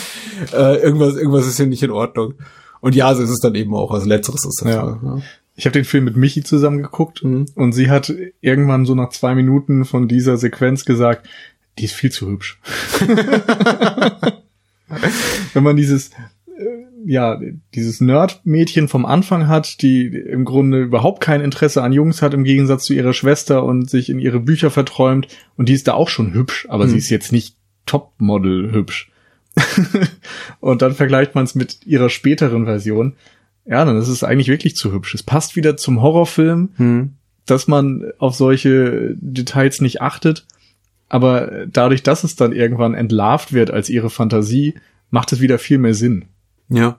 äh, 0.52 0.76
irgendwas, 0.82 1.16
irgendwas 1.16 1.46
ist 1.46 1.56
hier 1.56 1.66
nicht 1.66 1.82
in 1.82 1.90
Ordnung. 1.90 2.34
Und 2.80 2.94
ja, 2.94 3.14
so 3.14 3.22
ist 3.22 3.30
es 3.30 3.40
dann 3.40 3.54
eben 3.54 3.74
auch. 3.74 3.90
Also 3.90 4.06
letzteres 4.06 4.44
ist 4.44 4.62
das. 4.62 4.74
Ja. 4.74 5.00
ja. 5.02 5.18
Ich 5.54 5.66
habe 5.66 5.72
den 5.72 5.84
Film 5.84 6.04
mit 6.04 6.16
Michi 6.16 6.44
zusammen 6.44 6.82
geguckt 6.82 7.24
mhm. 7.24 7.46
und 7.56 7.72
sie 7.72 7.90
hat 7.90 8.14
irgendwann 8.40 8.86
so 8.86 8.94
nach 8.94 9.08
zwei 9.10 9.34
Minuten 9.34 9.84
von 9.84 10.06
dieser 10.06 10.36
Sequenz 10.36 10.84
gesagt, 10.84 11.28
die 11.78 11.84
ist 11.86 11.94
viel 11.94 12.12
zu 12.12 12.28
hübsch. 12.28 12.60
Wenn 15.52 15.62
man 15.64 15.76
dieses 15.76 16.10
äh, 16.10 16.84
ja, 17.04 17.40
dieses 17.74 18.00
Nerd-Mädchen 18.00 18.86
vom 18.88 19.04
Anfang 19.04 19.48
hat, 19.48 19.82
die 19.82 20.06
im 20.06 20.44
Grunde 20.44 20.82
überhaupt 20.82 21.20
kein 21.20 21.40
Interesse 21.40 21.82
an 21.82 21.92
Jungs 21.92 22.22
hat, 22.22 22.34
im 22.34 22.44
Gegensatz 22.44 22.84
zu 22.84 22.94
ihrer 22.94 23.12
Schwester 23.12 23.64
und 23.64 23.90
sich 23.90 24.10
in 24.10 24.18
ihre 24.18 24.40
Bücher 24.40 24.70
verträumt. 24.70 25.28
Und 25.56 25.68
die 25.68 25.74
ist 25.74 25.88
da 25.88 25.94
auch 25.94 26.08
schon 26.08 26.34
hübsch, 26.34 26.66
aber 26.68 26.86
mhm. 26.86 26.90
sie 26.90 26.98
ist 26.98 27.10
jetzt 27.10 27.32
nicht 27.32 27.56
Topmodel 27.86 28.72
hübsch. 28.72 29.10
und 30.60 30.82
dann 30.82 30.94
vergleicht 30.94 31.34
man 31.34 31.44
es 31.44 31.54
mit 31.54 31.86
ihrer 31.86 32.10
späteren 32.10 32.64
Version. 32.64 33.14
Ja, 33.64 33.84
dann 33.84 33.98
ist 33.98 34.08
es 34.08 34.24
eigentlich 34.24 34.48
wirklich 34.48 34.76
zu 34.76 34.92
hübsch. 34.92 35.14
Es 35.14 35.22
passt 35.22 35.56
wieder 35.56 35.76
zum 35.76 36.00
Horrorfilm, 36.00 36.70
hm. 36.76 37.14
dass 37.46 37.68
man 37.68 38.12
auf 38.18 38.34
solche 38.34 39.14
Details 39.16 39.80
nicht 39.80 40.00
achtet. 40.00 40.46
Aber 41.08 41.66
dadurch, 41.66 42.02
dass 42.02 42.24
es 42.24 42.36
dann 42.36 42.52
irgendwann 42.52 42.94
entlarvt 42.94 43.52
wird 43.52 43.70
als 43.70 43.88
ihre 43.88 44.10
Fantasie, 44.10 44.74
macht 45.10 45.32
es 45.32 45.40
wieder 45.40 45.58
viel 45.58 45.78
mehr 45.78 45.94
Sinn. 45.94 46.26
Ja. 46.68 46.98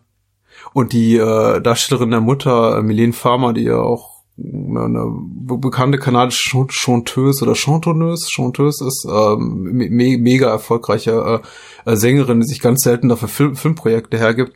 Und 0.74 0.94
die 0.94 1.16
äh, 1.16 1.62
Darstellerin 1.62 2.12
der 2.12 2.22
Mutter, 2.22 2.82
Milene 2.82 3.14
Farmer, 3.14 3.54
die 3.54 3.64
ja 3.64 3.78
auch 3.78 4.19
eine, 4.40 5.12
bekannte 5.58 5.98
kanadische 5.98 6.66
Chanteuse 6.70 7.44
oder 7.44 7.56
Chantonneuse, 7.56 8.28
Chanteuse 8.30 8.86
ist, 8.86 9.08
ähm, 9.10 9.64
me 9.74 10.18
mega 10.18 10.50
erfolgreiche 10.50 11.42
äh, 11.86 11.96
Sängerin, 11.96 12.40
die 12.42 12.48
sich 12.48 12.60
ganz 12.60 12.82
selten 12.82 13.10
dafür 13.10 13.28
Film 13.28 13.56
Filmprojekte 13.56 14.18
hergibt 14.18 14.54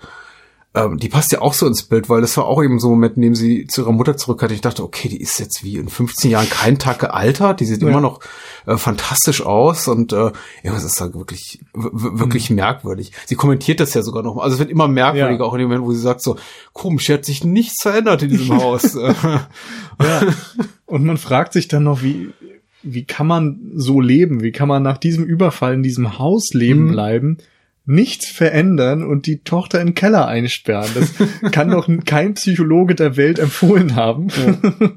ähm, 0.76 0.98
die 0.98 1.10
passt 1.10 1.32
ja 1.32 1.42
auch 1.42 1.54
so 1.54 1.68
ins 1.68 1.84
Bild, 1.84 2.10
weil 2.10 2.22
das 2.22 2.36
war 2.36 2.46
auch 2.46 2.64
eben 2.64 2.80
so 2.80 2.88
ein 2.88 2.92
Moment, 2.92 3.16
in 3.16 3.22
dem 3.22 3.36
sie 3.36 3.68
zu 3.68 3.82
ihrer 3.82 3.92
Mutter 3.92 4.18
zurück 4.18 4.42
hatte. 4.42 4.56
Ich 4.56 4.62
dachte, 4.62 4.84
okay, 4.84 5.08
die 5.08 5.22
ist 5.22 5.40
jetzt 5.40 5.64
wie 5.64 5.78
in 5.78 5.88
15 5.88 6.32
Jahren 6.32 6.50
kein 6.50 6.80
Tag 6.80 7.00
gealtert, 7.00 7.60
die 7.60 7.66
sieht 7.66 7.84
ja. 7.84 7.90
immer 7.90 8.02
noch 8.02 8.22
äh, 8.66 8.78
fantastisch 8.78 9.46
aus 9.46 9.88
und 9.88 10.14
äh, 10.14 10.32
ja, 10.64 10.74
das 10.74 10.84
ist 10.84 11.00
da 11.00 11.14
wirklich 11.14 11.60
wirklich 11.74 12.50
mhm. 12.50 12.56
merkwürdig. 12.56 13.12
Sie 13.26 13.36
kommentiert 13.36 13.80
das 13.80 13.94
ja 13.94 14.02
sogar 14.02 14.24
noch, 14.24 14.38
also 14.38 14.56
es 14.56 14.60
wird 14.60 14.72
immer 14.72 14.88
merkwürdiger, 14.88 15.44
ja. 15.44 15.46
auch 15.46 15.54
in 15.54 15.60
dem 15.60 15.70
Moment, 15.70 15.86
wo 15.86 15.94
sie 15.94 16.02
sagt 16.02 16.22
so, 16.22 16.38
komisch, 16.74 17.06
hier 17.06 17.16
hat 17.16 17.26
sich 17.26 17.44
nichts 17.44 17.82
verändert 17.82 18.24
in 18.24 18.30
diesem 18.30 18.58
Haus. 18.62 18.96
ja. 18.96 19.48
Und 20.88 21.06
man 21.06 21.18
fragt 21.18 21.54
sich 21.54 21.68
dann 21.68 21.84
noch, 21.84 22.02
wie 22.02 22.32
wie 22.84 23.06
kann 23.06 23.28
man 23.28 23.72
so 23.76 24.02
leben? 24.02 24.44
Wie 24.44 24.52
kann 24.52 24.68
man 24.68 24.84
nach 24.84 24.98
diesem 24.98 25.24
Überfall 25.24 25.74
in 25.74 25.84
diesem 25.84 26.20
Haus 26.20 26.54
leben 26.54 26.88
mhm. 26.88 26.92
bleiben? 26.92 27.38
Nichts 27.86 28.30
verändern 28.30 29.04
und 29.04 29.26
die 29.26 29.44
Tochter 29.44 29.82
in 29.82 29.88
den 29.88 29.96
Keller 29.96 30.28
einsperren. 30.28 30.90
Das 30.94 31.14
kann 31.52 31.70
doch 31.70 31.90
kein 32.06 32.36
Psychologe 32.36 32.96
der 32.96 33.18
Welt 33.18 33.40
empfohlen 33.40 33.96
haben. 33.96 34.28
Ja. 34.30 34.90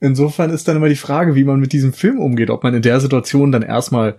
Insofern 0.00 0.50
ist 0.50 0.66
dann 0.66 0.76
immer 0.76 0.88
die 0.88 0.96
Frage, 0.96 1.36
wie 1.36 1.44
man 1.44 1.60
mit 1.60 1.72
diesem 1.72 1.92
Film 1.92 2.18
umgeht, 2.18 2.50
ob 2.50 2.64
man 2.64 2.74
in 2.74 2.82
der 2.82 2.98
Situation 2.98 3.52
dann 3.52 3.62
erstmal 3.62 4.16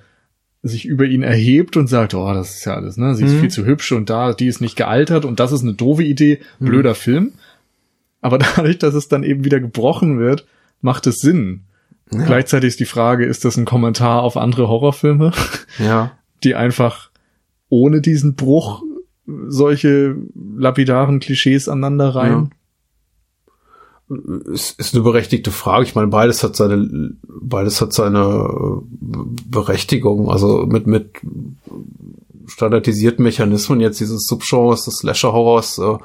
sich 0.62 0.86
über 0.86 1.04
ihn 1.04 1.24
erhebt 1.24 1.76
und 1.76 1.88
sagt, 1.88 2.14
oh, 2.14 2.34
das 2.34 2.56
ist 2.56 2.66
ja 2.66 2.76
alles, 2.76 2.96
ne? 2.96 3.16
Sie 3.16 3.26
ist 3.26 3.34
mhm. 3.34 3.40
viel 3.42 3.52
zu 3.52 3.66
hübsch 3.66 3.92
und 3.92 4.10
da, 4.10 4.32
die 4.32 4.48
ist 4.48 4.62
nicht 4.62 4.78
gealtert 4.78 5.26
und 5.26 5.42
das 5.42 5.52
ist 5.52 5.62
eine 5.62 5.74
doofe 5.74 6.04
Idee, 6.04 6.40
mhm. 6.60 6.66
blöder 6.66 6.92
mhm. 6.92 6.96
Film. 6.96 7.32
Aber 8.22 8.38
dadurch, 8.56 8.80
dass 8.80 8.94
es 8.94 9.10
dann 9.10 9.24
eben 9.24 9.44
wieder 9.44 9.60
gebrochen 9.60 10.20
wird, 10.20 10.48
macht 10.80 11.06
es 11.06 11.20
Sinn. 11.20 11.64
Ja. 12.10 12.24
Gleichzeitig 12.24 12.70
ist 12.70 12.80
die 12.80 12.86
Frage, 12.86 13.26
ist 13.26 13.44
das 13.44 13.58
ein 13.58 13.66
Kommentar 13.66 14.24
auf 14.24 14.38
andere 14.38 14.70
Horrorfilme? 14.70 15.34
Ja. 15.80 16.18
Die 16.46 16.56
einfach 16.56 17.10
ohne 17.74 18.02
diesen 18.02 18.36
Bruch 18.36 18.84
solche 19.48 20.16
lapidaren 20.36 21.20
Klischees 21.20 21.68
aneinander 21.68 22.10
rein? 22.16 22.52
Ja. 24.10 24.54
Ist, 24.54 24.80
ist 24.80 24.94
eine 24.94 25.04
berechtigte 25.04 25.50
Frage. 25.50 25.86
Ich 25.86 25.96
meine, 25.96 26.10
beides 26.10 26.44
hat 26.44 26.56
seine, 26.56 27.16
beides 27.24 27.82
hat 27.82 27.94
seine 27.94 28.84
Berechtigung. 28.92 30.30
Also 30.30 30.68
mit, 30.68 30.86
mit 30.86 31.16
standardisierten 32.46 33.24
Mechanismen 33.24 33.80
jetzt 33.80 34.00
dieses 34.00 34.26
Subgenres 34.26 34.86
des 34.86 34.98
Slasher-Horrors, 34.98 35.80
äh, 35.80 35.98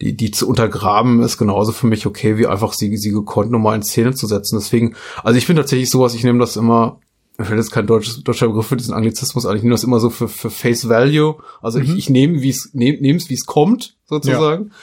die, 0.00 0.16
die 0.16 0.30
zu 0.30 0.48
untergraben, 0.48 1.22
ist 1.22 1.36
genauso 1.36 1.72
für 1.72 1.88
mich 1.88 2.06
okay, 2.06 2.38
wie 2.38 2.46
einfach 2.46 2.72
sie, 2.72 2.96
sie 2.96 3.10
gekonnt 3.10 3.50
nochmal 3.50 3.76
in 3.76 3.82
Szene 3.82 4.14
zu 4.14 4.26
setzen. 4.26 4.58
Deswegen, 4.58 4.94
also 5.22 5.36
ich 5.36 5.46
bin 5.46 5.56
tatsächlich 5.56 5.90
sowas, 5.90 6.14
ich 6.14 6.24
nehme 6.24 6.38
das 6.38 6.56
immer 6.56 7.00
mir 7.38 7.44
fällt 7.44 7.58
jetzt 7.58 7.70
kein 7.70 7.86
deutsches, 7.86 8.22
deutscher 8.22 8.48
Begriff 8.48 8.66
für 8.66 8.76
diesen 8.76 8.94
Anglizismus 8.94 9.46
an. 9.46 9.56
Ich 9.56 9.62
nehme 9.62 9.74
das 9.74 9.84
immer 9.84 10.00
so 10.00 10.10
für, 10.10 10.28
für 10.28 10.50
Face 10.50 10.88
Value. 10.88 11.36
Also 11.60 11.78
mhm. 11.78 11.84
ich, 11.84 11.96
ich 11.96 12.10
nehme, 12.10 12.42
wie 12.42 12.50
es, 12.50 12.70
nehme 12.72 13.16
es, 13.16 13.30
wie 13.30 13.34
es 13.34 13.46
kommt, 13.46 13.96
sozusagen. 14.06 14.66
Ja. 14.66 14.74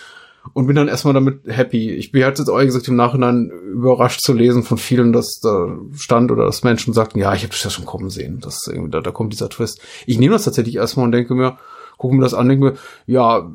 Und 0.53 0.67
bin 0.67 0.75
dann 0.75 0.88
erstmal 0.88 1.13
damit 1.13 1.41
happy. 1.45 1.91
Ich 1.91 2.12
bin 2.12 2.23
halt 2.23 2.39
jetzt 2.39 2.49
auch 2.49 2.59
gesagt 2.59 2.88
im 2.88 2.95
Nachhinein 2.95 3.51
überrascht 3.51 4.21
zu 4.21 4.33
lesen 4.33 4.63
von 4.63 4.77
vielen, 4.77 5.13
dass 5.13 5.39
da 5.41 5.77
stand 5.95 6.31
oder 6.31 6.45
dass 6.45 6.63
Menschen 6.63 6.93
sagten, 6.93 7.19
ja, 7.19 7.33
ich 7.33 7.43
habe 7.43 7.51
das 7.51 7.63
ja 7.63 7.69
schon 7.69 7.85
kommen 7.85 8.09
sehen. 8.09 8.39
Das 8.39 8.65
irgendwie, 8.65 8.89
da, 8.89 9.01
da 9.01 9.12
kommt 9.12 9.33
dieser 9.33 9.49
Twist. 9.49 9.81
Ich 10.07 10.17
nehme 10.17 10.33
das 10.33 10.45
tatsächlich 10.45 10.77
erstmal 10.77 11.05
und 11.05 11.12
denke 11.12 11.35
mir, 11.35 11.57
gucke 11.97 12.15
mir 12.15 12.21
das 12.21 12.33
an, 12.33 12.49
denke 12.49 12.65
mir, 12.65 12.73
ja, 13.05 13.51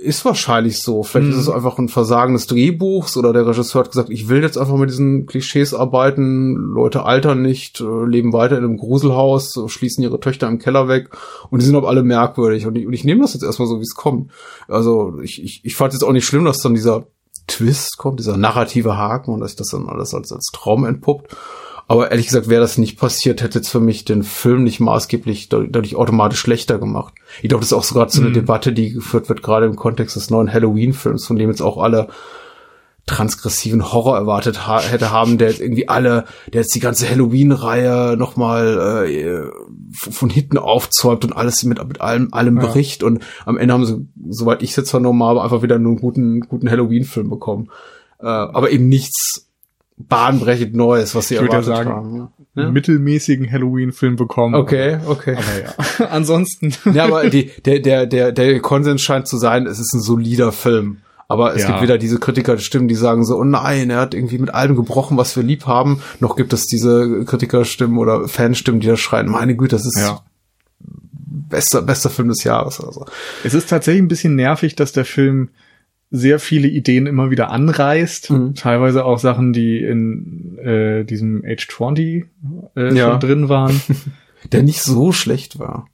ist 0.00 0.24
wahrscheinlich 0.24 0.80
so. 0.80 1.02
Vielleicht 1.02 1.28
mhm. 1.28 1.32
ist 1.32 1.40
es 1.40 1.48
mhm. 1.48 1.54
einfach 1.54 1.78
ein 1.78 1.88
Versagen 1.88 2.32
des 2.32 2.46
Drehbuchs 2.46 3.16
oder 3.16 3.32
der 3.32 3.46
Regisseur 3.46 3.80
hat 3.80 3.90
gesagt, 3.90 4.10
ich 4.10 4.28
will 4.28 4.42
jetzt 4.42 4.58
einfach 4.58 4.76
mit 4.76 4.90
diesen 4.90 5.26
Klischees 5.26 5.74
arbeiten. 5.74 6.54
Leute 6.54 7.04
altern 7.04 7.42
nicht, 7.42 7.80
äh, 7.80 8.04
leben 8.06 8.32
weiter 8.32 8.58
in 8.58 8.64
einem 8.64 8.76
Gruselhaus, 8.76 9.54
schließen 9.66 10.02
ihre 10.02 10.20
Töchter 10.20 10.48
im 10.48 10.58
Keller 10.58 10.88
weg 10.88 11.10
und 11.50 11.60
die 11.60 11.66
sind 11.66 11.76
auch 11.76 11.86
alle 11.86 12.02
merkwürdig. 12.02 12.66
Und 12.66 12.76
ich, 12.76 12.86
und 12.86 12.92
ich 12.92 13.04
nehme 13.04 13.20
das 13.20 13.34
jetzt 13.34 13.42
erstmal 13.42 13.68
so, 13.68 13.78
wie 13.78 13.84
es 13.84 13.94
kommt. 13.94 14.30
Also 14.68 15.20
ich, 15.22 15.42
ich, 15.42 15.60
ich 15.64 15.76
fand 15.76 15.94
es 15.94 16.02
auch 16.02 16.12
nicht 16.12 16.26
schlimm, 16.26 16.44
dass 16.44 16.58
dann 16.58 16.74
dieser 16.74 17.06
Twist 17.46 17.98
kommt, 17.98 18.20
dieser 18.20 18.36
narrative 18.36 18.96
Haken 18.96 19.34
und 19.34 19.40
dass 19.40 19.50
sich 19.50 19.58
das 19.58 19.68
dann 19.68 19.88
alles 19.88 20.14
als, 20.14 20.32
als 20.32 20.46
Traum 20.52 20.84
entpuppt. 20.84 21.36
Aber 21.90 22.12
ehrlich 22.12 22.28
gesagt, 22.28 22.48
wäre 22.48 22.60
das 22.60 22.78
nicht 22.78 23.00
passiert, 23.00 23.42
hätte 23.42 23.58
jetzt 23.58 23.68
für 23.68 23.80
mich 23.80 24.04
den 24.04 24.22
Film 24.22 24.62
nicht 24.62 24.78
maßgeblich 24.78 25.48
dadurch 25.48 25.96
automatisch 25.96 26.38
schlechter 26.38 26.78
gemacht. 26.78 27.14
Ich 27.42 27.48
glaube, 27.48 27.62
das 27.62 27.72
ist 27.72 27.76
auch 27.76 27.82
sogar 27.82 28.08
so 28.08 28.20
eine 28.20 28.30
mhm. 28.30 28.34
Debatte, 28.34 28.72
die 28.72 28.92
geführt 28.92 29.28
wird, 29.28 29.42
gerade 29.42 29.66
im 29.66 29.74
Kontext 29.74 30.14
des 30.14 30.30
neuen 30.30 30.52
Halloween-Films, 30.52 31.26
von 31.26 31.34
dem 31.34 31.50
jetzt 31.50 31.62
auch 31.62 31.78
alle 31.78 32.06
transgressiven 33.06 33.92
Horror 33.92 34.16
erwartet 34.16 34.68
ha 34.68 34.80
hätte 34.80 35.10
haben, 35.10 35.36
der 35.36 35.48
jetzt 35.48 35.60
irgendwie 35.60 35.88
alle, 35.88 36.26
der 36.52 36.60
jetzt 36.60 36.76
die 36.76 36.80
ganze 36.80 37.10
Halloween-Reihe 37.10 38.16
nochmal 38.16 39.08
äh, 39.08 39.50
von 39.92 40.30
hinten 40.30 40.58
aufzäumt 40.58 41.24
und 41.24 41.32
alles 41.32 41.64
mit, 41.64 41.84
mit 41.88 42.00
allem, 42.00 42.28
allem 42.30 42.56
ja. 42.58 42.66
Bericht 42.66 43.02
und 43.02 43.20
am 43.46 43.58
Ende 43.58 43.74
haben 43.74 43.84
sie, 43.84 44.06
soweit 44.28 44.62
ich 44.62 44.70
es 44.70 44.76
jetzt 44.76 44.90
vernommen 44.90 45.24
habe, 45.24 45.42
einfach 45.42 45.62
wieder 45.62 45.80
nur 45.80 45.90
einen 45.90 46.00
guten, 46.00 46.40
guten 46.42 46.70
Halloween-Film 46.70 47.28
bekommen. 47.28 47.68
Äh, 48.20 48.26
aber 48.26 48.70
eben 48.70 48.88
nichts 48.88 49.49
bahnbrechend 50.08 50.74
Neues, 50.74 51.14
was 51.14 51.28
sie 51.28 51.34
ich 51.34 51.40
ja 51.40 51.46
erwartet 51.46 51.66
sagen, 51.66 51.90
haben. 51.90 52.28
einen 52.56 52.72
mittelmäßigen 52.72 53.50
Halloween-Film 53.50 54.16
bekommen. 54.16 54.54
Okay, 54.54 54.98
okay. 55.06 55.36
Aber 55.36 56.04
ja, 56.04 56.10
ansonsten. 56.10 56.72
Ja, 56.92 57.04
aber 57.04 57.28
die, 57.30 57.50
der, 57.64 57.80
der, 57.80 58.06
der, 58.06 58.32
der 58.32 58.60
Konsens 58.60 59.02
scheint 59.02 59.26
zu 59.28 59.36
sein, 59.36 59.66
es 59.66 59.78
ist 59.78 59.92
ein 59.94 60.00
solider 60.00 60.52
Film. 60.52 60.98
Aber 61.28 61.54
es 61.54 61.62
Ja. 61.62 61.68
gibt 61.68 61.82
wieder 61.82 61.96
diese 61.96 62.18
Kritikerstimmen, 62.18 62.88
die 62.88 62.96
sagen 62.96 63.24
so, 63.24 63.36
oh 63.36 63.44
nein, 63.44 63.88
er 63.90 63.98
hat 64.00 64.14
irgendwie 64.14 64.38
mit 64.38 64.52
allem 64.52 64.74
gebrochen, 64.74 65.16
was 65.16 65.36
wir 65.36 65.44
lieb 65.44 65.64
haben. 65.66 66.02
Noch 66.18 66.34
gibt 66.34 66.52
es 66.52 66.66
diese 66.66 67.24
Kritikerstimmen 67.24 67.98
oder 67.98 68.26
Fanstimmen, 68.26 68.80
die 68.80 68.88
da 68.88 68.96
schreien, 68.96 69.28
meine 69.28 69.54
Güte, 69.54 69.76
das 69.76 69.86
ist 69.86 69.98
Ja. 70.00 70.22
bester, 70.80 71.82
bester 71.82 72.10
Film 72.10 72.28
des 72.28 72.42
Jahres. 72.44 72.80
Also. 72.80 73.06
Es 73.44 73.54
ist 73.54 73.68
tatsächlich 73.70 74.02
ein 74.02 74.08
bisschen 74.08 74.34
nervig, 74.34 74.74
dass 74.74 74.90
der 74.92 75.04
Film 75.04 75.50
sehr 76.10 76.38
viele 76.40 76.66
Ideen 76.68 77.06
immer 77.06 77.30
wieder 77.30 77.50
anreißt. 77.50 78.30
Mhm. 78.30 78.54
Teilweise 78.54 79.04
auch 79.04 79.18
Sachen, 79.18 79.52
die 79.52 79.78
in 79.78 80.58
äh, 80.58 81.04
diesem 81.04 81.44
Age 81.46 81.68
20 81.68 82.26
äh, 82.76 82.94
Ja. 82.94 83.10
schon 83.12 83.20
drin 83.20 83.48
waren. 83.48 83.80
Der 84.52 84.62
nicht 84.62 84.82
so 84.82 85.12
schlecht 85.12 85.58
war. 85.58 85.86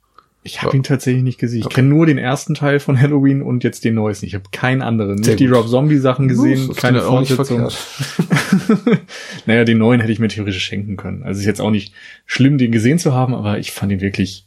Ich 0.43 0.61
habe 0.61 0.77
ihn 0.77 0.83
tatsächlich 0.83 1.23
nicht 1.23 1.37
gesehen. 1.39 1.59
Ich 1.59 1.65
Okay. 1.65 1.75
kenne 1.75 1.89
nur 1.89 2.05
den 2.05 2.17
ersten 2.17 2.53
Teil 2.55 2.79
von 2.79 2.97
Halloween 2.99 3.41
und 3.41 3.65
jetzt 3.65 3.83
den 3.83 3.95
neuesten. 3.95 4.25
Ich 4.25 4.33
habe 4.33 4.45
keinen 4.53 4.81
anderen. 4.81 5.21
Sehr 5.21 5.33
Nicht 5.33 5.41
die. 5.41 5.47
Rob 5.53 5.67
Zombie 5.67 5.97
Sachen 5.97 6.29
gesehen, 6.29 6.69
Das 6.69 6.77
keine 6.77 7.01
Fortsetzung. 7.01 7.67
naja, 9.45 9.65
den 9.65 9.77
neuen 9.77 9.99
hätte 9.99 10.13
ich 10.13 10.19
mir 10.19 10.29
theoretisch 10.29 10.63
schenken 10.63 10.95
können. 10.95 11.23
Also 11.23 11.41
ist 11.41 11.45
jetzt 11.45 11.59
auch 11.61 11.71
nicht 11.71 11.93
schlimm, 12.25 12.57
den 12.57 12.71
gesehen 12.71 12.97
zu 12.99 13.13
haben, 13.13 13.33
aber 13.35 13.59
ich 13.59 13.71
fand 13.71 13.91
ihn 13.91 13.99
wirklich 14.01 14.45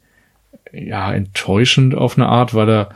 ja 0.72 1.12
enttäuschend 1.12 1.94
auf 1.94 2.16
eine 2.16 2.26
Art, 2.28 2.54
weil 2.54 2.70
er 2.70 2.88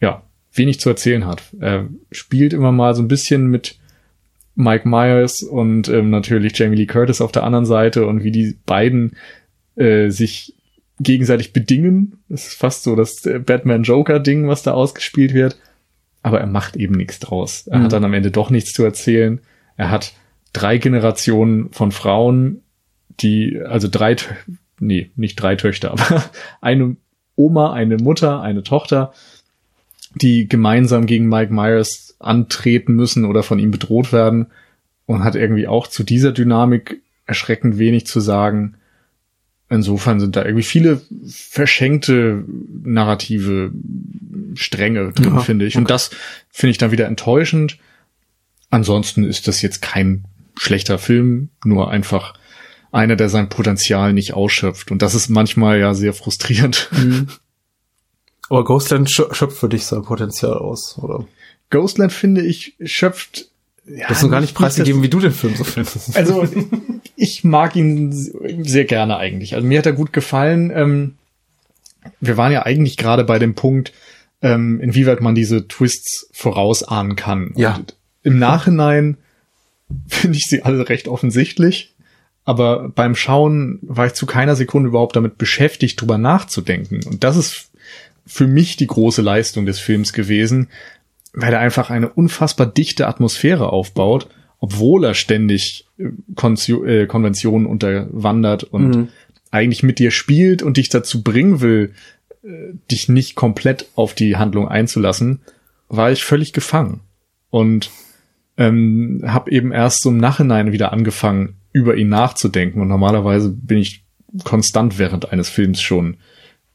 ja 0.00 0.22
wenig 0.54 0.80
zu 0.80 0.88
erzählen 0.88 1.26
hat. 1.26 1.42
Er 1.60 1.88
spielt 2.12 2.52
immer 2.52 2.72
mal 2.72 2.94
so 2.94 3.02
ein 3.02 3.08
bisschen 3.08 3.46
mit 3.48 3.78
Mike 4.54 4.88
Myers 4.88 5.42
und 5.42 5.88
ähm, 5.88 6.10
natürlich 6.10 6.56
Jamie 6.56 6.76
Lee 6.76 6.86
Curtis 6.86 7.20
auf 7.20 7.32
der 7.32 7.42
anderen 7.42 7.66
Seite 7.66 8.06
und 8.06 8.22
wie 8.22 8.30
die 8.30 8.56
beiden 8.66 9.16
äh, 9.76 10.10
sich 10.10 10.54
gegenseitig 11.00 11.52
bedingen. 11.52 12.18
Das 12.28 12.46
ist 12.46 12.54
fast 12.54 12.84
so 12.84 12.94
das 12.94 13.24
äh, 13.26 13.40
Batman-Joker-Ding, 13.40 14.46
was 14.46 14.62
da 14.62 14.72
ausgespielt 14.72 15.34
wird. 15.34 15.58
Aber 16.22 16.40
er 16.40 16.46
macht 16.46 16.76
eben 16.76 16.94
nichts 16.94 17.18
draus. 17.18 17.66
Er 17.66 17.78
Mhm. 17.80 17.82
hat 17.84 17.92
dann 17.92 18.04
am 18.04 18.14
Ende 18.14 18.30
doch 18.30 18.50
nichts 18.50 18.72
zu 18.72 18.84
erzählen. 18.84 19.40
Er 19.76 19.90
hat 19.90 20.14
drei 20.52 20.78
Generationen 20.78 21.72
von 21.72 21.90
Frauen, 21.90 22.62
die, 23.20 23.60
also 23.60 23.88
drei, 23.90 24.14
nee, 24.78 25.10
nicht 25.16 25.34
drei 25.34 25.56
Töchter, 25.56 25.90
aber 25.90 26.24
eine 26.60 26.96
Oma, 27.34 27.72
eine 27.72 27.96
Mutter, 27.96 28.40
eine 28.40 28.62
Tochter, 28.62 29.12
die 30.14 30.48
gemeinsam 30.48 31.06
gegen 31.06 31.28
Mike 31.28 31.52
Myers 31.52 32.16
antreten 32.18 32.94
müssen 32.94 33.24
oder 33.24 33.42
von 33.42 33.58
ihm 33.58 33.70
bedroht 33.70 34.12
werden 34.12 34.46
und 35.06 35.24
hat 35.24 35.34
irgendwie 35.34 35.66
auch 35.66 35.86
zu 35.86 36.02
dieser 36.02 36.32
Dynamik 36.32 37.02
erschreckend 37.26 37.78
wenig 37.78 38.06
zu 38.06 38.20
sagen. 38.20 38.76
Insofern 39.68 40.20
sind 40.20 40.36
da 40.36 40.44
irgendwie 40.44 40.62
viele 40.62 41.00
verschenkte 41.26 42.44
narrative 42.82 43.72
Stränge 44.54 45.12
drin, 45.12 45.34
Ja, 45.34 45.40
finde 45.40 45.66
ich. 45.66 45.76
Und 45.76 45.90
das 45.90 46.10
finde 46.50 46.70
ich 46.72 46.78
dann 46.78 46.92
wieder 46.92 47.06
enttäuschend. 47.06 47.78
Ansonsten 48.70 49.24
ist 49.24 49.48
das 49.48 49.62
jetzt 49.62 49.82
kein 49.82 50.24
schlechter 50.56 50.98
Film, 50.98 51.50
nur 51.64 51.90
einfach 51.90 52.34
einer, 52.92 53.16
der 53.16 53.28
sein 53.28 53.48
Potenzial 53.48 54.12
nicht 54.12 54.34
ausschöpft. 54.34 54.90
Und 54.90 55.02
das 55.02 55.14
ist 55.14 55.28
manchmal 55.28 55.80
ja 55.80 55.94
sehr 55.94 56.12
frustrierend. 56.12 56.90
Aber 58.50 58.64
Ghostland 58.64 59.08
schö- 59.08 59.32
schöpft 59.34 59.58
für 59.58 59.68
dich 59.68 59.84
sein 59.86 60.02
Potenzial 60.02 60.54
aus, 60.54 60.98
oder? 60.98 61.26
Ghostland, 61.70 62.12
finde 62.12 62.42
ich, 62.42 62.74
schöpft. 62.84 63.48
Ja, 63.86 64.06
Du 64.08 64.14
hast 64.14 64.22
noch 64.22 64.30
gar 64.30 64.40
nicht 64.40 64.50
nicht 64.50 64.56
preisgegeben, 64.56 65.02
wie 65.02 65.08
du 65.10 65.20
den 65.20 65.32
Film 65.32 65.56
so 65.56 65.64
findest. 65.64 66.16
Also 66.16 66.46
ich 67.16 67.44
mag 67.44 67.76
ihn 67.76 68.12
sehr 68.64 68.84
gerne 68.84 69.16
eigentlich. 69.18 69.54
Also 69.54 69.66
mir 69.66 69.78
hat 69.78 69.86
er 69.86 69.92
gut 69.92 70.12
gefallen. 70.12 70.70
Ähm, 70.74 71.14
wir 72.20 72.36
waren 72.36 72.52
ja 72.52 72.64
eigentlich 72.64 72.96
gerade 72.96 73.24
bei 73.24 73.38
dem 73.38 73.54
Punkt, 73.54 73.92
ähm, 74.42 74.80
inwieweit 74.80 75.20
man 75.20 75.34
diese 75.34 75.68
Twists 75.68 76.28
vorausahnen 76.32 77.16
kann. 77.16 77.52
Ja. 77.56 77.76
Und 77.76 77.94
Im 78.22 78.38
Nachhinein 78.38 79.18
finde 80.08 80.38
ich 80.38 80.44
sie 80.46 80.62
alle 80.62 80.88
recht 80.88 81.08
offensichtlich. 81.08 81.92
Aber 82.46 82.88
beim 82.90 83.14
Schauen 83.14 83.78
war 83.82 84.06
ich 84.06 84.12
zu 84.14 84.26
keiner 84.26 84.54
Sekunde 84.56 84.88
überhaupt 84.88 85.16
damit 85.16 85.38
beschäftigt, 85.38 86.00
drüber 86.00 86.18
nachzudenken. 86.18 87.00
Und 87.06 87.24
das 87.24 87.36
ist 87.36 87.70
für 88.26 88.46
mich 88.46 88.76
die 88.76 88.86
große 88.86 89.22
Leistung 89.22 89.66
des 89.66 89.78
Films 89.78 90.12
gewesen, 90.12 90.68
weil 91.32 91.52
er 91.52 91.60
einfach 91.60 91.90
eine 91.90 92.08
unfassbar 92.08 92.66
dichte 92.66 93.06
Atmosphäre 93.06 93.70
aufbaut, 93.72 94.28
obwohl 94.60 95.04
er 95.04 95.14
ständig 95.14 95.86
äh, 95.98 96.04
äh, 96.06 97.06
Konventionen 97.06 97.66
unterwandert 97.66 98.64
und 98.64 98.88
Mhm. 98.88 99.08
eigentlich 99.50 99.82
mit 99.82 99.98
dir 99.98 100.10
spielt 100.10 100.62
und 100.62 100.76
dich 100.76 100.88
dazu 100.88 101.22
bringen 101.22 101.60
will, 101.60 101.92
äh, 102.42 102.74
dich 102.90 103.08
nicht 103.08 103.34
komplett 103.34 103.86
auf 103.94 104.14
die 104.14 104.36
Handlung 104.36 104.68
einzulassen, 104.68 105.40
war 105.88 106.10
ich 106.12 106.24
völlig 106.24 106.52
gefangen. 106.52 107.00
Und 107.50 107.90
ähm, 108.56 109.22
habe 109.26 109.50
eben 109.50 109.72
erst 109.72 110.02
so 110.02 110.10
im 110.10 110.16
Nachhinein 110.18 110.72
wieder 110.72 110.92
angefangen, 110.92 111.56
über 111.72 111.96
ihn 111.96 112.08
nachzudenken. 112.08 112.80
Und 112.80 112.88
normalerweise 112.88 113.50
bin 113.50 113.78
ich 113.78 114.04
konstant 114.44 114.98
während 114.98 115.30
eines 115.30 115.48
Films 115.48 115.80
schon 115.80 116.16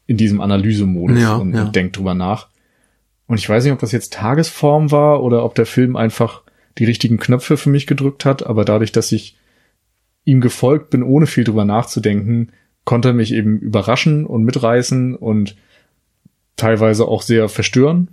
in 0.09 0.17
diesem 0.17 0.41
Analysemodus 0.41 1.21
Ja, 1.21 1.35
und, 1.35 1.53
ja. 1.53 1.65
und 1.65 1.75
denk 1.75 1.93
drüber 1.93 2.15
nach. 2.15 2.47
Und 3.27 3.37
ich 3.39 3.47
weiß 3.47 3.63
nicht, 3.63 3.73
ob 3.73 3.79
das 3.79 3.91
jetzt 3.91 4.11
Tagesform 4.11 4.91
war 4.91 5.21
oder 5.21 5.45
ob 5.45 5.53
der 5.53 5.67
Film 5.67 5.95
einfach 5.95 6.41
die 6.79 6.85
richtigen 6.85 7.17
Knöpfe 7.17 7.57
für 7.57 7.69
mich 7.69 7.85
gedrückt 7.85 8.25
hat, 8.25 8.43
aber 8.43 8.65
dadurch, 8.65 8.91
dass 8.91 9.11
ich 9.11 9.37
ihm 10.25 10.41
gefolgt 10.41 10.89
bin, 10.89 11.03
ohne 11.03 11.27
viel 11.27 11.43
drüber 11.43 11.63
nachzudenken, 11.63 12.51
konnte 12.85 13.09
er 13.09 13.13
mich 13.13 13.31
eben 13.31 13.59
überraschen 13.59 14.25
und 14.25 14.45
mitreißen 14.45 15.15
und 15.15 15.55
teilweise 16.55 17.07
auch 17.07 17.21
sehr 17.21 17.47
verstören. 17.49 18.09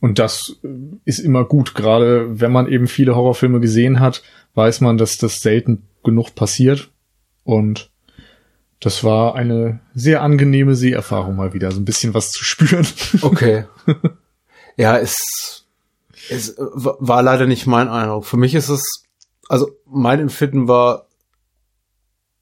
Und 0.00 0.20
das 0.20 0.60
äh, 0.62 0.68
ist 1.06 1.18
immer 1.18 1.44
gut, 1.44 1.74
gerade 1.74 2.40
wenn 2.40 2.52
man 2.52 2.68
eben 2.68 2.86
viele 2.86 3.16
Horrorfilme 3.16 3.58
gesehen 3.58 3.98
hat, 3.98 4.22
weiß 4.54 4.80
man, 4.80 4.96
dass 4.96 5.18
das 5.18 5.40
selten 5.40 5.88
genug 6.04 6.36
passiert. 6.36 6.92
Und 7.42 7.90
das 8.80 9.02
war 9.04 9.34
eine 9.34 9.80
sehr 9.94 10.22
angenehme 10.22 10.74
Seherfahrung 10.76 11.36
mal 11.36 11.52
wieder, 11.52 11.70
so 11.72 11.80
ein 11.80 11.84
bisschen 11.84 12.14
was 12.14 12.30
zu 12.30 12.44
spüren. 12.44 12.86
Okay. 13.22 13.64
ja, 14.76 14.96
es, 14.98 15.64
es 16.30 16.50
äh, 16.50 16.62
wa- 16.74 16.96
war 17.00 17.22
leider 17.22 17.46
nicht 17.46 17.66
mein 17.66 17.88
Eindruck. 17.88 18.24
Für 18.26 18.36
mich 18.36 18.54
ist 18.54 18.68
es, 18.68 19.04
also 19.48 19.70
mein 19.86 20.20
Empfinden 20.20 20.68
war 20.68 21.06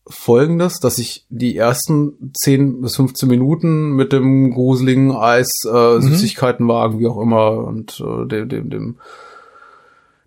folgendes, 0.08 0.78
dass 0.78 0.98
ich 0.98 1.26
die 1.30 1.56
ersten 1.56 2.32
10 2.38 2.80
bis 2.82 2.96
15 2.96 3.28
Minuten 3.28 3.90
mit 3.92 4.12
dem 4.12 4.52
gruseligen 4.52 5.10
Eis, 5.16 5.48
äh, 5.64 6.00
Süßigkeitenwagen, 6.00 7.00
wie 7.00 7.08
auch 7.08 7.20
immer, 7.20 7.52
und 7.64 7.98
äh, 8.00 8.26
dem, 8.26 8.48
dem, 8.48 8.70
dem 8.70 8.96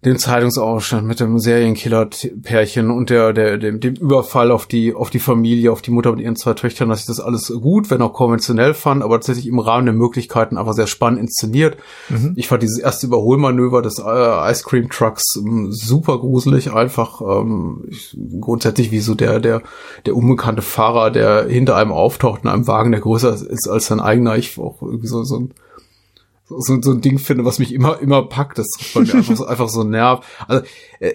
den 0.05 0.17
Zeitungsausstand 0.17 1.05
mit 1.05 1.19
dem 1.19 1.39
Serienkiller-Pärchen 1.39 2.89
und 2.89 3.09
der, 3.09 3.33
der, 3.33 3.57
dem, 3.57 3.81
dem 3.81 3.95
Überfall 3.95 4.49
auf 4.49 4.65
die, 4.65 4.95
auf 4.95 5.09
die 5.09 5.19
Familie, 5.19 5.73
auf 5.73 5.81
die 5.81 5.91
Mutter 5.91 6.11
mit 6.11 6.21
ihren 6.21 6.37
zwei 6.37 6.53
Töchtern, 6.53 6.87
dass 6.87 7.01
ich 7.01 7.05
das 7.05 7.19
alles 7.19 7.51
gut, 7.61 7.91
wenn 7.91 8.01
auch 8.01 8.13
konventionell 8.13 8.73
fand, 8.73 9.03
aber 9.03 9.15
tatsächlich 9.15 9.47
im 9.47 9.59
Rahmen 9.59 9.85
der 9.85 9.93
Möglichkeiten 9.93 10.57
einfach 10.57 10.71
sehr 10.71 10.87
spannend 10.87 11.19
inszeniert. 11.19 11.75
Ich 12.35 12.47
fand 12.47 12.63
dieses 12.63 12.79
erste 12.79 13.07
Überholmanöver 13.07 13.81
des 13.81 13.99
äh, 13.99 14.51
Ice 14.51 14.63
Cream 14.63 14.89
Trucks 14.89 15.35
ähm, 15.35 15.73
super 15.73 16.17
gruselig, 16.17 16.71
einfach 16.71 17.19
ähm, 17.21 17.83
ich, 17.89 18.17
grundsätzlich 18.39 18.91
wie 18.91 18.99
so 18.99 19.15
der, 19.15 19.41
der, 19.41 19.61
der 20.05 20.15
unbekannte 20.15 20.61
Fahrer, 20.61 21.11
der 21.11 21.45
hinter 21.47 21.75
einem 21.75 21.91
auftaucht 21.91 22.43
in 22.43 22.49
einem 22.49 22.67
Wagen, 22.67 22.91
der 22.91 23.01
größer 23.01 23.33
ist 23.33 23.67
als 23.67 23.87
sein 23.87 23.99
eigener. 23.99 24.37
Ich 24.37 24.57
auch 24.57 24.81
irgendwie 24.81 25.07
so, 25.07 25.23
so 25.23 25.39
ein 25.39 25.53
so, 26.49 26.81
so 26.81 26.91
ein 26.91 27.01
Ding 27.01 27.19
finde, 27.19 27.45
was 27.45 27.59
mich 27.59 27.73
immer, 27.73 27.99
immer 27.99 28.23
packt. 28.23 28.57
Das 28.57 28.67
weil 28.93 29.03
mir 29.03 29.15
einfach, 29.15 29.35
so, 29.35 29.45
einfach 29.45 29.69
so 29.69 29.83
nervt. 29.83 30.23
Also, 30.47 30.65
äh, 30.99 31.13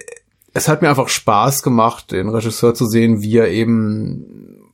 es 0.52 0.68
hat 0.68 0.82
mir 0.82 0.88
einfach 0.88 1.08
Spaß 1.08 1.62
gemacht, 1.62 2.12
den 2.12 2.28
Regisseur 2.28 2.74
zu 2.74 2.86
sehen, 2.86 3.22
wie 3.22 3.36
er 3.38 3.50
eben 3.50 4.70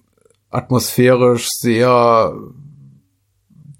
atmosphärisch 0.50 1.48
sehr 1.48 2.34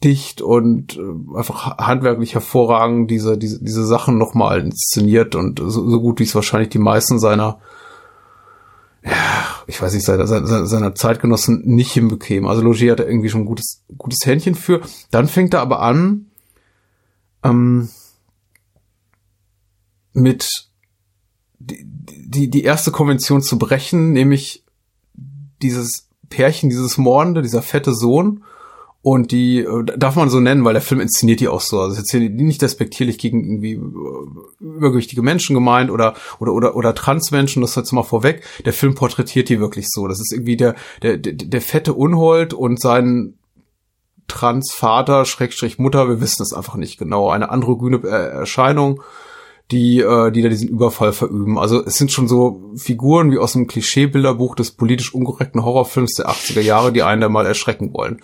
dicht 0.03 0.41
und 0.41 0.97
äh, 0.97 1.37
einfach 1.37 1.77
handwerklich 1.77 2.35
hervorragend 2.35 3.11
diese, 3.11 3.37
diese, 3.37 3.63
diese 3.63 3.85
Sachen 3.85 4.17
nochmal 4.17 4.61
inszeniert 4.61 5.35
und 5.35 5.59
so, 5.59 5.91
so 5.91 6.01
gut 6.01 6.21
wie 6.21 6.25
es 6.25 6.35
wahrscheinlich 6.35 6.71
die 6.71 6.79
meisten 6.79 7.19
seiner 7.19 7.59
ja, 9.05 9.13
ich 9.67 9.81
weiß 9.81 9.95
nicht, 9.95 10.05
seiner, 10.05 10.27
seiner, 10.27 10.67
seiner 10.67 10.95
Zeitgenossen 10.95 11.63
nicht 11.65 11.93
hinbekämen. 11.93 12.49
Also 12.49 12.63
Logier 12.63 12.93
hat 12.93 13.01
da 13.01 13.05
irgendwie 13.05 13.31
schon 13.31 13.43
ein 13.43 13.47
gutes, 13.47 13.83
gutes 13.97 14.27
Händchen 14.27 14.55
für. 14.55 14.83
Dann 15.11 15.27
fängt 15.27 15.55
er 15.55 15.61
aber 15.61 15.81
an, 15.81 16.30
ähm, 17.43 17.89
mit 20.13 20.69
die, 21.59 22.49
die, 22.49 22.63
erste 22.63 22.91
Konvention 22.91 23.43
zu 23.43 23.59
brechen, 23.59 24.13
nämlich 24.13 24.65
dieses 25.63 26.09
Pärchen, 26.29 26.71
dieses 26.71 26.97
Mordende, 26.97 27.43
dieser 27.43 27.63
fette 27.63 27.95
Sohn 27.95 28.45
Und 29.03 29.31
die 29.33 29.61
äh, 29.61 29.85
darf 29.97 30.17
man 30.17 30.29
so 30.29 30.41
nennen, 30.41 30.65
weil 30.65 30.75
der 30.75 30.83
Film 30.83 31.01
inszeniert 31.01 31.41
die 31.41 31.49
auch 31.49 31.61
so. 31.61 31.81
Also 31.81 31.97
jetzt 31.97 32.11
hier 32.11 32.29
nicht 32.29 32.61
despektierlich 32.61 33.19
gegen 33.19 33.45
irgendwie 33.45 33.75
äh, 33.75 34.65
übergewichtige 34.65 35.23
Menschen 35.23 35.55
gemeint 35.55 35.91
oder 35.91 36.15
oder 36.39 36.53
oder 36.53 36.77
oder 36.77 36.95
Transmenschen, 36.95 37.63
das 37.63 37.77
jetzt 37.77 37.93
mal 37.93 38.03
vorweg. 38.03 38.43
Der 38.65 38.75
Film 38.75 38.95
porträtiert 38.95 39.49
die 39.49 39.59
wirklich 39.59 39.87
so. 39.89 40.07
Das 40.07 40.21
ist 40.21 40.33
irgendwie 40.33 40.57
der 40.57 40.75
der 41.03 41.17
der, 41.17 41.33
der 41.33 41.61
fette 41.63 41.95
Unhold 41.95 42.53
und 42.53 42.81
sein 42.81 43.35
Transvater 44.31 45.25
Schrägstrich 45.25 45.79
Mutter, 45.79 46.09
wir 46.09 46.21
wissen 46.21 46.43
es 46.43 46.53
einfach 46.53 46.77
nicht 46.77 46.99
genau. 46.99 47.31
Eine 47.31 47.51
androgyne 47.51 48.07
Erscheinung 48.09 49.03
die, 49.71 50.01
äh, 50.01 50.31
die 50.31 50.43
da 50.43 50.49
diesen 50.49 50.69
Überfall 50.69 51.13
verüben. 51.13 51.59
Also 51.59 51.85
es 51.85 51.97
sind 51.97 52.11
schon 52.11 52.29
so 52.29 52.73
Figuren 52.77 53.31
wie 53.31 53.39
aus 53.39 53.55
einem 53.55 53.67
Klischeebilderbuch 53.67 54.55
des 54.55 54.73
politisch 54.73 55.15
unkorrekten 55.15 55.65
Horrorfilms 55.65 56.15
der 56.15 56.29
80er 56.29 56.61
Jahre, 56.61 56.93
die 56.93 57.03
einen 57.03 57.21
da 57.21 57.29
mal 57.29 57.47
erschrecken 57.47 57.93
wollen. 57.93 58.21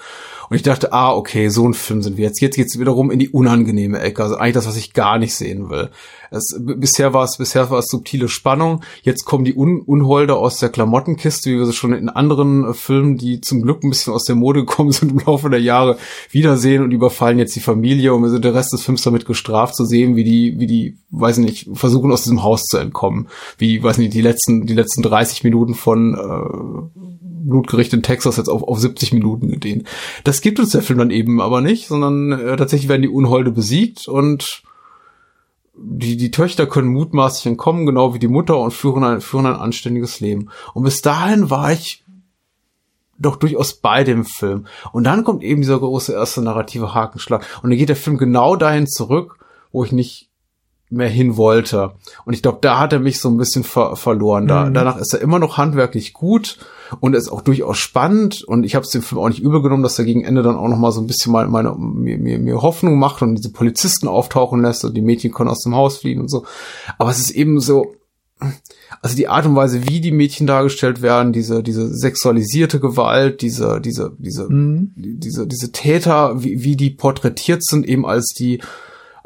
Und 0.49 0.57
ich 0.57 0.63
dachte, 0.63 0.93
ah, 0.93 1.13
okay, 1.13 1.49
so 1.49 1.69
ein 1.69 1.75
Film 1.75 2.03
sind 2.03 2.17
wir 2.17 2.27
jetzt. 2.27 2.41
Jetzt 2.41 2.57
geht's 2.57 2.79
wiederum 2.79 3.11
in 3.11 3.19
die 3.19 3.31
unangenehme 3.31 4.01
Ecke. 4.01 4.23
Also 4.23 4.37
eigentlich 4.37 4.55
das, 4.55 4.67
was 4.67 4.77
ich 4.77 4.93
gar 4.93 5.19
nicht 5.19 5.35
sehen 5.35 5.71
will. 5.71 5.91
Es, 6.31 6.57
bisher 6.59 7.13
war 7.13 7.25
es, 7.25 7.37
bisher 7.39 7.71
war 7.71 7.79
es 7.79 7.87
subtile 7.87 8.29
Spannung. 8.29 8.83
Jetzt 9.03 9.25
kommen 9.25 9.45
die 9.45 9.57
Un 9.57 9.81
Unholde 9.81 10.37
aus 10.37 10.59
der 10.59 10.69
Klamottenkiste, 10.69 11.51
wie 11.51 11.59
wir 11.59 11.67
sie 11.67 11.73
schon 11.73 11.93
in 11.93 12.09
anderen 12.09 12.65
äh, 12.65 12.75
Filmen, 12.75 13.17
die 13.17 13.41
zum 13.41 13.63
Glück 13.63 13.83
ein 13.83 13.91
bisschen 13.91 14.13
aus 14.13 14.25
der 14.25 14.37
Mode 14.37 14.61
gekommen 14.67 14.93
sind 14.93 15.13
im 15.13 15.19
Laufe 15.21 15.51
der 15.51 15.61
Jahre, 15.61 15.99
wiedersehen 16.31 16.83
und 16.83 16.91
überfallen 16.91 17.39
jetzt 17.39 17.57
die 17.57 17.61
Familie 17.61 18.15
und 18.15 18.23
wir 18.23 18.31
sind 18.31 18.45
der 18.45 18.55
Rest 18.55 18.73
des 18.73 18.83
Films 18.83 19.03
damit 19.03 19.27
gestraft 19.27 19.75
zu 19.75 19.85
sehen, 19.85 20.17
wie 20.17 20.25
die, 20.25 20.59
wie 20.59 20.67
die, 20.67 20.99
weiß 21.11 21.39
nicht, 21.39 21.69
versuchen 21.75 22.13
aus 22.13 22.23
diesem 22.23 22.43
Haus 22.43 22.65
zu 22.65 22.79
entkommen. 22.79 23.29
Wie, 23.59 23.83
weiß 23.83 23.99
nicht, 23.99 24.15
die 24.15 24.23
letzten, 24.23 24.67
die 24.67 24.75
letzten 24.75 25.03
30 25.03 25.45
Minuten 25.45 25.75
von, 25.75 26.15
äh, 26.15 27.17
Blutgericht 27.47 27.93
in 27.95 28.03
Texas 28.03 28.37
jetzt 28.37 28.49
auf, 28.49 28.63
auf 28.63 28.79
70 28.79 29.13
Minuten 29.13 29.49
gedehnt. 29.49 29.89
Das 30.25 30.41
gibt 30.41 30.59
uns 30.59 30.71
der 30.71 30.83
Film 30.83 30.99
dann 30.99 31.11
eben 31.11 31.41
aber 31.41 31.61
nicht, 31.61 31.87
sondern 31.87 32.33
äh, 32.33 32.57
tatsächlich 32.57 32.89
werden 32.89 33.03
die 33.03 33.09
Unholde 33.09 33.53
besiegt 33.53 34.09
und 34.09 34.63
die, 35.79 36.17
die 36.17 36.31
Töchter 36.31 36.67
können 36.67 36.89
mutmaßlich 36.89 37.47
entkommen, 37.47 37.87
genau 37.87 38.15
wie 38.15 38.19
die 38.19 38.29
Mutter 38.29 38.59
und 38.59 38.73
führen 38.73 39.05
ein, 39.05 39.21
führen 39.21 39.47
ein 39.47 39.57
anständiges 39.57 40.21
Leben. 40.21 40.49
Und 40.75 40.85
bis 40.85 41.03
dahin 41.03 41.51
war 41.51 41.73
ich 41.73 42.05
doch 43.19 43.37
durchaus 43.37 43.75
bei 43.75 44.05
dem 44.05 44.25
Film. 44.25 44.67
Und 44.93 45.05
dann 45.05 45.25
kommt 45.25 45.43
eben 45.43 45.61
dieser 45.61 45.79
große 45.79 46.13
erste 46.13 46.43
narrative 46.43 46.95
Hakenschlag. 46.95 47.45
Und 47.63 47.71
dann 47.71 47.79
geht 47.79 47.89
der 47.89 47.97
Film 47.97 48.19
genau 48.19 48.57
dahin 48.57 48.87
zurück, 48.87 49.39
wo 49.73 49.85
ich 49.85 49.93
nicht 49.93 50.31
mehr 50.89 51.09
hin 51.09 51.37
wollte. 51.37 51.95
Und 52.25 52.35
ich 52.35 52.43
glaube, 52.43 52.59
da 52.61 52.79
hat 52.79 52.93
er 52.93 53.01
mich 53.01 53.21
so 53.21 53.29
ein 53.29 53.37
bisschen 53.37 53.65
ver 53.65 53.97
verloren. 53.97 54.47
Da, 54.47 54.67
mhm. 54.67 54.75
Danach 54.75 54.99
ist 54.99 55.13
er 55.15 55.21
immer 55.21 55.39
noch 55.39 55.57
handwerklich 55.57 56.13
gut 56.13 56.59
und 57.01 57.15
ist 57.15 57.29
auch 57.29 57.43
durchaus 57.43 57.79
spannend. 57.79 58.43
Und 58.45 58.65
ich 58.65 58.75
habe 58.75 58.85
es 58.85 58.91
dem 58.91 59.03
Film 59.03 59.21
auch 59.21 59.29
nicht 59.29 59.43
übel 59.43 59.63
genommen, 59.63 59.83
dass 59.83 59.99
er 59.99 60.05
gegen 60.05 60.25
Ende 60.25 60.43
dann 60.43 60.57
auch 60.57 60.69
noch 60.69 60.79
mal 60.79 60.93
so 60.93 61.01
ein 61.01 61.07
bisschen 61.07 61.33
mal 61.33 61.47
meine, 61.49 61.75
mir, 61.75 62.19
mir, 62.19 62.39
mir 62.39 62.63
Hoffnung 62.63 62.99
macht 62.99 63.23
und 63.23 63.37
diese 63.37 63.53
Polizisten 63.53 64.09
auftauchen 64.09 64.63
lässt 64.63 64.85
und 64.85 64.95
die 64.95 65.03
Mädchen 65.03 65.33
können 65.33 65.51
aus 65.51 65.63
dem 65.63 65.75
Haus 65.75 65.99
fliehen 65.99 66.21
und 66.21 66.31
so. 66.31 66.45
Aber 66.99 67.11
es 67.11 67.19
ist 67.19 67.31
eben 67.31 67.61
so, 67.61 67.95
also 69.03 69.17
die 69.17 69.29
Art 69.29 69.47
und 69.47 69.57
Weise, 69.57 69.89
wie 69.89 70.01
die 70.01 70.13
Mädchen 70.13 70.47
dargestellt 70.47 71.01
werden, 71.03 71.33
diese, 71.33 71.63
diese 71.63 71.89
sexualisierte 71.95 72.81
Gewalt, 72.81 73.41
diese, 73.41 73.81
diese, 73.81 74.13
diese, 74.19 74.49
mhm. 74.49 74.93
diese, 74.97 75.47
diese 75.47 75.73
Täter, 75.73 76.43
wie, 76.43 76.63
wie 76.63 76.77
die 76.77 76.91
porträtiert 76.91 77.65
sind, 77.65 77.87
eben 77.87 78.05
als 78.05 78.35
die, 78.39 78.61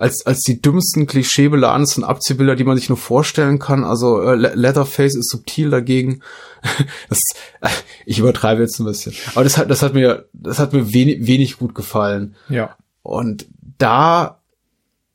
als, 0.00 0.24
als 0.24 0.40
die 0.40 0.62
dümmsten, 0.62 1.06
klischeebeladensten 1.06 2.04
Abziehbilder, 2.04 2.56
die 2.56 2.64
man 2.64 2.78
sich 2.78 2.88
nur 2.88 2.96
vorstellen 2.96 3.58
kann. 3.58 3.84
Also 3.84 4.22
äh, 4.22 4.34
Leatherface 4.34 5.14
ist 5.14 5.28
subtil 5.28 5.68
dagegen. 5.68 6.22
das, 7.10 7.18
äh, 7.60 7.68
ich 8.06 8.18
übertreibe 8.18 8.62
jetzt 8.62 8.80
ein 8.80 8.86
bisschen. 8.86 9.12
Aber 9.34 9.44
das 9.44 9.58
hat, 9.58 9.70
das 9.70 9.82
hat 9.82 9.92
mir, 9.92 10.24
das 10.32 10.58
hat 10.58 10.72
mir 10.72 10.94
wenig, 10.94 11.26
wenig 11.26 11.58
gut 11.58 11.74
gefallen. 11.74 12.34
Ja. 12.48 12.76
Und 13.02 13.46
da 13.76 14.40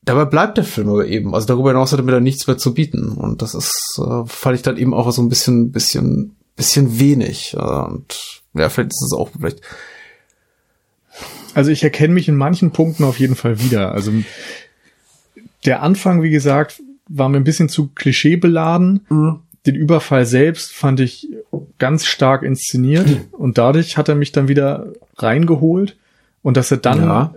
dabei 0.03 0.25
bleibt 0.25 0.57
der 0.57 0.63
Film 0.63 0.89
aber 0.89 1.07
eben. 1.07 1.33
Also 1.33 1.47
darüber 1.47 1.71
hinaus 1.71 1.91
hat 1.91 1.99
er 1.99 2.05
mir 2.05 2.11
da 2.11 2.19
nichts 2.19 2.45
mehr 2.45 2.59
zu 2.59 2.75
bieten. 2.75 3.09
Und 3.09 3.41
das 3.41 3.55
ist, 3.55 3.99
äh, 3.99 4.23
fand 4.27 4.55
ich 4.55 4.61
dann 4.61 4.77
eben 4.77 4.93
auch 4.93 5.11
so 5.11 5.23
ein 5.23 5.29
bisschen, 5.29 5.71
bisschen, 5.71 6.35
bisschen 6.55 6.99
wenig. 6.99 7.57
Und 7.57 8.43
ja, 8.53 8.69
vielleicht 8.69 8.91
ist 8.91 9.11
es 9.11 9.17
auch 9.17 9.31
vielleicht. 9.35 9.61
Also 11.55 11.71
ich 11.71 11.83
erkenne 11.83 12.13
mich 12.13 12.27
in 12.27 12.35
manchen 12.35 12.69
Punkten 12.69 13.03
auf 13.03 13.17
jeden 13.17 13.35
Fall 13.35 13.59
wieder. 13.59 13.93
Also 13.93 14.11
der 15.65 15.81
Anfang, 15.81 16.21
wie 16.21 16.29
gesagt, 16.29 16.81
war 17.07 17.29
mir 17.29 17.37
ein 17.37 17.43
bisschen 17.43 17.69
zu 17.69 17.89
klischeebeladen. 17.89 19.05
Mhm. 19.09 19.39
Den 19.65 19.75
Überfall 19.75 20.25
selbst 20.25 20.73
fand 20.73 20.99
ich 20.99 21.27
ganz 21.79 22.05
stark 22.05 22.43
inszeniert 22.43 23.07
und 23.31 23.57
dadurch 23.57 23.97
hat 23.97 24.09
er 24.09 24.15
mich 24.15 24.31
dann 24.31 24.47
wieder 24.47 24.93
reingeholt 25.17 25.97
und 26.43 26.57
dass 26.57 26.71
er 26.71 26.77
dann 26.77 27.01
ja. 27.01 27.33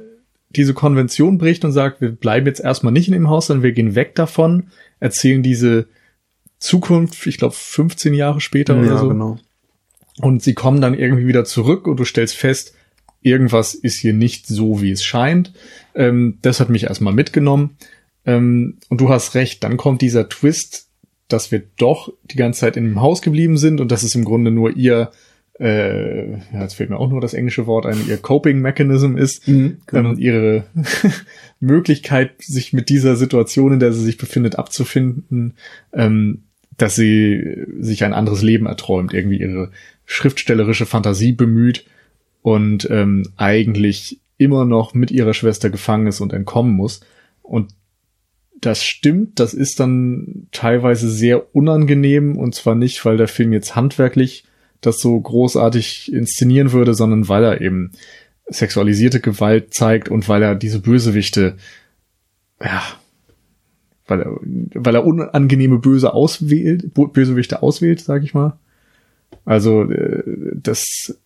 diese 0.51 0.75
Konvention 0.75 1.39
bricht 1.39 1.65
und 1.65 1.73
sagt, 1.73 2.01
wir 2.01 2.13
bleiben 2.13 2.47
jetzt 2.47 2.61
erstmal 2.61 2.93
nicht 2.93 3.09
in 3.09 3.15
dem 3.15 3.31
Haus, 3.31 3.47
sondern 3.47 3.63
wir 3.63 3.73
gehen 3.73 3.95
weg 3.95 4.15
davon, 4.15 4.69
erzählen 5.01 5.43
diese 5.43 5.89
Zukunft, 6.59 7.27
ich 7.27 7.39
glaube 7.39 7.55
15 7.55 8.13
Jahre 8.15 8.41
später 8.41 8.75
ja, 8.77 8.83
oder 8.83 8.99
so. 8.99 9.09
Genau. 9.09 9.39
Und 10.21 10.43
sie 10.43 10.55
kommen 10.55 10.81
dann 10.81 10.95
irgendwie 10.95 11.27
wieder 11.27 11.45
zurück 11.45 11.87
und 11.87 11.99
du 11.99 12.05
stellst 12.05 12.37
fest, 12.37 12.75
irgendwas 13.23 13.75
ist 13.75 14.01
hier 14.01 14.13
nicht 14.13 14.47
so, 14.47 14.83
wie 14.83 14.91
es 14.91 15.05
scheint. 15.05 15.53
Ähm, 15.95 16.39
das 16.43 16.61
hat 16.61 16.69
mich 16.69 16.85
erstmal 16.85 17.15
mitgenommen. 17.15 17.77
Ähm, 18.29 18.77
und 18.91 19.01
du 19.01 19.09
hast 19.09 19.35
recht, 19.35 19.65
dann 19.65 19.79
kommt 19.79 20.03
dieser 20.03 20.29
Twist, 20.29 20.89
dass 21.29 21.51
wir 21.51 21.63
doch 21.79 22.13
die 22.25 22.37
ganze 22.37 22.61
Zeit 22.61 22.77
in 22.77 22.85
dem 22.85 23.01
Haus 23.01 23.23
geblieben 23.23 23.57
sind 23.57 23.81
und 23.81 23.91
dass 23.91 24.03
es 24.03 24.15
im 24.15 24.25
Grunde 24.25 24.51
nur 24.51 24.77
ihr, 24.77 25.13
äh, 25.59 26.33
ja, 26.33 26.61
jetzt 26.61 26.75
fehlt 26.75 26.91
mir 26.91 26.99
auch 26.99 27.09
nur 27.09 27.23
das 27.23 27.33
englische 27.33 27.67
Wort 27.67 27.87
ein, 27.87 28.07
ihr 28.07 28.19
Coping 28.19 28.61
Mechanism 28.61 29.17
ist, 29.17 29.49
mhm, 29.49 29.79
genau. 29.87 30.11
ähm, 30.11 30.19
ihre 30.19 30.65
Möglichkeit, 31.61 32.33
sich 32.43 32.75
mit 32.75 32.91
dieser 32.91 33.17
Situation, 33.17 33.73
in 33.73 33.81
der 33.81 33.95
sie 33.95 34.05
sich 34.05 34.19
befindet, 34.19 34.57
abzufinden, 34.57 35.55
ähm, 35.95 36.43
dass 36.77 36.97
sie 36.97 37.65
sich 37.81 38.05
ein 38.05 38.13
anderes 38.13 38.43
Leben 38.43 38.67
erträumt, 38.67 39.15
irgendwie 39.15 39.41
ihre 39.41 39.71
schriftstellerische 40.05 40.85
Fantasie 40.85 41.33
bemüht 41.33 41.87
und 42.43 42.89
ähm, 42.91 43.25
eigentlich 43.37 44.21
immer 44.37 44.67
noch 44.67 44.93
mit 44.93 45.11
ihrer 45.11 45.33
Schwester 45.33 45.71
gefangen 45.71 46.09
ist 46.09 46.21
und 46.21 46.35
entkommen 46.35 46.75
muss. 46.75 47.01
Und 47.43 47.73
das 48.61 48.85
stimmt, 48.85 49.41
das 49.41 49.55
ist 49.55 49.81
dann 49.81 50.49
teilweise 50.53 51.11
sehr 51.11 51.55
unangenehm 51.55 52.37
und 52.37 52.55
zwar 52.55 52.75
nicht, 52.75 53.05
weil 53.05 53.17
der 53.17 53.29
Film 53.29 53.53
jetzt 53.53 53.77
handwerklich 53.77 54.45
das 54.81 54.99
so 54.99 55.19
großartig 55.21 56.13
inszenieren 56.13 56.73
würde, 56.73 56.95
sondern 56.95 57.29
weil 57.29 57.45
er 57.45 57.61
eben 57.61 57.93
sexualisierte 58.47 59.21
Gewalt 59.21 59.75
zeigt 59.75 60.09
und 60.09 60.29
weil 60.29 60.43
er 60.43 60.55
diese 60.55 60.81
Bösewichte, 60.81 61.57
ja, 62.63 62.83
weil 64.07 64.23
er, 64.23 64.37
weil 64.75 64.95
er 64.95 65.05
unangenehme 65.05 65.79
Böse 65.79 66.15
auswählt, 66.15 66.95
Bösewichte 66.95 67.63
auswählt, 67.63 68.01
sag 68.01 68.25
ich 68.25 68.35
mal. 68.35 68.59
Also 69.45 69.83
äh, 69.91 70.23
das 70.55 71.19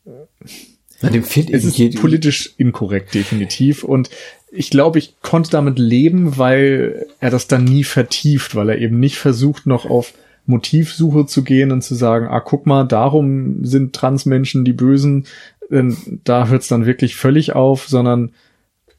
Na, 1.01 1.11
dem 1.11 1.23
fehlt 1.23 1.51
es 1.51 1.65
ist 1.65 2.01
politisch 2.01 2.55
inkorrekt 2.57 3.15
definitiv 3.15 3.85
und 3.85 4.11
ich 4.55 4.71
glaube, 4.71 4.99
ich 4.99 5.17
konnte 5.23 5.51
damit 5.51 5.79
leben, 5.79 6.37
weil 6.37 7.07
er 7.21 7.31
das 7.31 7.49
dann 7.49 7.65
nie 7.65 7.85
vertieft, 7.85 8.55
weil 8.55 8.69
er 8.69 8.79
eben 8.79 9.01
nicht 9.01 9.17
versucht, 9.17 9.67
noch 9.67 9.87
auf 9.87 10.13
Motivsuche 10.45 11.27
zu 11.27 11.43
gehen 11.43 11.73
und 11.73 11.83
zu 11.83 11.95
sagen, 11.95 12.27
ah, 12.29 12.41
guck 12.41 12.67
mal, 12.67 12.85
darum 12.85 13.65
sind 13.65 13.95
Transmenschen 13.95 14.65
die 14.65 14.75
Bösen, 14.75 15.27
denn 15.71 15.97
da 16.25 16.49
hört 16.49 16.63
es 16.63 16.69
dann 16.69 16.85
wirklich 16.85 17.17
völlig 17.17 17.55
auf, 17.55 17.89
sondern 17.89 18.33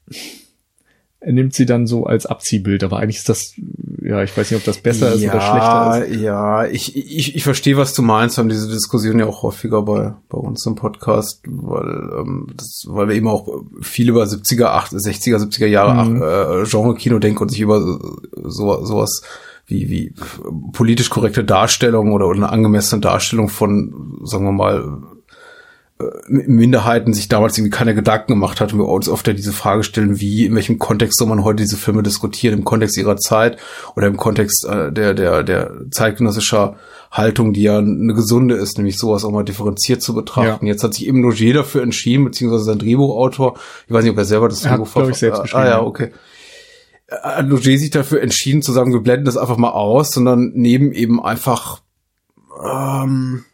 er 0.10 0.16
nimmt 1.26 1.54
sie 1.54 1.66
dann 1.66 1.88
so 1.88 2.06
als 2.06 2.26
Abziehbild, 2.26 2.84
aber 2.84 3.00
eigentlich 3.00 3.18
ist 3.18 3.30
das, 3.30 3.54
ja, 4.02 4.24
ich 4.24 4.36
weiß 4.36 4.52
nicht, 4.52 4.60
ob 4.60 4.66
das 4.66 4.78
besser 4.78 5.14
ist 5.14 5.22
ja, 5.22 5.32
oder 5.32 5.42
schlechter 5.42 6.06
ist. 6.06 6.22
Ja, 6.22 6.66
ich, 6.66 6.96
ich, 6.96 7.36
ich 7.36 7.44
verstehe, 7.44 7.78
was 7.78 7.94
du 7.94 8.02
meinst. 8.02 8.38
Wir 8.38 8.42
haben 8.42 8.50
diese 8.50 8.68
Diskussion 8.70 9.20
ja 9.20 9.26
auch 9.26 9.44
häufiger 9.44 9.82
bei, 9.84 10.14
bei 10.30 10.38
uns 10.38 10.66
im 10.66 10.76
Podcast, 10.76 11.42
weil, 11.48 12.20
ähm, 12.20 12.48
das, 12.56 12.84
weil 12.88 13.08
wir 13.08 13.16
eben 13.16 13.28
auch 13.28 13.48
viel 13.82 14.10
über 14.10 14.24
70er, 14.24 14.66
80, 14.66 15.00
60er, 15.00 15.38
70er 15.38 15.68
Jahre 15.68 16.06
mhm. 16.06 16.22
äh, 16.22 16.70
Genre-Kino 16.70 17.20
denken 17.20 17.44
und 17.44 17.50
sich 17.50 17.62
über 17.62 17.80
so, 17.82 18.84
sowas 18.84 19.22
wie, 19.66 19.90
wie 19.90 20.14
politisch 20.74 21.10
korrekte 21.10 21.44
Darstellung 21.44 22.12
oder, 22.12 22.30
eine 22.30 22.50
angemessene 22.50 23.02
Darstellung 23.02 23.50
von, 23.50 24.20
sagen 24.24 24.46
wir 24.46 24.52
mal, 24.52 25.02
Minderheiten 26.28 27.14
sich 27.14 27.28
damals 27.28 27.58
irgendwie 27.58 27.76
keine 27.76 27.94
Gedanken 27.94 28.34
gemacht 28.34 28.60
hat 28.60 28.74
und 28.74 28.80
wir 28.80 28.88
uns 28.88 29.08
oft 29.08 29.28
ja 29.28 29.34
diese 29.34 29.54
Frage 29.54 29.84
stellen, 29.84 30.20
wie, 30.20 30.46
in 30.46 30.56
welchem 30.56 30.80
Kontext 30.80 31.18
soll 31.18 31.28
man 31.28 31.44
heute 31.44 31.64
diese 31.64 31.78
Filme 31.78 32.02
diskutieren, 32.02 32.58
im 32.58 32.66
Kontext 32.66 32.98
ihrer 32.98 33.18
Zeit 33.18 33.58
oder 33.96 34.08
im 34.08 34.18
Kontext 34.18 34.66
äh, 34.66 34.92
der, 34.92 35.14
der, 35.14 35.44
der 35.44 35.72
zeitgenössischer 35.92 36.78
Haltung, 37.12 37.54
die 37.54 37.62
ja 37.64 37.78
eine 37.78 38.14
gesunde 38.14 38.56
ist, 38.56 38.78
nämlich 38.78 38.98
sowas 38.98 39.24
auch 39.24 39.32
mal 39.32 39.44
differenziert 39.44 40.02
zu 40.02 40.16
betrachten. 40.16 40.66
Ja. 40.66 40.74
Jetzt 40.74 40.84
hat 40.84 40.96
sich 40.96 41.06
eben 41.08 41.22
Logier 41.22 41.54
dafür 41.54 41.84
entschieden, 41.84 42.26
beziehungsweise 42.26 42.64
sein 42.64 42.80
Drehbuchautor, 42.80 43.58
ich 43.88 43.94
weiß 43.94 44.04
nicht, 44.04 44.14
ob 44.14 44.18
er 44.18 44.26
selber 44.26 44.50
das 44.50 44.62
Drehbuch 44.62 44.88
verfasst 44.88 45.54
Ah 45.54 45.68
ja, 45.68 45.82
okay. 45.82 46.12
Hat 47.10 47.48
Logier 47.48 47.78
sich 47.78 47.92
dafür 47.92 48.22
entschieden 48.22 48.64
zu 48.64 48.72
sagen, 48.72 48.94
wir 48.94 49.02
blenden 49.02 49.26
das 49.26 49.38
einfach 49.38 49.58
mal 49.58 49.72
aus, 49.72 50.10
sondern 50.10 50.54
nehmen 50.56 50.92
eben 50.92 51.24
einfach 51.24 51.82
ähm, 52.64 53.46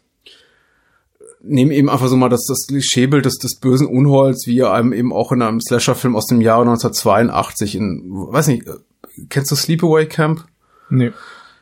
nehmen 1.42 1.70
eben 1.70 1.88
einfach 1.88 2.08
so 2.08 2.16
mal 2.16 2.28
das, 2.28 2.44
das 2.46 2.66
Klischeebild 2.66 3.24
des, 3.24 3.36
des 3.36 3.56
bösen 3.56 3.86
Unholds, 3.86 4.46
wie 4.46 4.58
er 4.58 4.72
einem 4.72 4.92
eben 4.92 5.12
auch 5.12 5.32
in 5.32 5.42
einem 5.42 5.60
Slasher-Film 5.60 6.16
aus 6.16 6.26
dem 6.26 6.40
Jahre 6.40 6.62
1982 6.62 7.76
in, 7.76 8.02
weiß 8.06 8.48
nicht, 8.48 8.64
kennst 9.28 9.50
du 9.50 9.56
Sleepaway 9.56 10.06
Camp? 10.06 10.44
Nee. 10.90 11.12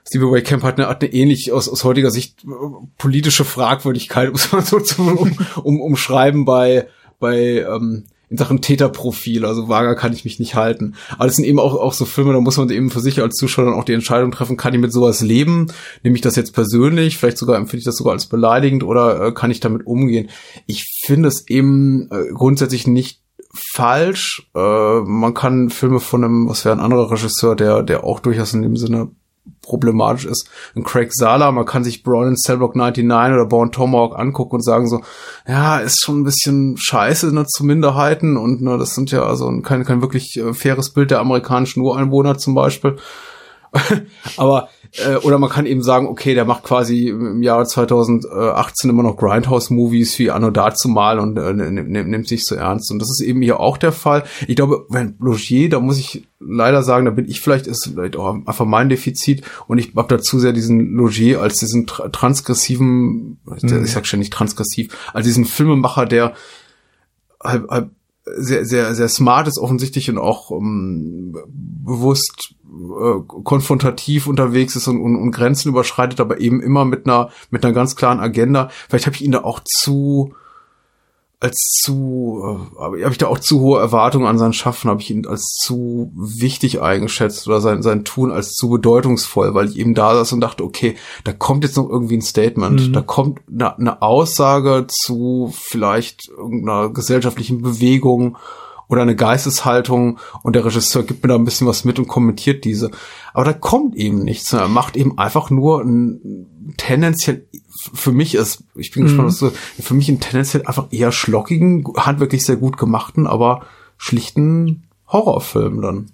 Sleepaway 0.07 0.43
Camp 0.43 0.63
hat 0.63 0.79
eine, 0.79 0.89
hat 0.89 1.03
eine 1.03 1.13
ähnlich 1.13 1.53
aus, 1.53 1.69
aus 1.69 1.85
heutiger 1.85 2.11
Sicht 2.11 2.45
äh, 2.45 2.49
politische 2.97 3.45
Fragwürdigkeit, 3.45 4.31
muss 4.33 4.53
man 4.53 4.65
so 4.65 4.81
zu 4.81 5.03
um, 5.03 5.37
um, 5.63 5.81
umschreiben 5.81 6.45
bei, 6.45 6.89
bei 7.21 7.61
ähm, 7.61 8.05
in 8.31 8.37
Sachen 8.37 8.61
Täterprofil, 8.61 9.45
also 9.45 9.69
vager 9.69 9.95
kann 9.95 10.13
ich 10.13 10.25
mich 10.25 10.39
nicht 10.39 10.55
halten. 10.55 10.95
Aber 11.15 11.27
das 11.27 11.37
sind 11.37 11.47
eben 11.47 11.59
auch, 11.59 11.75
auch 11.75 11.93
so 11.93 12.05
Filme, 12.05 12.33
da 12.33 12.41
muss 12.41 12.57
man 12.57 12.69
eben 12.71 12.91
für 12.91 13.01
sich 13.01 13.21
als 13.21 13.37
Zuschauer 13.37 13.67
dann 13.67 13.75
auch 13.75 13.85
die 13.85 13.95
Entscheidung 13.95 14.31
treffen, 14.33 14.57
kann 14.57 14.75
ich 14.75 14.81
mit 14.81 14.93
sowas 14.93 15.21
leben? 15.21 15.69
Nehme 16.03 16.17
ich 16.17 16.23
das 16.23 16.37
jetzt 16.37 16.53
persönlich? 16.53 17.17
Vielleicht 17.17 17.39
sogar 17.39 17.57
empfinde 17.57 17.79
ich 17.79 17.85
das 17.85 17.97
sogar 17.97 18.13
als 18.13 18.27
beleidigend 18.27 18.85
oder 18.85 19.27
äh, 19.27 19.33
kann 19.33 19.51
ich 19.51 19.61
damit 19.61 19.87
umgehen? 19.87 20.29
Ich 20.67 20.85
finde 21.07 21.29
es 21.29 21.49
eben 21.49 22.09
äh, 22.11 22.33
grundsätzlich 22.35 22.87
nicht 22.87 23.23
falsch. 23.55 24.49
Äh, 24.55 25.01
man 25.01 25.35
kann 25.35 25.71
Filme 25.71 26.01
von 26.01 26.25
einem, 26.25 26.49
was 26.49 26.65
wäre 26.65 26.77
ein 26.77 26.83
anderer 26.83 27.11
Regisseur, 27.11 27.57
der, 27.57 27.83
der 27.83 28.05
auch 28.05 28.21
durchaus 28.21 28.53
in 28.53 28.63
dem 28.63 28.77
Sinne 28.77 29.11
problematisch 29.63 30.25
ist. 30.25 30.49
Ein 30.75 30.85
Craig 30.85 31.11
Sala, 31.13 31.51
man 31.53 31.67
kann 31.67 31.85
sich 31.85 32.03
Brown 32.03 32.29
in 32.29 32.37
Cellblock 32.37 32.77
99 32.77 33.35
oder 33.35 33.47
Born 33.47 33.73
Tomahawk 33.73 34.19
angucken 34.19 34.57
und 34.57 34.65
sagen 34.65 34.89
so, 34.89 35.03
ja, 35.47 35.79
ist 35.79 36.03
schon 36.03 36.21
ein 36.21 36.25
bisschen 36.25 36.77
scheiße 36.79 37.35
ne, 37.35 37.47
zu 37.47 37.65
Minderheiten 37.65 38.37
und 38.37 38.63
ne, 38.63 38.79
das 38.79 38.95
sind 38.95 39.11
ja 39.11 39.25
also 39.25 39.51
kein, 39.61 39.85
kein 39.85 40.03
wirklich 40.03 40.37
äh, 40.37 40.55
faires 40.55 40.93
Bild 40.93 41.11
der 41.11 41.21
amerikanischen 41.21 41.81
Ureinwohner 41.81 42.39
zum 42.39 42.55
Beispiel. 42.55 42.97
Aber 44.37 44.69
äh, 44.93 45.17
oder 45.17 45.39
man 45.39 45.51
kann 45.51 45.67
eben 45.67 45.83
sagen, 45.83 46.07
okay, 46.07 46.35
der 46.35 46.45
macht 46.45 46.65
quasi 46.65 47.09
im 47.09 47.43
Jahre 47.43 47.67
2018 47.67 48.91
immer 48.91 49.03
noch 49.03 49.17
Grindhouse-Movies 49.17 50.19
wie 50.19 50.31
Anno 50.31 50.51
dazumal 50.51 51.19
und 51.19 51.37
äh, 51.37 51.53
nimmt, 51.53 51.91
nimmt 51.91 52.29
sich 52.29 52.45
so 52.45 52.55
ernst. 52.55 52.91
Und 52.91 52.99
das 53.01 53.11
ist 53.11 53.21
eben 53.21 53.43
hier 53.43 53.61
auch 53.61 53.77
der 53.77 53.93
Fall. 53.93 54.25
Ich 54.47 54.57
glaube, 54.57 54.87
wenn 54.89 55.17
Logier, 55.19 55.69
da 55.69 55.81
muss 55.81 55.99
ich 55.99 56.27
leider 56.41 56.83
sagen, 56.83 57.05
da 57.05 57.11
bin 57.11 57.29
ich 57.29 57.41
vielleicht, 57.41 57.67
ist 57.67 57.91
vielleicht 57.93 58.17
auch 58.17 58.35
einfach 58.35 58.65
mein 58.65 58.89
Defizit 58.89 59.43
und 59.67 59.79
ich 59.79 59.95
habe 59.97 60.17
dazu 60.17 60.39
sehr 60.39 60.53
diesen 60.53 60.93
Logier 60.93 61.41
als 61.41 61.57
diesen 61.57 61.87
tra 61.87 62.09
transgressiven, 62.09 63.39
mhm. 63.45 63.85
ich 63.85 63.93
sag 63.93 64.07
schon 64.07 64.21
nicht 64.21 64.33
transgressiv, 64.33 64.97
als 65.13 65.27
diesen 65.27 65.45
Filmemacher, 65.45 66.07
der 66.07 66.35
halb, 67.43 67.69
halb 67.71 67.91
sehr, 68.37 68.65
sehr, 68.65 68.95
sehr 68.95 69.09
smart 69.09 69.49
ist 69.49 69.59
offensichtlich 69.59 70.11
und 70.11 70.19
auch 70.19 70.51
ähm, 70.51 71.37
bewusst 71.49 72.55
äh, 72.65 73.21
konfrontativ 73.45 74.27
unterwegs 74.27 74.77
ist 74.77 74.89
und, 74.89 75.01
und, 75.01 75.17
und 75.17 75.31
Grenzen 75.31 75.69
überschreitet, 75.69 76.21
aber 76.21 76.41
eben 76.41 76.61
immer 76.61 76.85
mit 76.85 77.07
einer 77.07 77.31
mit 77.51 77.65
einer 77.65 77.75
ganz 77.75 77.97
klaren 77.97 78.21
Agenda. 78.21 78.71
Vielleicht 78.89 79.07
habe 79.07 79.17
ich 79.17 79.25
ihn 79.25 79.33
da 79.33 79.43
auch 79.43 79.61
zu 79.65 80.35
als 81.41 81.79
zu 81.83 82.43
äh, 82.43 82.81
habe 82.81 83.11
ich 83.11 83.19
da 83.19 83.29
auch 83.29 83.39
zu 83.39 83.61
hohe 83.61 83.81
Erwartungen 83.81 84.27
an 84.27 84.39
sein 84.39 84.53
Schaffen, 84.53 84.91
habe 84.91 85.01
ich 85.01 85.11
ihn 85.11 85.27
als 85.27 85.57
zu 85.63 86.13
wichtig 86.17 86.83
eingeschätzt 86.83 87.47
oder 87.47 87.61
sein 87.61 87.83
sein 87.83 88.05
Tun 88.05 88.33
als 88.33 88.55
zu 88.55 88.69
bedeutungsvoll, 88.71 89.55
weil 89.55 89.69
ich 89.69 89.79
eben 89.79 89.95
da 89.95 90.15
saß 90.15 90.33
und 90.33 90.41
dachte, 90.41 90.65
okay, 90.65 90.97
da 91.23 91.33
kommt 91.33 91.63
jetzt 91.63 91.77
noch 91.77 91.89
irgendwie 91.89 92.17
ein 92.17 92.23
Statement, 92.23 92.89
mhm. 92.89 92.93
da 92.93 93.03
kommt 93.03 93.41
eine, 93.49 93.79
eine 93.79 94.03
Aussage 94.03 94.87
zu 94.89 95.53
vielleicht 95.57 96.29
irgendeiner 96.29 96.91
gesellschaftlichen 96.91 97.63
Bewegung 97.63 98.37
oder 98.89 99.03
eine 99.03 99.17
Geisteshaltung 99.17 100.19
und 100.43 100.57
der 100.57 100.65
Regisseur 100.65 101.05
gibt 101.05 101.23
mir 101.23 101.29
da 101.29 101.35
ein 101.35 101.45
bisschen 101.45 101.67
was 101.67 101.85
mit 101.85 101.99
und 101.99 102.09
kommentiert 102.09 102.65
diese. 102.65 102.91
Aber 103.35 103.45
da 103.45 103.53
kommt 103.53 103.95
eben 103.97 104.25
nichts. 104.25 104.53
Er 104.53 104.69
macht 104.69 104.97
eben 104.97 105.19
einfach 105.19 105.51
nur 105.51 105.83
ein 105.83 106.75
tendenziell, 106.77 107.47
für 107.95 108.13
mich 108.13 108.35
ist, 108.35 108.65
ich 108.75 108.91
bin 108.93 109.05
gespannt, 109.05 109.29
mhm. 109.29 109.33
was 109.33 109.39
du, 109.39 109.51
für 109.83 109.95
mich 109.95 110.09
ein 110.09 110.21
tendenziell 110.21 110.65
einfach 110.67 110.89
eher 110.91 111.13
schlockigen, 111.13 111.85
handwerklich 111.97 112.45
sehr 112.45 112.57
gut 112.57 112.79
gemachten, 112.79 113.27
aber 113.27 113.67
schlichten 113.99 114.85
Horrorfilm 115.07 115.83
dann. 115.83 116.11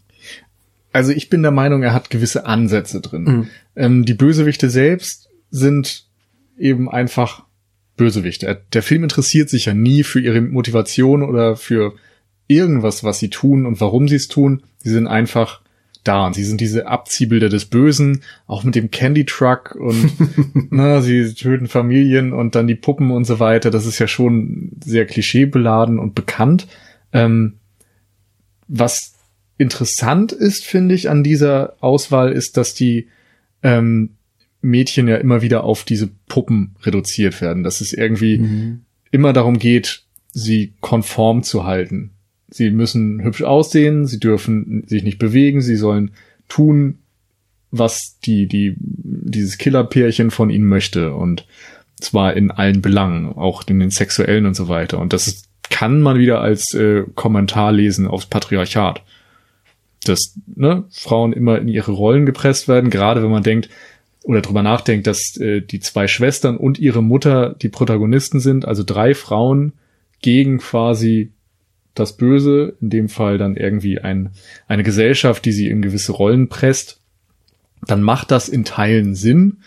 Also 0.93 1.13
ich 1.13 1.29
bin 1.29 1.43
der 1.43 1.51
Meinung, 1.51 1.83
er 1.83 1.93
hat 1.93 2.11
gewisse 2.11 2.47
Ansätze 2.47 3.01
drin. 3.01 3.25
Mhm. 3.25 3.49
Ähm, 3.77 4.05
die 4.05 4.15
Bösewichte 4.15 4.71
selbst 4.71 5.29
sind 5.51 6.07
eben 6.59 6.89
einfach 6.89 7.45
Bösewichte. 7.97 8.63
Der 8.73 8.83
Film 8.83 9.05
interessiert 9.05 9.49
sich 9.51 9.67
ja 9.67 9.75
nie 9.75 10.03
für 10.03 10.21
ihre 10.21 10.41
Motivation 10.41 11.23
oder 11.23 11.57
für 11.57 11.95
irgendwas, 12.47 13.05
was 13.05 13.19
sie 13.19 13.31
tun 13.31 13.67
und 13.67 13.81
warum 13.81 14.09
sie 14.09 14.17
es 14.17 14.29
tun. 14.29 14.63
Sie 14.79 14.91
sind 14.91 15.07
einfach 15.07 15.63
da 16.05 16.27
und 16.27 16.35
sie 16.35 16.45
sind 16.45 16.61
diese 16.61 16.87
Abziehbilder 16.87 17.49
des 17.49 17.65
Bösen, 17.65 18.23
auch 18.47 18.63
mit 18.63 18.75
dem 18.75 18.91
Candy 18.91 19.25
Truck 19.25 19.75
und 19.75 20.13
na, 20.71 21.01
sie 21.01 21.33
töten 21.35 21.67
Familien 21.67 22.33
und 22.33 22.55
dann 22.55 22.67
die 22.67 22.75
Puppen 22.75 23.11
und 23.11 23.25
so 23.25 23.41
weiter. 23.41 23.71
Das 23.71 23.87
ist 23.87 23.99
ja 23.99 24.07
schon 24.07 24.73
sehr 24.85 25.07
klischeebeladen 25.07 25.99
und 25.99 26.15
bekannt. 26.15 26.67
Ähm, 27.13 27.55
was 28.69 29.15
interessant 29.57 30.33
ist, 30.33 30.65
finde 30.65 30.95
ich, 30.95 31.09
an 31.09 31.25
dieser 31.25 31.77
Auswahl 31.81 32.33
ist, 32.33 32.57
dass 32.57 32.75
die 32.75 33.09
ähm, 33.63 34.11
Mädchen 34.61 35.09
ja 35.09 35.17
immer 35.17 35.43
wieder 35.43 35.65
auf 35.65 35.85
diese 35.85 36.09
Puppen 36.29 36.77
reduziert 36.83 37.41
werden, 37.41 37.63
dass 37.63 37.81
es 37.81 37.93
irgendwie 37.93 38.39
mhm. 38.39 38.85
immer 39.11 39.33
darum 39.33 39.59
geht, 39.59 40.03
sie 40.33 40.75
konform 40.81 41.43
zu 41.43 41.65
halten 41.65 42.14
sie 42.55 42.71
müssen 42.71 43.23
hübsch 43.23 43.43
aussehen, 43.43 44.07
sie 44.07 44.21
dürfen 44.21 44.85
sich 44.87 45.03
nicht 45.03 45.19
bewegen, 45.19 45.61
sie 45.61 45.77
sollen 45.77 46.13
tun, 46.49 46.99
was 47.73 48.19
die, 48.25 48.47
die, 48.47 48.77
dieses 48.79 49.59
Killerpärchen 49.59 50.31
von 50.31 50.51
ihnen 50.51 50.67
möchte 50.67 51.15
und 51.15 51.47
zwar 52.01 52.35
in 52.37 52.53
allen 52.53 52.81
Belangen, 52.81 53.33
auch 53.33 53.67
in 53.67 53.81
den 53.81 53.91
sexuellen 53.91 54.47
und 54.47 54.55
so 54.55 54.69
weiter. 54.69 55.01
Und 55.01 55.13
das 55.13 55.43
kann 55.71 56.01
man 56.01 56.19
wieder 56.19 56.41
als 56.41 56.73
äh, 56.75 57.05
Kommentar 57.15 57.73
lesen 57.73 58.07
aufs 58.07 58.27
Patriarchat. 58.27 59.03
Dass 60.05 60.39
ne, 60.55 60.85
Frauen 60.91 61.33
immer 61.33 61.59
in 61.59 61.67
ihre 61.67 61.93
Rollen 61.93 62.27
gepresst 62.27 62.69
werden, 62.69 62.91
gerade 62.91 63.23
wenn 63.23 63.31
man 63.31 63.43
denkt 63.43 63.69
oder 64.23 64.43
drüber 64.43 64.63
nachdenkt, 64.63 65.07
dass 65.07 65.37
äh, 65.39 65.61
die 65.61 65.81
zwei 65.81 66.07
Schwestern 66.07 66.57
und 66.57 66.79
ihre 66.79 67.03
Mutter 67.03 67.57
die 67.61 67.69
Protagonisten 67.69 68.39
sind, 68.39 68.65
also 68.65 68.85
drei 68.85 69.15
Frauen 69.15 69.73
gegen 70.21 70.59
quasi 70.59 71.33
das 71.95 72.17
Böse, 72.17 72.77
in 72.81 72.91
dem 72.91 73.09
Fall 73.09 73.39
dann 73.39 73.57
irgendwie 73.57 74.01
ein, 74.01 74.31
eine 74.67 74.83
Gesellschaft, 74.83 75.45
die 75.45 75.53
sie 75.53 75.69
in 75.69 75.83
gewisse 75.83 76.13
Rollen 76.13 76.49
presst, 76.49 77.01
dann 77.87 78.03
macht 78.03 78.31
das 78.31 78.49
in 78.49 78.65
Teilen 78.65 79.15
Sinn. 79.15 79.59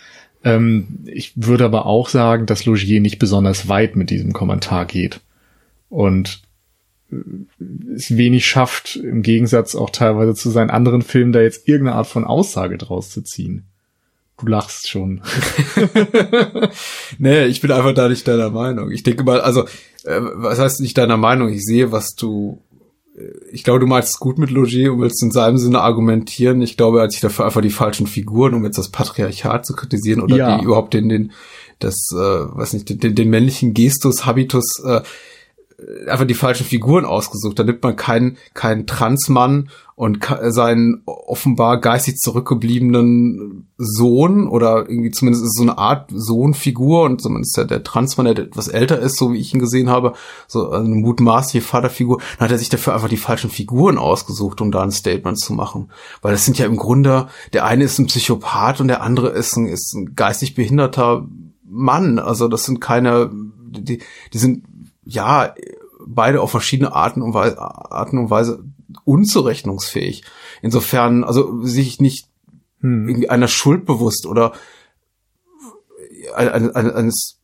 Ähm, 0.44 1.00
ich 1.06 1.34
würde 1.36 1.66
aber 1.66 1.86
auch 1.86 2.10
sagen, 2.10 2.46
dass 2.46 2.66
Logier 2.66 3.00
nicht 3.00 3.20
besonders 3.20 3.70
weit 3.70 3.96
mit 3.96 4.10
diesem 4.10 4.34
Kommentar 4.34 4.86
geht 4.86 5.22
und 5.90 6.42
äh, 7.12 7.16
es 7.96 8.18
wenig 8.18 8.46
schafft, 8.46 8.98
im 8.98 9.22
Gegensatz 9.22 9.76
auch 9.76 9.90
teilweise 9.90 10.36
zu 10.36 10.50
seinen 10.50 10.70
anderen 10.70 11.02
Filmen, 11.02 11.32
da 11.32 11.42
jetzt 11.42 11.68
irgendeine 11.68 11.98
Art 11.98 12.08
von 12.08 12.26
Aussage 12.26 12.78
draus 12.78 13.10
zu 13.10 13.22
ziehen. 13.22 13.66
Du 14.40 14.48
lachst 14.48 14.88
schon. 14.88 15.22
nee, 17.18 17.46
ich 17.46 17.60
bin 17.62 17.72
einfach 17.72 17.94
da 17.94 18.08
nicht 18.08 18.28
deiner 18.28 18.52
Meinung. 18.52 18.92
Ich 18.92 19.04
denke 19.04 19.24
mal, 19.24 19.42
also 19.42 19.64
äh, 20.04 20.22
was 20.36 20.60
heißt 20.60 20.80
nicht 20.82 20.98
deiner 20.98 21.18
Meinung? 21.18 21.50
Ich 21.50 21.64
sehe, 21.64 21.92
was 21.92 22.14
du 22.14 22.62
äh, 23.18 23.32
ich 23.52 23.64
glaube, 23.64 23.80
du 23.80 23.88
meinst 23.88 24.10
es 24.10 24.20
gut 24.20 24.38
mit 24.38 24.52
Logier 24.52 24.94
und 24.94 25.02
willst 25.02 25.24
in 25.24 25.32
seinem 25.32 25.58
Sinne 25.58 25.82
argumentieren. 25.82 26.62
Ich 26.62 26.78
glaube, 26.78 27.00
er 27.00 27.04
hat 27.04 27.12
sich 27.12 27.22
dafür 27.22 27.46
einfach 27.46 27.62
die 27.62 27.70
falschen 27.70 28.08
Figuren, 28.08 28.54
um 28.54 28.64
jetzt 28.64 28.78
das 28.78 28.90
Patriarchat 28.90 29.66
zu 29.66 29.74
kritisieren 29.74 30.22
oder 30.22 30.38
ja. 30.38 30.58
die 30.58 30.66
überhaupt 30.66 30.94
den, 30.94 31.10
den, 31.10 31.32
das, 31.80 31.96
äh, 32.14 32.18
weiß 32.18 32.74
nicht, 32.74 33.04
den, 33.04 33.16
den 33.16 33.30
männlichen 33.30 33.74
Gestus, 33.74 34.26
Habitus, 34.26 34.84
äh, 34.86 35.02
einfach 36.08 36.26
die 36.26 36.34
falschen 36.34 36.66
Figuren 36.66 37.06
ausgesucht. 37.06 37.60
Da 37.60 37.64
nimmt 37.64 37.84
man 37.84 37.96
keinen, 37.96 38.38
keinen 38.56 38.88
Transmann 38.88 39.70
und 39.96 40.26
seinen 40.50 41.04
offenbar 41.06 41.80
geistig 41.80 42.18
zurückgebliebenen 42.18 43.68
Sohn 43.78 44.48
oder 44.48 44.90
irgendwie 44.90 45.12
zumindest 45.12 45.56
so 45.56 45.62
eine 45.62 45.78
Art 45.78 46.10
Sohnfigur 46.12 47.04
und 47.04 47.22
zumindest 47.22 47.58
der, 47.58 47.66
der 47.66 47.84
Transmann, 47.84 48.26
der 48.26 48.46
etwas 48.46 48.68
älter 48.68 49.00
ist, 49.00 49.18
so 49.18 49.34
wie 49.34 49.38
ich 49.38 49.54
ihn 49.54 49.60
gesehen 49.60 49.90
habe, 49.90 50.14
so 50.48 50.72
eine 50.72 50.96
mutmaßliche 50.96 51.66
Vaterfigur, 51.66 52.22
dann 52.38 52.46
hat 52.46 52.52
er 52.52 52.60
sich 52.60 52.70
dafür 52.70 52.96
einfach 52.96 53.10
die 53.10 53.18
falschen 53.18 53.52
Figuren 53.52 54.00
ausgesucht, 54.00 54.62
um 54.62 54.72
da 54.72 54.82
ein 54.82 54.92
Statement 54.92 55.40
zu 55.40 55.54
machen. 55.54 55.92
Weil 56.24 56.32
das 56.32 56.46
sind 56.46 56.58
ja 56.58 56.66
im 56.66 56.78
Grunde, 56.78 57.28
der 57.54 57.66
eine 57.66 57.84
ist 57.84 58.00
ein 58.00 58.08
Psychopath 58.08 58.82
und 58.82 58.88
der 58.88 59.04
andere 59.04 59.30
ist 59.30 59.56
ein, 59.58 59.68
ist 59.68 59.94
ein 59.94 60.16
geistig 60.16 60.56
behinderter 60.56 61.28
Mann. 61.64 62.18
Also 62.18 62.48
das 62.48 62.66
sind 62.66 62.82
keine, 62.82 63.30
die, 63.70 64.00
die 64.34 64.38
sind 64.38 64.64
ja 65.08 65.53
beide 66.05 66.41
auf 66.41 66.51
verschiedene 66.51 66.93
Arten 66.93 67.22
und 67.22 67.34
Weise, 67.34 67.60
Arten 67.60 68.18
und 68.18 68.30
Weise 68.30 68.64
unzurechnungsfähig. 69.03 70.24
Insofern, 70.62 71.24
also 71.24 71.64
sich 71.64 71.99
nicht 71.99 72.28
hm. 72.82 73.26
einer 73.30 73.47
Schuld 73.47 73.86
bewusst 73.86 74.26
oder 74.26 74.53
eines, 76.36 76.76
eines 76.76 77.39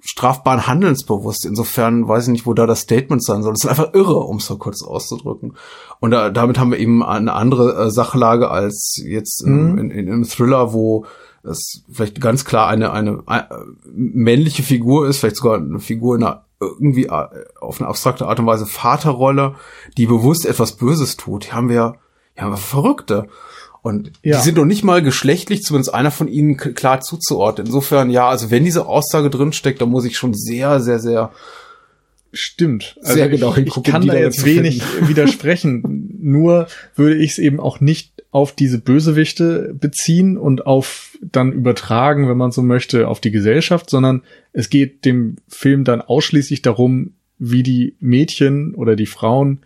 strafbaren 0.00 0.66
Handelns 0.66 1.04
bewusst. 1.04 1.44
Insofern 1.44 2.08
weiß 2.08 2.24
ich 2.24 2.32
nicht, 2.32 2.46
wo 2.46 2.54
da 2.54 2.66
das 2.66 2.80
Statement 2.80 3.22
sein 3.24 3.42
soll. 3.42 3.52
Das 3.52 3.64
ist 3.64 3.70
einfach 3.70 3.94
irre, 3.94 4.18
um 4.20 4.38
es 4.38 4.46
so 4.46 4.56
kurz 4.56 4.82
auszudrücken. 4.82 5.54
Und 6.00 6.12
da, 6.12 6.30
damit 6.30 6.58
haben 6.58 6.70
wir 6.70 6.78
eben 6.78 7.02
eine 7.02 7.32
andere 7.32 7.86
äh, 7.86 7.90
Sachlage 7.90 8.50
als 8.50 9.00
jetzt 9.04 9.42
hm. 9.44 9.78
in, 9.78 9.90
in, 9.90 9.90
in, 9.90 10.08
im 10.08 10.24
Thriller, 10.24 10.72
wo 10.72 11.06
es 11.42 11.82
vielleicht 11.90 12.20
ganz 12.20 12.44
klar 12.44 12.68
eine, 12.68 12.92
eine, 12.92 13.22
eine 13.26 13.48
männliche 13.86 14.62
Figur 14.62 15.08
ist, 15.08 15.18
vielleicht 15.18 15.36
sogar 15.36 15.58
eine 15.58 15.80
Figur 15.80 16.16
in 16.16 16.24
einer 16.24 16.47
irgendwie 16.60 17.06
äh, 17.06 17.28
auf 17.60 17.80
eine 17.80 17.88
abstrakte 17.88 18.26
Art 18.26 18.40
und 18.40 18.46
Weise 18.46 18.66
Vaterrolle, 18.66 19.54
die 19.96 20.06
bewusst 20.06 20.46
etwas 20.46 20.72
Böses 20.72 21.16
tut. 21.16 21.44
Hier 21.44 21.54
haben 21.54 21.68
wir, 21.68 21.96
hier 22.34 22.44
haben 22.44 22.52
wir 22.52 22.56
Verrückte. 22.56 23.28
Und 23.80 24.12
ja. 24.22 24.36
die 24.36 24.42
sind 24.42 24.56
noch 24.56 24.64
nicht 24.64 24.82
mal 24.82 25.02
geschlechtlich, 25.02 25.62
zumindest 25.62 25.94
einer 25.94 26.10
von 26.10 26.28
ihnen 26.28 26.56
klar 26.56 27.00
zuzuordnen. 27.00 27.66
Insofern, 27.68 28.10
ja, 28.10 28.28
also 28.28 28.50
wenn 28.50 28.64
diese 28.64 28.86
Aussage 28.86 29.30
drinsteckt, 29.30 29.80
dann 29.80 29.90
muss 29.90 30.04
ich 30.04 30.18
schon 30.18 30.34
sehr, 30.34 30.80
sehr, 30.80 30.98
sehr 30.98 31.30
Stimmt. 32.38 32.96
Also 33.00 33.14
Sehr 33.14 33.28
genau 33.28 33.56
ich, 33.56 33.66
ich 33.66 33.82
kann 33.82 34.06
da 34.06 34.14
jetzt 34.14 34.44
wenig 34.44 34.80
widersprechen. 35.08 36.16
Nur 36.20 36.68
würde 36.94 37.16
ich 37.16 37.32
es 37.32 37.38
eben 37.38 37.58
auch 37.58 37.80
nicht 37.80 38.22
auf 38.30 38.54
diese 38.54 38.78
Bösewichte 38.78 39.74
beziehen 39.74 40.36
und 40.36 40.64
auf 40.64 41.18
dann 41.20 41.52
übertragen, 41.52 42.28
wenn 42.28 42.36
man 42.36 42.52
so 42.52 42.62
möchte, 42.62 43.08
auf 43.08 43.20
die 43.20 43.32
Gesellschaft, 43.32 43.90
sondern 43.90 44.22
es 44.52 44.70
geht 44.70 45.04
dem 45.04 45.36
Film 45.48 45.82
dann 45.82 46.00
ausschließlich 46.00 46.62
darum, 46.62 47.14
wie 47.38 47.64
die 47.64 47.96
Mädchen 47.98 48.74
oder 48.76 48.94
die 48.94 49.06
Frauen 49.06 49.60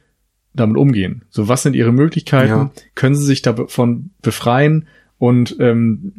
damit 0.55 0.79
umgehen. 0.79 1.27
So, 1.29 1.49
was 1.49 1.63
sind 1.63 1.77
ihre 1.77 1.93
Möglichkeiten? 1.93 2.49
Ja. 2.49 2.73
Können 2.95 3.17
sie 3.17 3.27
sich 3.27 3.43
davon 3.43 4.11
befreien? 4.23 4.87
Und 5.19 5.57
ähm, 5.61 6.13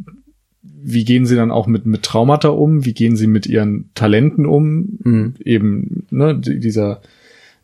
wie 0.64 1.05
gehen 1.05 1.26
sie 1.26 1.36
dann 1.36 1.51
auch 1.51 1.68
mit, 1.68 1.86
mit 1.86 2.03
Traumata 2.03 2.49
um? 2.49 2.86
Wie 2.86 2.93
gehen 2.93 3.16
sie 3.16 3.28
mit 3.28 3.47
ihren 3.47 3.89
Talenten 3.95 4.45
um? 4.45 4.99
Mhm. 5.03 5.34
Eben, 5.43 6.07
ne, 6.09 6.39
dieser, 6.39 7.01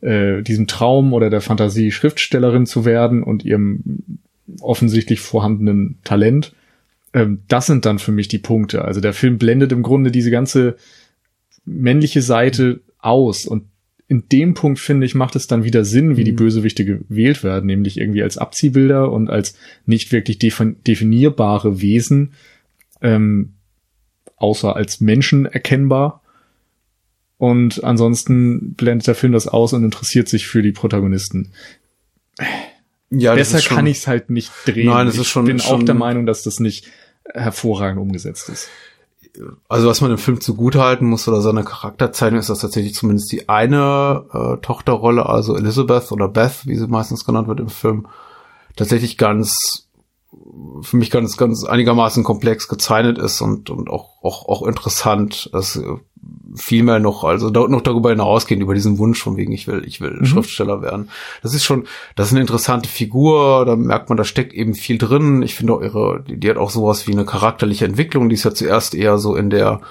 äh, 0.01 0.41
diesem 0.41 0.67
Traum 0.67 1.13
oder 1.13 1.29
der 1.29 1.41
Fantasie, 1.41 1.91
Schriftstellerin 1.91 2.65
zu 2.65 2.85
werden 2.85 3.23
und 3.23 3.45
ihrem 3.45 3.81
offensichtlich 4.61 5.19
vorhandenen 5.19 5.97
Talent. 6.03 6.53
Ähm, 7.13 7.39
das 7.47 7.67
sind 7.67 7.85
dann 7.85 7.99
für 7.99 8.11
mich 8.11 8.27
die 8.27 8.37
Punkte. 8.37 8.83
Also 8.83 9.01
der 9.01 9.13
Film 9.13 9.37
blendet 9.37 9.71
im 9.71 9.83
Grunde 9.83 10.11
diese 10.11 10.31
ganze 10.31 10.75
männliche 11.65 12.21
Seite 12.21 12.81
aus 12.99 13.45
und 13.45 13.63
in 14.07 14.23
dem 14.31 14.55
Punkt, 14.55 14.79
finde 14.79 15.05
ich, 15.05 15.13
macht 15.13 15.35
es 15.35 15.45
dann 15.45 15.63
wieder 15.63 15.85
Sinn, 15.85 16.17
wie 16.17 16.21
mhm. 16.21 16.25
die 16.25 16.31
Bösewichte 16.31 16.83
gewählt 16.83 17.43
werden, 17.43 17.67
nämlich 17.67 17.99
irgendwie 17.99 18.23
als 18.23 18.39
Abziehbilder 18.39 19.11
und 19.11 19.29
als 19.29 19.55
nicht 19.85 20.11
wirklich 20.11 20.39
definierbare 20.39 21.79
Wesen, 21.79 22.31
ähm, 23.01 23.53
außer 24.35 24.75
als 24.75 25.01
Menschen 25.01 25.45
erkennbar. 25.45 26.21
Und 27.37 27.83
ansonsten 27.83 28.73
blendet 28.73 29.07
der 29.07 29.15
Film 29.15 29.31
das 29.31 29.47
aus 29.47 29.73
und 29.73 29.83
interessiert 29.83 30.27
sich 30.27 30.47
für 30.47 30.61
die 30.61 30.73
Protagonisten. 30.73 31.53
Ja, 33.11 33.33
Besser 33.33 33.59
schon, 33.59 33.77
kann 33.77 33.87
ich 33.87 33.99
es 33.99 34.07
halt 34.07 34.29
nicht 34.29 34.51
drehen. 34.65 34.87
Nein, 34.87 35.07
das 35.07 35.17
ist 35.17 35.27
schon, 35.27 35.45
ich 35.45 35.47
bin 35.47 35.59
schon, 35.59 35.81
auch 35.81 35.83
der 35.83 35.95
Meinung, 35.95 36.25
dass 36.25 36.43
das 36.43 36.59
nicht 36.59 36.87
hervorragend 37.33 37.99
umgesetzt 37.99 38.49
ist. 38.49 38.69
Also 39.67 39.87
was 39.87 40.01
man 40.01 40.09
dem 40.09 40.17
Film 40.17 40.41
zugutehalten 40.41 41.07
muss 41.07 41.27
oder 41.27 41.41
seiner 41.41 41.63
Charakterzeichnung 41.63 42.39
ist, 42.39 42.49
dass 42.49 42.59
tatsächlich 42.59 42.93
zumindest 42.93 43.31
die 43.31 43.47
eine 43.47 44.25
äh, 44.33 44.57
Tochterrolle, 44.61 45.27
also 45.27 45.55
Elizabeth 45.55 46.11
oder 46.11 46.27
Beth, 46.27 46.65
wie 46.65 46.75
sie 46.75 46.87
meistens 46.87 47.25
genannt 47.25 47.47
wird 47.47 47.59
im 47.59 47.69
Film, 47.69 48.07
tatsächlich 48.75 49.17
ganz 49.17 49.87
für 50.81 50.97
mich 50.97 51.09
ganz, 51.09 51.37
ganz 51.37 51.63
einigermaßen 51.63 52.23
komplex 52.23 52.67
gezeichnet 52.67 53.17
ist 53.17 53.41
und, 53.41 53.69
und 53.69 53.89
auch, 53.89 54.21
auch, 54.21 54.47
auch 54.47 54.67
interessant. 54.67 55.49
Das 55.53 55.75
äh, 55.75 55.83
viel 56.55 56.83
mehr 56.83 56.99
noch, 56.99 57.23
also 57.23 57.49
noch 57.49 57.81
darüber 57.81 58.09
hinausgehend, 58.09 58.61
über 58.61 58.73
diesen 58.73 58.97
Wunsch 58.97 59.21
von 59.21 59.37
wegen, 59.37 59.51
ich 59.51 59.67
will, 59.67 59.83
ich 59.85 60.01
will 60.01 60.17
mhm. 60.19 60.25
Schriftsteller 60.25 60.81
werden. 60.81 61.09
Das 61.41 61.53
ist 61.53 61.63
schon, 61.63 61.85
das 62.15 62.27
ist 62.27 62.33
eine 62.33 62.41
interessante 62.41 62.89
Figur, 62.89 63.65
da 63.65 63.75
merkt 63.75 64.09
man, 64.09 64.17
da 64.17 64.23
steckt 64.23 64.53
eben 64.53 64.75
viel 64.75 64.97
drin. 64.97 65.41
Ich 65.41 65.55
finde 65.55 65.73
auch 65.73 65.81
ihre, 65.81 66.23
die, 66.27 66.39
die 66.39 66.49
hat 66.49 66.57
auch 66.57 66.69
sowas 66.69 67.07
wie 67.07 67.13
eine 67.13 67.25
charakterliche 67.25 67.85
Entwicklung, 67.85 68.29
die 68.29 68.35
ist 68.35 68.43
ja 68.43 68.53
zuerst 68.53 68.93
eher 68.93 69.17
so 69.17 69.35
in 69.35 69.49
der, 69.49 69.81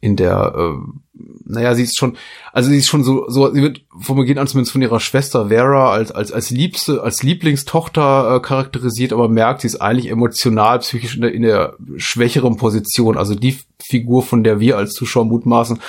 in 0.00 0.16
der, 0.16 0.54
äh, 0.56 1.20
naja, 1.44 1.74
sie 1.74 1.82
ist 1.82 1.98
schon, 1.98 2.16
also 2.52 2.70
sie 2.70 2.78
ist 2.78 2.88
schon 2.88 3.04
so, 3.04 3.28
so, 3.28 3.52
sie 3.52 3.62
wird 3.62 3.82
vom 4.00 4.16
Beginn 4.16 4.38
an 4.38 4.46
zumindest 4.46 4.72
von 4.72 4.82
ihrer 4.82 5.00
Schwester 5.00 5.48
Vera 5.48 5.90
als, 5.90 6.10
als, 6.10 6.32
als 6.32 6.50
liebste, 6.50 7.02
als 7.02 7.22
Lieblingstochter 7.22 8.36
äh, 8.36 8.40
charakterisiert, 8.40 9.12
aber 9.12 9.28
merkt, 9.28 9.60
sie 9.60 9.66
ist 9.66 9.80
eigentlich 9.80 10.10
emotional, 10.10 10.78
psychisch 10.78 11.16
in 11.16 11.22
der, 11.22 11.32
in 11.32 11.42
der 11.42 11.76
schwächeren 11.96 12.56
Position. 12.56 13.18
Also 13.18 13.34
die 13.34 13.58
Figur, 13.78 14.22
von 14.22 14.42
der 14.42 14.60
wir 14.60 14.78
als 14.78 14.92
Zuschauer 14.92 15.26
mutmaßen, 15.26 15.80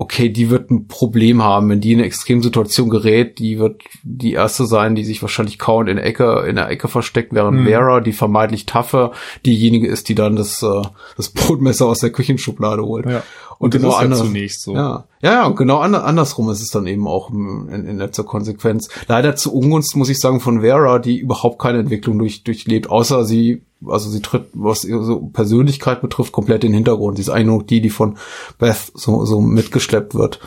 okay, 0.00 0.30
die 0.30 0.48
wird 0.48 0.70
ein 0.70 0.88
Problem 0.88 1.42
haben, 1.42 1.68
wenn 1.68 1.82
die 1.82 1.92
in 1.92 1.98
eine 1.98 2.06
Extremsituation 2.06 2.88
gerät, 2.88 3.38
die 3.38 3.58
wird 3.58 3.82
die 4.02 4.32
erste 4.32 4.64
sein, 4.64 4.94
die 4.94 5.04
sich 5.04 5.20
wahrscheinlich 5.20 5.58
kaum 5.58 5.88
in 5.88 5.96
der 5.96 6.06
Ecke, 6.06 6.46
in 6.48 6.56
der 6.56 6.70
Ecke 6.70 6.88
versteckt, 6.88 7.34
während 7.34 7.60
mhm. 7.60 7.64
Vera, 7.66 8.00
die 8.00 8.14
vermeintlich 8.14 8.64
taffe, 8.64 9.12
diejenige 9.44 9.86
ist, 9.86 10.08
die 10.08 10.14
dann 10.14 10.36
das, 10.36 10.62
äh, 10.62 10.82
das 11.18 11.28
Brotmesser 11.28 11.84
aus 11.84 11.98
der 11.98 12.10
Küchenschublade 12.12 12.82
holt. 12.82 13.04
Ja. 13.04 13.22
Und, 13.58 13.74
und 13.74 13.82
genau 13.82 13.92
anders, 13.92 14.20
ja 14.20 14.24
zunächst 14.24 14.62
so. 14.62 14.74
Ja, 14.74 15.04
ja, 15.20 15.32
ja 15.32 15.46
und 15.46 15.56
genau 15.56 15.80
an, 15.80 15.94
andersrum 15.94 16.48
ist 16.48 16.62
es 16.62 16.70
dann 16.70 16.86
eben 16.86 17.06
auch 17.06 17.28
in, 17.28 17.68
in 17.68 17.98
letzter 17.98 18.24
Konsequenz. 18.24 18.88
Leider 19.06 19.36
zu 19.36 19.54
Ungunst, 19.54 19.94
muss 19.96 20.08
ich 20.08 20.18
sagen, 20.18 20.40
von 20.40 20.62
Vera, 20.62 20.98
die 20.98 21.18
überhaupt 21.18 21.58
keine 21.58 21.80
Entwicklung 21.80 22.18
durch, 22.18 22.42
durchlebt, 22.42 22.88
außer 22.88 23.26
sie, 23.26 23.64
also 23.86 24.10
sie 24.10 24.20
tritt, 24.20 24.46
was 24.52 24.84
ihre 24.84 25.04
so 25.04 25.20
Persönlichkeit 25.26 26.02
betrifft, 26.02 26.32
komplett 26.32 26.64
in 26.64 26.72
den 26.72 26.76
Hintergrund. 26.76 27.16
Sie 27.16 27.22
ist 27.22 27.30
eigentlich 27.30 27.46
nur 27.46 27.62
die, 27.64 27.80
die 27.80 27.90
von 27.90 28.18
Beth 28.58 28.92
so, 28.94 29.24
so 29.24 29.40
mitgeschleppt 29.40 30.14
wird. 30.14 30.40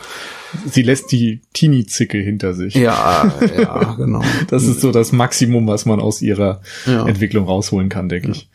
Sie 0.66 0.82
lässt 0.82 1.10
die 1.10 1.42
Teenie-Zicke 1.52 2.18
hinter 2.18 2.54
sich. 2.54 2.74
Ja, 2.74 3.32
ja, 3.58 3.94
genau. 3.98 4.22
Das 4.48 4.64
ist 4.64 4.80
so 4.80 4.92
das 4.92 5.12
Maximum, 5.12 5.66
was 5.66 5.84
man 5.84 6.00
aus 6.00 6.22
ihrer 6.22 6.60
ja. 6.86 7.06
Entwicklung 7.06 7.46
rausholen 7.46 7.88
kann, 7.88 8.08
denke 8.08 8.30
ich. 8.30 8.48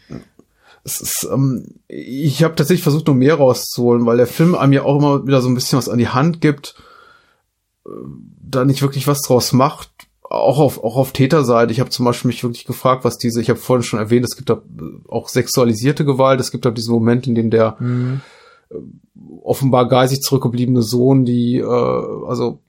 Es 0.86 1.02
ist, 1.02 1.28
ähm, 1.32 1.66
ich 1.88 2.44
habe 2.44 2.56
tatsächlich 2.56 2.84
versucht, 2.84 3.08
noch 3.08 3.16
mehr 3.16 3.36
rauszuholen, 3.36 4.06
weil 4.06 4.18
der 4.18 4.28
Film 4.28 4.56
einem 4.56 4.74
ja 4.74 4.84
auch 4.84 4.98
immer 4.98 5.28
wieder 5.28 5.42
so 5.42 5.50
ein 5.50 5.56
bisschen 5.56 5.78
was 5.78 5.90
an 5.90 6.00
die 6.00 6.08
Hand 6.08 6.40
gibt, 6.40 6.76
äh, 7.86 7.90
da 8.42 8.64
nicht 8.64 8.82
wirklich 8.82 9.08
was 9.08 9.22
draus 9.22 9.52
macht. 9.52 9.92
Auch 10.30 10.60
auf, 10.60 10.84
auch 10.84 10.96
auf 10.96 11.12
Täterseite. 11.12 11.72
Ich 11.72 11.80
habe 11.80 11.90
zum 11.90 12.06
Beispiel 12.06 12.30
mich 12.30 12.44
wirklich 12.44 12.66
gefragt, 12.66 13.04
was 13.04 13.18
diese, 13.18 13.42
ich 13.42 13.50
habe 13.50 13.60
vorhin 13.60 13.84
schon 13.84 14.00
erwähnt, 14.00 14.26
es 14.26 14.36
gibt 14.36 14.50
da 14.50 14.62
auch 15.08 15.28
sexualisierte 15.28 16.06
Gewalt, 16.06 16.40
es 16.40 16.52
gibt 16.52 16.66
da 16.66 16.72
diesen 16.72 16.94
Moment, 16.94 17.26
in 17.26 17.36
dem 17.36 17.50
der 17.50 17.78
mhm 17.80 18.22
offenbar 19.44 19.88
geistig 19.88 20.22
zurückgebliebene 20.22 20.82
Sohn, 20.82 21.26
die, 21.26 21.58
äh, 21.58 21.64
also 21.66 22.60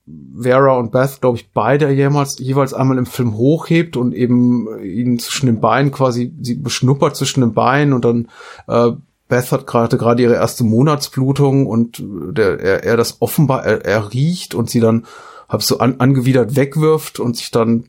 Vera 0.41 0.77
und 0.79 0.93
Beth, 0.93 1.21
glaube 1.21 1.37
ich, 1.37 1.53
beide 1.53 1.91
jemals, 1.91 2.39
jeweils 2.39 2.75
einmal 2.75 2.99
im 2.99 3.07
Film 3.07 3.37
hochhebt 3.37 3.97
und 3.97 4.15
eben 4.15 4.67
ihn 4.83 5.19
zwischen 5.19 5.47
den 5.47 5.61
Beinen 5.61 5.93
quasi, 5.93 6.33
sie 6.41 6.55
beschnuppert 6.55 7.17
zwischen 7.17 7.43
den 7.43 7.53
Beinen 7.53 7.93
und 7.93 8.05
dann 8.05 8.29
äh, 8.67 8.93
Beth 9.29 9.53
hat 9.53 9.67
gerade 9.67 9.97
gerade 9.97 10.23
ihre 10.23 10.35
erste 10.35 10.65
Monatsblutung 10.65 11.67
und 11.67 12.03
der, 12.03 12.59
er, 12.59 12.85
er 12.85 12.97
das 12.97 13.21
offenbar, 13.21 13.65
er, 13.65 13.85
er 13.85 14.13
riecht 14.13 14.55
und 14.55 14.71
sie 14.71 14.81
dann 14.81 15.05
hab 15.51 15.63
so 15.63 15.79
an, 15.79 15.97
angewidert 15.99 16.57
wegwirft 16.57 17.21
und 17.21 17.37
sich 17.37 17.51
dann 17.51 17.89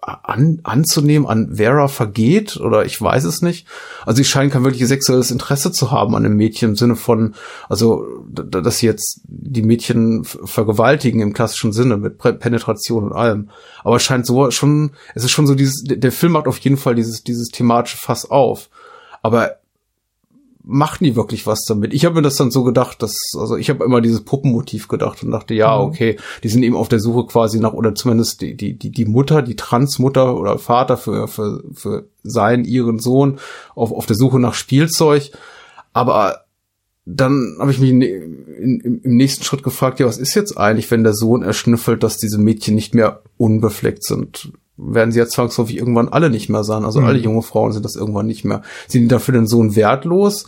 an, 0.00 0.60
anzunehmen 0.64 1.28
an 1.28 1.56
Vera 1.56 1.86
vergeht 1.86 2.56
oder 2.56 2.84
ich 2.84 3.00
weiß 3.00 3.24
es 3.24 3.40
nicht. 3.40 3.66
Also 4.04 4.16
sie 4.16 4.24
scheint 4.24 4.52
kein 4.52 4.64
wirkliches 4.64 4.88
sexuelles 4.88 5.30
Interesse 5.30 5.70
zu 5.70 5.92
haben 5.92 6.16
an 6.16 6.24
einem 6.24 6.36
Mädchen 6.36 6.70
im 6.70 6.76
Sinne 6.76 6.96
von, 6.96 7.34
also 7.68 8.04
dass 8.28 8.78
sie 8.78 8.86
jetzt 8.86 9.20
die 9.24 9.62
Mädchen 9.62 10.24
vergewaltigen 10.24 11.20
im 11.20 11.32
klassischen 11.32 11.72
Sinne 11.72 11.96
mit 11.98 12.18
Penetration 12.18 13.04
und 13.04 13.12
allem. 13.12 13.50
Aber 13.84 13.96
es 13.96 14.02
scheint 14.02 14.26
so 14.26 14.50
schon, 14.50 14.92
es 15.14 15.24
ist 15.24 15.30
schon 15.30 15.46
so 15.46 15.54
dieses, 15.54 15.84
der 15.84 16.12
Film 16.12 16.32
macht 16.32 16.48
auf 16.48 16.58
jeden 16.58 16.78
Fall 16.78 16.96
dieses, 16.96 17.22
dieses 17.22 17.48
thematische 17.48 17.98
Fass 17.98 18.28
auf. 18.28 18.70
Aber 19.22 19.61
machen 20.64 21.04
die 21.04 21.16
wirklich 21.16 21.46
was 21.46 21.64
damit? 21.64 21.92
Ich 21.92 22.04
habe 22.04 22.16
mir 22.16 22.22
das 22.22 22.36
dann 22.36 22.50
so 22.50 22.62
gedacht, 22.64 23.02
dass, 23.02 23.16
also 23.38 23.56
ich 23.56 23.68
habe 23.70 23.84
immer 23.84 24.00
dieses 24.00 24.22
Puppenmotiv 24.22 24.88
gedacht 24.88 25.22
und 25.22 25.30
dachte, 25.30 25.54
ja, 25.54 25.76
mhm. 25.76 25.84
okay, 25.84 26.16
die 26.42 26.48
sind 26.48 26.62
eben 26.62 26.76
auf 26.76 26.88
der 26.88 27.00
Suche 27.00 27.26
quasi 27.26 27.58
nach, 27.58 27.72
oder 27.72 27.94
zumindest 27.94 28.40
die, 28.40 28.56
die, 28.56 28.78
die, 28.78 28.90
die 28.90 29.04
Mutter, 29.04 29.42
die 29.42 29.56
Transmutter 29.56 30.36
oder 30.36 30.58
Vater 30.58 30.96
für, 30.96 31.28
für, 31.28 31.64
für 31.72 32.08
seinen, 32.22 32.64
ihren 32.64 32.98
Sohn 32.98 33.38
auf, 33.74 33.92
auf 33.92 34.06
der 34.06 34.16
Suche 34.16 34.38
nach 34.38 34.54
Spielzeug. 34.54 35.32
Aber 35.92 36.44
dann 37.04 37.56
habe 37.58 37.72
ich 37.72 37.80
mich 37.80 37.90
in, 37.90 38.00
in, 38.02 39.00
im 39.02 39.16
nächsten 39.16 39.42
Schritt 39.42 39.64
gefragt, 39.64 39.98
ja, 39.98 40.06
was 40.06 40.18
ist 40.18 40.34
jetzt 40.34 40.56
eigentlich, 40.56 40.90
wenn 40.90 41.02
der 41.02 41.14
Sohn 41.14 41.42
erschnüffelt, 41.42 42.02
dass 42.02 42.18
diese 42.18 42.38
Mädchen 42.38 42.74
nicht 42.74 42.94
mehr 42.94 43.22
unbefleckt 43.36 44.04
sind? 44.04 44.52
Werden 44.76 45.12
sie 45.12 45.18
ja 45.18 45.26
zwangsläufig 45.26 45.76
irgendwann 45.76 46.08
alle 46.08 46.30
nicht 46.30 46.48
mehr 46.48 46.64
sein. 46.64 46.84
Also 46.84 47.00
mhm. 47.00 47.06
alle 47.06 47.18
junge 47.18 47.42
Frauen 47.42 47.72
sind 47.72 47.84
das 47.84 47.96
irgendwann 47.96 48.26
nicht 48.26 48.44
mehr. 48.44 48.62
Sind 48.88 49.02
die 49.02 49.08
dafür 49.08 49.34
den 49.34 49.46
Sohn 49.46 49.76
wertlos? 49.76 50.46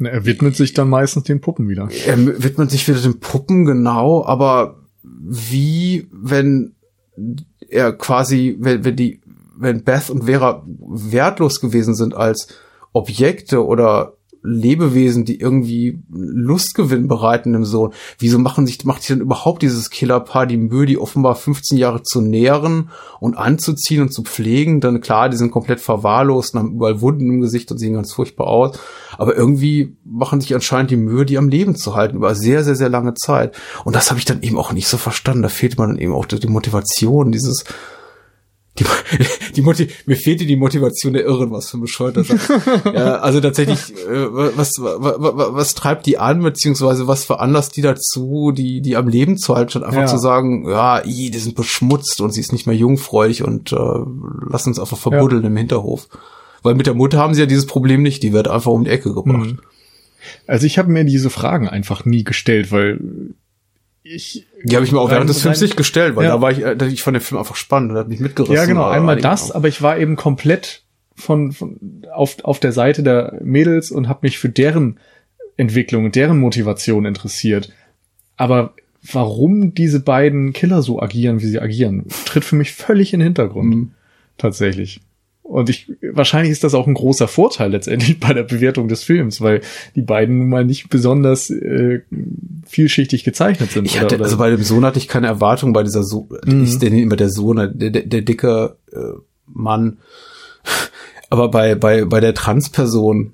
Er 0.00 0.24
widmet 0.24 0.56
sich 0.56 0.74
dann 0.74 0.88
meistens 0.88 1.24
den 1.24 1.40
Puppen 1.40 1.68
wieder. 1.68 1.88
Er 2.06 2.42
widmet 2.42 2.70
sich 2.70 2.86
wieder 2.86 3.00
den 3.00 3.18
Puppen, 3.18 3.64
genau, 3.64 4.24
aber 4.24 4.76
wie, 5.02 6.08
wenn 6.12 6.74
er 7.68 7.92
quasi, 7.92 8.56
wenn, 8.60 8.84
wenn 8.84 8.96
die, 8.96 9.20
wenn 9.56 9.82
Beth 9.82 10.10
und 10.10 10.24
Vera 10.24 10.64
wertlos 10.66 11.60
gewesen 11.60 11.96
sind 11.96 12.14
als 12.14 12.48
Objekte 12.92 13.64
oder 13.64 14.14
Lebewesen, 14.42 15.24
die 15.24 15.40
irgendwie 15.40 16.00
Lustgewinn 16.10 17.08
bereiten 17.08 17.54
im 17.54 17.64
Sohn. 17.64 17.92
Wieso 18.18 18.38
machen 18.38 18.66
sich, 18.66 18.84
macht 18.84 19.02
sich 19.02 19.08
dann 19.16 19.20
überhaupt 19.20 19.62
dieses 19.62 19.90
Killerpaar 19.90 20.46
die 20.46 20.56
Mühe, 20.56 20.86
die 20.86 20.98
offenbar 20.98 21.34
15 21.34 21.76
Jahre 21.76 22.02
zu 22.02 22.20
nähren 22.20 22.90
und 23.20 23.36
anzuziehen 23.36 24.02
und 24.02 24.12
zu 24.12 24.22
pflegen? 24.22 24.80
Dann 24.80 25.00
klar, 25.00 25.28
die 25.28 25.36
sind 25.36 25.50
komplett 25.50 25.80
verwahrlost 25.80 26.54
und 26.54 26.60
haben 26.60 26.74
überall 26.74 27.00
Wunden 27.00 27.30
im 27.30 27.40
Gesicht 27.40 27.70
und 27.72 27.78
sehen 27.78 27.94
ganz 27.94 28.12
furchtbar 28.12 28.46
aus. 28.46 28.78
Aber 29.16 29.36
irgendwie 29.36 29.96
machen 30.04 30.40
sich 30.40 30.54
anscheinend 30.54 30.90
die 30.90 30.96
Mühe, 30.96 31.26
die 31.26 31.38
am 31.38 31.48
Leben 31.48 31.74
zu 31.74 31.94
halten, 31.94 32.16
über 32.16 32.34
sehr, 32.34 32.64
sehr, 32.64 32.76
sehr 32.76 32.88
lange 32.88 33.14
Zeit. 33.14 33.56
Und 33.84 33.96
das 33.96 34.10
habe 34.10 34.18
ich 34.18 34.24
dann 34.24 34.42
eben 34.42 34.58
auch 34.58 34.72
nicht 34.72 34.88
so 34.88 34.96
verstanden. 34.96 35.42
Da 35.42 35.48
fehlt 35.48 35.78
man 35.78 35.90
dann 35.90 35.98
eben 35.98 36.12
auch 36.12 36.26
die 36.26 36.46
Motivation, 36.46 37.32
dieses, 37.32 37.64
die, 38.78 38.84
die 39.56 39.62
Motiv 39.62 40.06
mir 40.06 40.16
fehlte 40.16 40.46
die 40.46 40.56
Motivation 40.56 41.12
der 41.12 41.24
Irren, 41.24 41.50
was 41.50 41.70
für 41.70 41.78
ein 41.78 41.80
bescheuerter 41.80 42.24
ja, 42.94 43.16
Also 43.16 43.40
tatsächlich, 43.40 43.92
äh, 44.06 44.56
was, 44.56 44.72
was, 44.78 45.14
was, 45.18 45.54
was 45.54 45.74
treibt 45.74 46.06
die 46.06 46.18
an, 46.18 46.42
beziehungsweise 46.42 47.06
was 47.06 47.24
veranlasst 47.24 47.76
die 47.76 47.82
dazu, 47.82 48.52
die, 48.52 48.80
die 48.80 48.96
am 48.96 49.08
Leben 49.08 49.38
zu 49.38 49.54
halten, 49.54 49.70
statt 49.70 49.84
einfach 49.84 50.02
ja. 50.02 50.06
zu 50.06 50.18
sagen, 50.18 50.68
ja, 50.68 51.04
i, 51.04 51.30
die 51.30 51.38
sind 51.38 51.56
beschmutzt 51.56 52.20
und 52.20 52.32
sie 52.32 52.40
ist 52.40 52.52
nicht 52.52 52.66
mehr 52.66 52.76
jungfräulich 52.76 53.42
und 53.42 53.72
äh, 53.72 53.76
lass 54.48 54.66
uns 54.66 54.78
einfach 54.78 54.98
verbuddeln 54.98 55.42
ja. 55.42 55.48
im 55.48 55.56
Hinterhof. 55.56 56.08
Weil 56.62 56.74
mit 56.74 56.86
der 56.86 56.94
Mutter 56.94 57.18
haben 57.18 57.34
sie 57.34 57.40
ja 57.40 57.46
dieses 57.46 57.66
Problem 57.66 58.02
nicht, 58.02 58.22
die 58.22 58.32
wird 58.32 58.48
einfach 58.48 58.72
um 58.72 58.84
die 58.84 58.90
Ecke 58.90 59.14
gebracht. 59.14 59.52
Mhm. 59.52 59.60
Also 60.46 60.66
ich 60.66 60.78
habe 60.78 60.90
mir 60.90 61.04
diese 61.04 61.30
Fragen 61.30 61.68
einfach 61.68 62.04
nie 62.04 62.24
gestellt, 62.24 62.72
weil 62.72 63.00
ich. 64.02 64.46
Die 64.62 64.76
habe 64.76 64.84
ich 64.84 64.92
mir 64.92 65.00
auch 65.00 65.10
während 65.10 65.28
des 65.28 65.42
Films 65.42 65.60
nicht 65.60 65.76
gestellt, 65.76 66.16
weil 66.16 66.24
ja. 66.24 66.34
da 66.34 66.40
war 66.40 66.50
ich, 66.52 66.58
da 66.58 66.86
ich 66.86 67.02
fand 67.02 67.16
den 67.16 67.20
Film 67.20 67.38
einfach 67.38 67.56
spannend 67.56 67.92
und 67.92 67.98
hat 67.98 68.08
mich 68.08 68.20
mitgerissen. 68.20 68.54
Ja, 68.54 68.64
genau, 68.64 68.88
einmal 68.88 69.20
das, 69.20 69.50
aber 69.50 69.68
ich 69.68 69.82
war 69.82 69.98
eben 69.98 70.16
komplett 70.16 70.82
von, 71.14 71.52
von 71.52 72.02
auf, 72.12 72.42
auf 72.44 72.60
der 72.60 72.72
Seite 72.72 73.02
der 73.02 73.38
Mädels 73.42 73.90
und 73.90 74.08
habe 74.08 74.20
mich 74.22 74.38
für 74.38 74.48
deren 74.48 74.98
Entwicklung, 75.56 76.12
deren 76.12 76.38
Motivation 76.38 77.04
interessiert. 77.04 77.72
Aber 78.36 78.74
warum 79.12 79.74
diese 79.74 80.00
beiden 80.00 80.52
Killer 80.52 80.82
so 80.82 81.00
agieren, 81.00 81.40
wie 81.40 81.46
sie 81.46 81.60
agieren, 81.60 82.06
tritt 82.24 82.44
für 82.44 82.56
mich 82.56 82.72
völlig 82.72 83.12
in 83.12 83.20
den 83.20 83.28
Hintergrund. 83.28 83.74
Mhm. 83.74 83.90
Tatsächlich. 84.36 85.00
Und 85.48 85.70
ich, 85.70 85.90
wahrscheinlich 86.02 86.52
ist 86.52 86.62
das 86.62 86.74
auch 86.74 86.86
ein 86.86 86.92
großer 86.92 87.26
Vorteil 87.26 87.70
letztendlich 87.70 88.20
bei 88.20 88.34
der 88.34 88.42
Bewertung 88.42 88.86
des 88.86 89.02
Films, 89.02 89.40
weil 89.40 89.62
die 89.96 90.02
beiden 90.02 90.38
nun 90.38 90.50
mal 90.50 90.64
nicht 90.64 90.90
besonders 90.90 91.48
äh, 91.48 92.02
vielschichtig 92.66 93.24
gezeichnet 93.24 93.72
sind. 93.72 93.86
Ich 93.86 93.98
hatte, 93.98 94.16
oder, 94.16 94.24
also 94.24 94.36
bei 94.36 94.50
dem 94.50 94.62
Sohn 94.62 94.84
hatte 94.84 94.98
ich 94.98 95.08
keine 95.08 95.26
Erwartung, 95.26 95.72
bei 95.72 95.82
dieser 95.82 96.04
Sohn, 96.04 96.28
mhm. 96.44 96.64
ich 96.64 96.78
nenne 96.78 97.00
immer 97.00 97.16
der 97.16 97.30
Sohn, 97.30 97.56
der, 97.56 97.90
der, 97.90 98.02
der 98.02 98.20
dicke 98.20 98.76
äh, 98.92 98.98
Mann. 99.46 99.96
Aber 101.30 101.50
bei, 101.50 101.74
bei, 101.74 102.04
bei 102.04 102.20
der 102.20 102.34
Transperson 102.34 103.32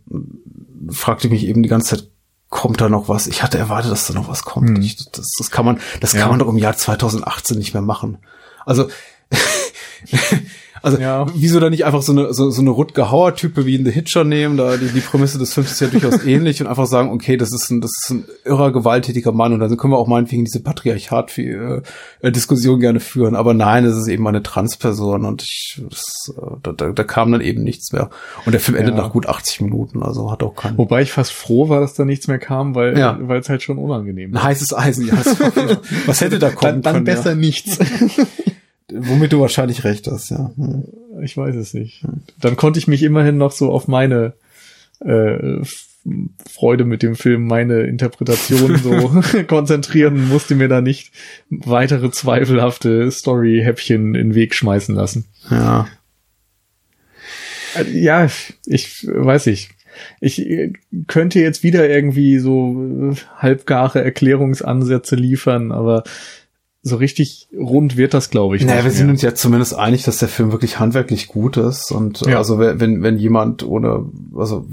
fragte 0.90 1.26
ich 1.26 1.32
mich 1.32 1.46
eben 1.46 1.64
die 1.64 1.68
ganze 1.68 1.96
Zeit, 1.96 2.08
kommt 2.48 2.80
da 2.80 2.88
noch 2.88 3.08
was? 3.08 3.26
Ich 3.26 3.42
hatte 3.42 3.58
erwartet, 3.58 3.90
dass 3.90 4.06
da 4.06 4.14
noch 4.14 4.28
was 4.28 4.44
kommt. 4.44 4.70
Mhm. 4.70 4.82
Ich, 4.82 5.10
das, 5.10 5.32
das 5.36 5.50
kann 5.50 5.64
man, 5.64 5.80
das 6.00 6.12
ja. 6.12 6.20
kann 6.20 6.30
man 6.30 6.38
doch 6.38 6.48
im 6.48 6.58
Jahr 6.58 6.76
2018 6.76 7.58
nicht 7.58 7.74
mehr 7.74 7.82
machen. 7.82 8.18
Also 8.64 8.88
Also 10.84 10.98
ja. 10.98 11.24
wieso 11.34 11.60
da 11.60 11.70
nicht 11.70 11.86
einfach 11.86 12.02
so 12.02 12.12
eine 12.12 12.34
so, 12.34 12.50
so 12.50 12.60
eine 12.60 12.68
Rutger 12.68 13.10
Hauer 13.10 13.34
Type 13.34 13.64
wie 13.64 13.74
in 13.74 13.86
The 13.86 13.90
Hitcher 13.90 14.22
nehmen? 14.22 14.58
Da 14.58 14.76
die, 14.76 14.88
die 14.88 15.00
Prämisse 15.00 15.38
des 15.38 15.54
Films 15.54 15.72
ist 15.72 15.80
ja 15.80 15.86
durchaus 15.86 16.22
ähnlich 16.26 16.60
und 16.60 16.66
einfach 16.66 16.84
sagen, 16.84 17.10
okay, 17.10 17.38
das 17.38 17.54
ist 17.54 17.70
ein 17.70 17.80
das 17.80 17.90
ist 18.02 18.10
ein 18.10 18.24
irrer 18.44 18.70
gewalttätiger 18.70 19.32
Mann 19.32 19.54
und 19.54 19.60
dann 19.60 19.74
können 19.78 19.94
wir 19.94 19.98
auch 19.98 20.08
meinetwegen 20.08 20.44
diese 20.44 20.62
Patriarchat 20.62 21.38
äh, 21.38 21.80
gerne 22.20 23.00
führen. 23.00 23.34
Aber 23.34 23.54
nein, 23.54 23.86
es 23.86 23.96
ist 23.96 24.08
eben 24.08 24.28
eine 24.28 24.42
Transperson 24.42 25.24
und 25.24 25.42
ich 25.42 25.80
das, 25.88 26.34
äh, 26.36 26.56
da, 26.62 26.72
da, 26.72 26.90
da 26.90 27.04
kam 27.04 27.32
dann 27.32 27.40
eben 27.40 27.62
nichts 27.62 27.92
mehr. 27.92 28.10
Und 28.44 28.52
der 28.52 28.60
Film 28.60 28.76
endet 28.76 28.94
ja. 28.94 29.04
nach 29.04 29.10
gut 29.10 29.26
80 29.26 29.62
Minuten, 29.62 30.02
also 30.02 30.30
hat 30.30 30.42
auch 30.42 30.54
keinen. 30.54 30.76
Wobei 30.76 31.00
ich 31.00 31.12
fast 31.12 31.32
froh 31.32 31.70
war, 31.70 31.80
dass 31.80 31.94
da 31.94 32.04
nichts 32.04 32.28
mehr 32.28 32.38
kam, 32.38 32.74
weil 32.74 32.98
ja. 32.98 33.18
weil 33.22 33.40
es 33.40 33.48
halt 33.48 33.62
schon 33.62 33.78
unangenehm 33.78 34.34
war. 34.34 34.42
Ein 34.42 34.48
heißes 34.48 34.76
Eisen, 34.76 35.06
ja. 35.06 35.14
Was 36.06 36.20
hätte 36.20 36.38
da 36.38 36.50
kommen 36.50 36.82
dann, 36.82 36.82
dann 36.82 36.92
können? 36.92 37.04
Dann 37.06 37.14
besser 37.16 37.30
ja. 37.30 37.36
nichts. 37.36 37.78
Womit 38.96 39.32
du 39.32 39.40
wahrscheinlich 39.40 39.84
recht 39.84 40.06
hast, 40.06 40.30
ja. 40.30 40.52
Hm. 40.56 40.84
Ich 41.22 41.36
weiß 41.36 41.54
es 41.56 41.74
nicht. 41.74 42.04
Dann 42.40 42.56
konnte 42.56 42.78
ich 42.78 42.88
mich 42.88 43.02
immerhin 43.02 43.38
noch 43.38 43.52
so 43.52 43.70
auf 43.70 43.88
meine 43.88 44.34
äh, 45.00 45.62
Freude 46.50 46.84
mit 46.84 47.02
dem 47.02 47.16
Film, 47.16 47.46
meine 47.46 47.82
Interpretation 47.82 48.76
so 48.76 49.22
konzentrieren, 49.46 50.28
musste 50.28 50.54
mir 50.54 50.68
da 50.68 50.80
nicht 50.80 51.12
weitere 51.48 52.10
zweifelhafte 52.10 53.10
Story-Häppchen 53.10 54.14
in 54.14 54.28
den 54.30 54.34
Weg 54.34 54.54
schmeißen 54.54 54.94
lassen. 54.94 55.26
Ja. 55.50 55.88
Äh, 57.74 57.90
ja, 57.90 58.28
ich 58.66 59.06
weiß 59.06 59.46
nicht. 59.46 59.70
Ich 60.20 60.40
äh, 60.40 60.72
könnte 61.06 61.40
jetzt 61.40 61.62
wieder 61.62 61.88
irgendwie 61.88 62.38
so 62.38 63.12
äh, 63.12 63.14
halbgare 63.38 64.04
Erklärungsansätze 64.04 65.16
liefern, 65.16 65.72
aber 65.72 66.04
so 66.86 66.96
richtig 66.96 67.48
rund 67.58 67.96
wird 67.96 68.12
das, 68.12 68.28
glaube 68.28 68.56
ich. 68.56 68.64
Naja, 68.64 68.84
wir 68.84 68.90
sind 68.90 69.08
uns 69.08 69.22
ja 69.22 69.34
zumindest 69.34 69.74
einig, 69.74 70.04
dass 70.04 70.18
der 70.18 70.28
Film 70.28 70.52
wirklich 70.52 70.78
handwerklich 70.78 71.28
gut 71.28 71.56
ist. 71.56 71.90
Und 71.90 72.20
ja. 72.20 72.36
also 72.36 72.58
wenn, 72.58 73.02
wenn 73.02 73.18
jemand 73.18 73.66
ohne, 73.66 74.04
also 74.36 74.66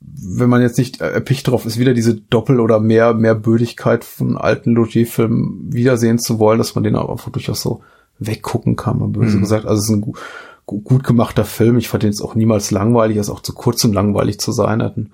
wenn 0.00 0.50
man 0.50 0.60
jetzt 0.60 0.76
nicht 0.76 1.00
erpicht 1.00 1.48
drauf 1.48 1.64
ist, 1.64 1.78
wieder 1.78 1.94
diese 1.94 2.16
Doppel- 2.16 2.60
oder 2.60 2.80
mehr, 2.80 3.14
mehr 3.14 3.34
Bödigkeit 3.34 4.04
von 4.04 4.36
alten 4.36 4.72
Logier-Filmen 4.72 5.72
wiedersehen 5.72 6.18
zu 6.18 6.38
wollen, 6.38 6.58
dass 6.58 6.74
man 6.74 6.84
den 6.84 6.96
auch 6.96 7.08
einfach 7.08 7.32
durchaus 7.32 7.62
so 7.62 7.80
weggucken 8.18 8.76
kann, 8.76 8.98
man 8.98 9.12
böse 9.12 9.38
mhm. 9.38 9.40
gesagt. 9.40 9.64
Also 9.64 9.80
es 9.80 9.88
ist 9.88 9.94
ein 9.94 10.02
gut, 10.02 10.18
gut 10.66 11.02
gemachter 11.02 11.46
Film. 11.46 11.78
Ich 11.78 11.88
fand 11.88 12.02
den 12.02 12.10
jetzt 12.10 12.20
auch 12.20 12.34
niemals 12.34 12.70
langweilig, 12.72 13.16
er 13.16 13.22
ist 13.22 13.30
auch 13.30 13.40
zu 13.40 13.54
kurz, 13.54 13.82
um 13.84 13.92
langweilig 13.94 14.38
zu 14.38 14.52
sein. 14.52 14.80
Er 14.80 14.86
hat 14.86 14.96
einen 14.98 15.12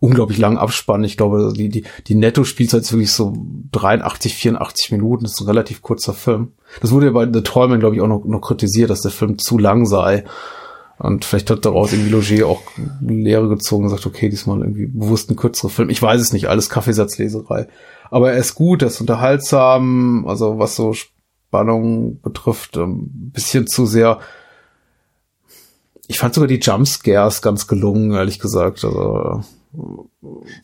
unglaublich 0.00 0.38
langen 0.38 0.58
Abspann. 0.58 1.04
Ich 1.04 1.16
glaube, 1.16 1.52
die, 1.56 1.68
die, 1.68 1.84
die 2.06 2.14
Netto-Spielzeit 2.14 2.82
ist 2.82 2.92
wirklich 2.92 3.12
so 3.12 3.34
83, 3.72 4.34
84 4.34 4.92
Minuten. 4.92 5.24
Das 5.24 5.32
ist 5.32 5.40
ein 5.40 5.46
relativ 5.46 5.82
kurzer 5.82 6.14
Film. 6.14 6.52
Das 6.80 6.92
wurde 6.92 7.06
ja 7.06 7.12
bei 7.12 7.28
The 7.30 7.42
Tollman, 7.42 7.80
glaube 7.80 7.96
ich, 7.96 8.02
auch 8.02 8.08
noch, 8.08 8.24
noch 8.24 8.40
kritisiert, 8.40 8.90
dass 8.90 9.00
der 9.00 9.10
Film 9.10 9.38
zu 9.38 9.58
lang 9.58 9.86
sei. 9.86 10.24
Und 10.98 11.24
vielleicht 11.24 11.50
hat 11.50 11.64
daraus 11.64 11.92
irgendwie 11.92 12.10
Logier 12.10 12.48
auch 12.48 12.62
Lehre 13.00 13.48
gezogen 13.48 13.84
und 13.84 13.90
sagt, 13.90 14.06
okay, 14.06 14.28
diesmal 14.28 14.60
irgendwie 14.60 14.86
bewusst 14.86 15.30
ein 15.30 15.36
kürzerer 15.36 15.70
Film. 15.70 15.90
Ich 15.90 16.02
weiß 16.02 16.20
es 16.20 16.32
nicht, 16.32 16.48
alles 16.48 16.68
Kaffeesatzleserei. 16.68 17.68
Aber 18.10 18.32
er 18.32 18.38
ist 18.38 18.54
gut, 18.54 18.82
er 18.82 18.88
ist 18.88 19.00
unterhaltsam, 19.00 20.26
also 20.26 20.58
was 20.58 20.74
so 20.74 20.94
Spannung 20.94 22.20
betrifft, 22.20 22.76
ein 22.76 23.30
bisschen 23.32 23.66
zu 23.66 23.86
sehr. 23.86 24.18
Ich 26.08 26.18
fand 26.18 26.34
sogar 26.34 26.48
die 26.48 26.58
Jumpscares 26.58 27.42
ganz 27.42 27.68
gelungen, 27.68 28.12
ehrlich 28.12 28.40
gesagt. 28.40 28.84
Also 28.84 29.42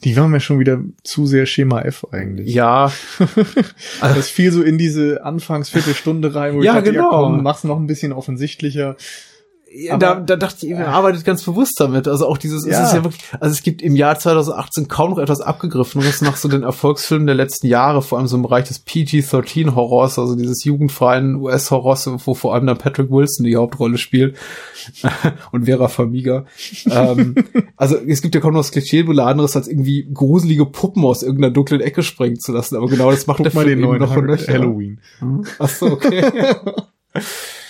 die 0.02 0.16
waren 0.16 0.30
mir 0.30 0.40
schon 0.40 0.58
wieder 0.58 0.80
zu 1.02 1.26
sehr 1.26 1.46
Schema 1.46 1.82
F 1.82 2.06
eigentlich. 2.10 2.54
Ja. 2.54 2.90
das 4.00 4.30
fiel 4.30 4.50
so 4.50 4.62
in 4.62 4.78
diese 4.78 5.24
Anfangsviertelstunde 5.24 6.34
rein, 6.34 6.54
wo 6.54 6.62
ja, 6.62 6.72
ich 6.72 6.78
dachte, 6.78 6.92
genau. 6.92 7.10
ja 7.12 7.18
komm, 7.18 7.42
mach's 7.42 7.64
noch 7.64 7.78
ein 7.78 7.86
bisschen 7.86 8.12
offensichtlicher 8.12 8.96
da, 9.98 10.14
da 10.16 10.36
dachte 10.36 10.66
ich, 10.66 10.72
er 10.72 10.88
arbeitet 10.88 11.24
ganz 11.24 11.42
bewusst 11.42 11.74
damit. 11.78 12.06
Also 12.06 12.26
auch 12.26 12.38
dieses, 12.38 12.64
ja. 12.64 12.80
es 12.80 12.88
ist 12.88 12.94
ja 12.94 13.04
wirklich, 13.04 13.22
also 13.40 13.52
es 13.52 13.62
gibt 13.62 13.82
im 13.82 13.96
Jahr 13.96 14.18
2018 14.18 14.88
kaum 14.88 15.10
noch 15.10 15.18
etwas 15.18 15.40
abgegriffen, 15.40 16.04
was 16.04 16.20
nach 16.20 16.36
so 16.36 16.48
den 16.48 16.62
Erfolgsfilmen 16.62 17.26
der 17.26 17.34
letzten 17.34 17.66
Jahre, 17.66 18.02
vor 18.02 18.18
allem 18.18 18.26
so 18.26 18.36
im 18.36 18.42
Bereich 18.42 18.68
des 18.68 18.78
PG-13 18.80 19.74
Horrors, 19.74 20.18
also 20.18 20.36
dieses 20.36 20.64
jugendfreien 20.64 21.36
US-Horrors, 21.36 22.08
wo 22.24 22.34
vor 22.34 22.54
allem 22.54 22.66
dann 22.66 22.78
Patrick 22.78 23.10
Wilson 23.10 23.44
die 23.44 23.56
Hauptrolle 23.56 23.98
spielt 23.98 24.36
und 25.52 25.64
Vera 25.64 25.88
Farmiga. 25.88 26.46
ähm, 26.90 27.34
also 27.76 27.96
es 27.96 28.22
gibt 28.22 28.34
ja 28.34 28.40
kaum 28.40 28.54
noch 28.54 28.60
das 28.60 28.70
Klischee, 28.70 29.04
anderes 29.24 29.56
als 29.56 29.68
irgendwie 29.68 30.08
gruselige 30.12 30.66
Puppen 30.66 31.04
aus 31.04 31.22
irgendeiner 31.22 31.52
dunklen 31.52 31.80
Ecke 31.80 32.02
springen 32.02 32.38
zu 32.38 32.52
lassen. 32.52 32.76
Aber 32.76 32.86
genau 32.86 33.10
das 33.10 33.26
macht 33.26 33.38
Guck 33.38 33.44
der 33.44 33.52
Film 33.52 33.66
den 33.66 33.80
neuen 33.80 34.00
noch 34.00 34.14
Halloween. 34.14 35.00
Ach 35.58 35.68
so, 35.68 35.86
okay. 35.86 36.24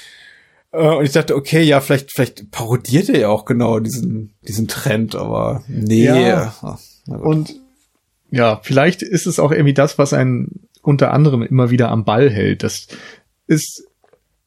Äh, 0.75 0.97
und 0.97 1.05
ich 1.05 1.13
dachte, 1.13 1.37
okay, 1.37 1.63
ja, 1.63 1.81
vielleicht, 1.81 2.13
vielleicht 2.13 2.51
parodiert 2.51 3.09
er 3.09 3.21
ja 3.21 3.29
auch 3.29 3.45
genau 3.45 3.79
diesen, 3.79 4.35
diesen 4.47 4.69
Trend, 4.69 5.15
aber 5.15 5.63
nee. 5.69 6.05
Ja. 6.05 6.55
Ach, 6.63 6.79
und 7.07 7.55
ja, 8.31 8.61
vielleicht 8.63 9.03
ist 9.03 9.27
es 9.27 9.39
auch 9.39 9.53
irgendwie 9.53 9.75
das, 9.75 9.99
was 9.99 10.13
einen 10.13 10.69
unter 10.83 11.13
anderem 11.13 11.43
immer 11.43 11.71
wieder 11.71 11.91
am 11.91 12.05
Ball 12.05 12.29
hält. 12.29 12.63
Das 12.63 12.89
ist 13.47 13.87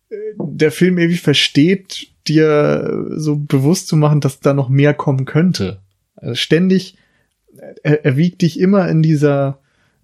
äh, 0.10 0.16
der 0.38 0.72
Film 0.72 0.98
irgendwie 0.98 1.18
versteht, 1.18 2.10
dir 2.28 3.06
so 3.16 3.38
bewusst 3.38 3.88
zu 3.88 3.96
machen, 3.96 4.20
dass 4.20 4.42
da 4.42 4.54
noch 4.54 4.70
mehr 4.70 4.94
kommen 4.94 5.26
könnte. 5.26 5.80
Also 6.16 6.36
ständig, 6.36 6.98
er, 7.84 8.04
er 8.04 8.18
wiegt 8.18 8.42
dich 8.42 8.60
immer 8.60 8.90
in 8.90 9.02
dieser 9.02 9.60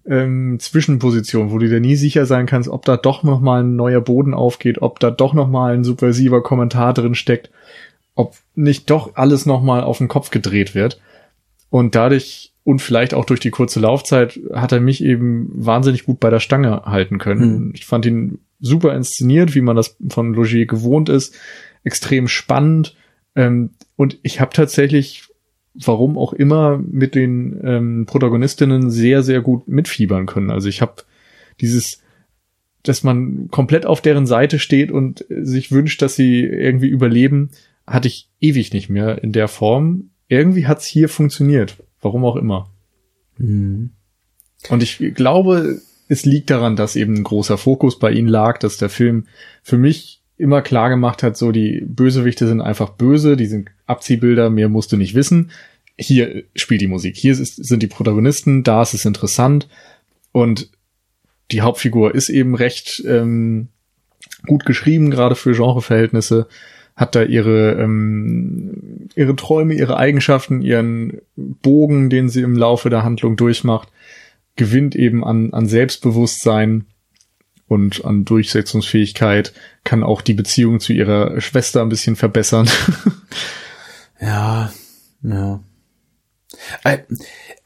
ähm, 0.06 0.58
Zwischenposition, 0.60 1.50
wo 1.50 1.58
du 1.58 1.68
dir 1.68 1.80
nie 1.80 1.96
sicher 1.96 2.26
sein 2.26 2.46
kannst, 2.46 2.68
ob 2.68 2.84
da 2.84 2.96
doch 2.96 3.22
noch 3.22 3.40
mal 3.40 3.62
ein 3.62 3.76
neuer 3.76 4.00
Boden 4.00 4.34
aufgeht, 4.34 4.82
ob 4.82 5.00
da 5.00 5.10
doch 5.10 5.34
noch 5.34 5.48
mal 5.48 5.74
ein 5.74 5.84
subversiver 5.84 6.42
Kommentar 6.42 6.94
drin 6.94 7.14
steckt, 7.14 7.50
ob 8.14 8.34
nicht 8.54 8.90
doch 8.90 9.16
alles 9.16 9.46
noch 9.46 9.62
mal 9.62 9.82
auf 9.82 9.98
den 9.98 10.08
Kopf 10.08 10.30
gedreht 10.30 10.74
wird. 10.74 11.00
Und 11.70 11.94
dadurch 11.94 12.52
und 12.64 12.80
vielleicht 12.80 13.12
auch 13.12 13.26
durch 13.26 13.40
die 13.40 13.50
kurze 13.50 13.78
Laufzeit 13.78 14.40
hat 14.54 14.72
er 14.72 14.80
mich 14.80 15.04
eben 15.04 15.50
wahnsinnig 15.54 16.04
gut 16.04 16.18
bei 16.18 16.30
der 16.30 16.40
Stange 16.40 16.82
halten 16.86 17.18
können. 17.18 17.66
Mhm. 17.66 17.72
Ich 17.74 17.84
fand 17.84 18.06
ihn 18.06 18.38
super 18.58 18.94
inszeniert, 18.94 19.54
wie 19.54 19.60
man 19.60 19.76
das 19.76 19.96
von 20.08 20.32
Logier 20.32 20.66
gewohnt 20.66 21.10
ist, 21.10 21.34
extrem 21.82 22.26
spannend. 22.26 22.96
Ähm, 23.36 23.70
und 23.96 24.18
ich 24.22 24.40
habe 24.40 24.52
tatsächlich 24.54 25.28
warum 25.74 26.16
auch 26.16 26.32
immer 26.32 26.78
mit 26.78 27.14
den 27.14 27.60
ähm, 27.64 28.06
Protagonistinnen 28.06 28.90
sehr, 28.90 29.22
sehr 29.22 29.40
gut 29.40 29.68
mitfiebern 29.68 30.26
können. 30.26 30.50
Also 30.50 30.68
ich 30.68 30.80
habe 30.80 31.02
dieses, 31.60 32.00
dass 32.82 33.02
man 33.02 33.48
komplett 33.50 33.86
auf 33.86 34.00
deren 34.00 34.26
Seite 34.26 34.58
steht 34.58 34.90
und 34.92 35.24
sich 35.28 35.72
wünscht, 35.72 36.00
dass 36.02 36.16
sie 36.16 36.44
irgendwie 36.44 36.88
überleben, 36.88 37.50
hatte 37.86 38.08
ich 38.08 38.30
ewig 38.40 38.72
nicht 38.72 38.88
mehr 38.88 39.22
in 39.22 39.32
der 39.32 39.48
Form. 39.48 40.10
Irgendwie 40.28 40.66
hat's 40.66 40.86
hier 40.86 41.08
funktioniert. 41.08 41.76
Warum 42.00 42.24
auch 42.24 42.36
immer. 42.36 42.70
Mhm. 43.38 43.90
Und 44.70 44.82
ich 44.82 44.98
glaube, 45.14 45.80
es 46.08 46.24
liegt 46.24 46.50
daran, 46.50 46.76
dass 46.76 46.96
eben 46.96 47.14
ein 47.14 47.24
großer 47.24 47.58
Fokus 47.58 47.98
bei 47.98 48.12
ihnen 48.12 48.28
lag, 48.28 48.58
dass 48.58 48.76
der 48.76 48.88
Film 48.88 49.26
für 49.62 49.78
mich 49.78 50.22
immer 50.36 50.62
klar 50.62 50.88
gemacht 50.90 51.22
hat, 51.22 51.36
so 51.36 51.52
die 51.52 51.82
Bösewichte 51.86 52.46
sind 52.46 52.60
einfach 52.60 52.90
böse, 52.90 53.36
die 53.36 53.46
sind 53.46 53.70
Abziehbilder, 53.86 54.50
mehr 54.50 54.68
musst 54.68 54.92
du 54.92 54.96
nicht 54.96 55.14
wissen. 55.14 55.50
Hier 55.96 56.44
spielt 56.56 56.80
die 56.80 56.88
Musik, 56.88 57.16
hier 57.16 57.32
ist, 57.32 57.64
sind 57.64 57.82
die 57.82 57.86
Protagonisten, 57.86 58.64
da 58.64 58.82
ist 58.82 58.94
es 58.94 59.04
interessant. 59.04 59.68
Und 60.32 60.70
die 61.52 61.62
Hauptfigur 61.62 62.14
ist 62.14 62.30
eben 62.30 62.54
recht 62.54 63.02
ähm, 63.06 63.68
gut 64.46 64.64
geschrieben, 64.64 65.10
gerade 65.10 65.36
für 65.36 65.52
Genreverhältnisse, 65.52 66.48
hat 66.96 67.14
da 67.14 67.22
ihre 67.22 67.72
ähm, 67.80 69.08
ihre 69.14 69.36
Träume, 69.36 69.74
ihre 69.74 69.96
Eigenschaften, 69.96 70.62
ihren 70.62 71.20
Bogen, 71.36 72.10
den 72.10 72.28
sie 72.28 72.42
im 72.42 72.56
Laufe 72.56 72.90
der 72.90 73.04
Handlung 73.04 73.36
durchmacht, 73.36 73.88
gewinnt 74.56 74.96
eben 74.96 75.24
an, 75.24 75.52
an 75.52 75.66
Selbstbewusstsein 75.66 76.86
und 77.66 78.04
an 78.04 78.24
Durchsetzungsfähigkeit, 78.24 79.52
kann 79.84 80.02
auch 80.02 80.22
die 80.22 80.34
Beziehung 80.34 80.80
zu 80.80 80.92
ihrer 80.92 81.40
Schwester 81.40 81.82
ein 81.82 81.88
bisschen 81.88 82.16
verbessern. 82.16 82.68
ja, 84.20 84.72
ja. 85.22 85.60
Äh, 86.84 86.98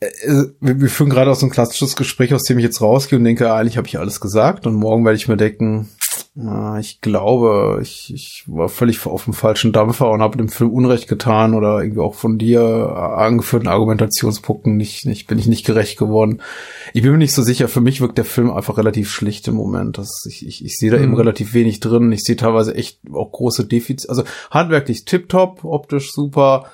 äh, 0.00 0.44
wir 0.60 0.88
führen 0.88 1.10
gerade 1.10 1.30
aus 1.30 1.40
so 1.40 1.46
ein 1.46 1.50
klassisches 1.50 1.96
Gespräch, 1.96 2.32
aus 2.32 2.44
dem 2.44 2.58
ich 2.58 2.64
jetzt 2.64 2.80
rausgehe 2.80 3.18
und 3.18 3.24
denke, 3.24 3.52
eigentlich 3.52 3.76
habe 3.76 3.88
ich 3.88 3.98
alles 3.98 4.20
gesagt 4.20 4.66
und 4.66 4.74
morgen 4.74 5.04
werde 5.04 5.16
ich 5.16 5.28
mir 5.28 5.36
denken, 5.36 5.88
ich 6.80 7.00
glaube, 7.00 7.80
ich, 7.82 8.12
ich 8.14 8.44
war 8.46 8.68
völlig 8.68 9.04
auf 9.06 9.24
dem 9.24 9.32
falschen 9.32 9.72
Dampfer 9.72 10.10
und 10.10 10.22
habe 10.22 10.38
dem 10.38 10.48
Film 10.48 10.70
Unrecht 10.70 11.08
getan 11.08 11.54
oder 11.54 11.82
irgendwie 11.82 12.00
auch 12.00 12.14
von 12.14 12.38
dir 12.38 12.62
angeführten 12.62 13.68
Argumentationspunkten 13.68 14.76
nicht, 14.76 15.04
nicht, 15.04 15.26
bin 15.26 15.38
ich 15.38 15.48
nicht 15.48 15.66
gerecht 15.66 15.98
geworden. 15.98 16.40
Ich 16.94 17.02
bin 17.02 17.10
mir 17.10 17.18
nicht 17.18 17.34
so 17.34 17.42
sicher. 17.42 17.68
Für 17.68 17.80
mich 17.80 18.00
wirkt 18.00 18.18
der 18.18 18.24
Film 18.24 18.52
einfach 18.52 18.78
relativ 18.78 19.10
schlicht 19.10 19.48
im 19.48 19.54
Moment. 19.54 19.98
Das, 19.98 20.24
ich, 20.28 20.46
ich, 20.46 20.64
ich 20.64 20.76
sehe 20.76 20.92
da 20.92 20.98
mhm. 20.98 21.04
eben 21.04 21.16
relativ 21.16 21.54
wenig 21.54 21.80
drin. 21.80 22.12
Ich 22.12 22.22
sehe 22.22 22.36
teilweise 22.36 22.74
echt 22.74 23.00
auch 23.12 23.32
große 23.32 23.66
Defizite. 23.66 24.08
Also 24.08 24.22
handwerklich 24.50 25.04
tipptopp, 25.04 25.64
optisch 25.64 26.12
super 26.12 26.66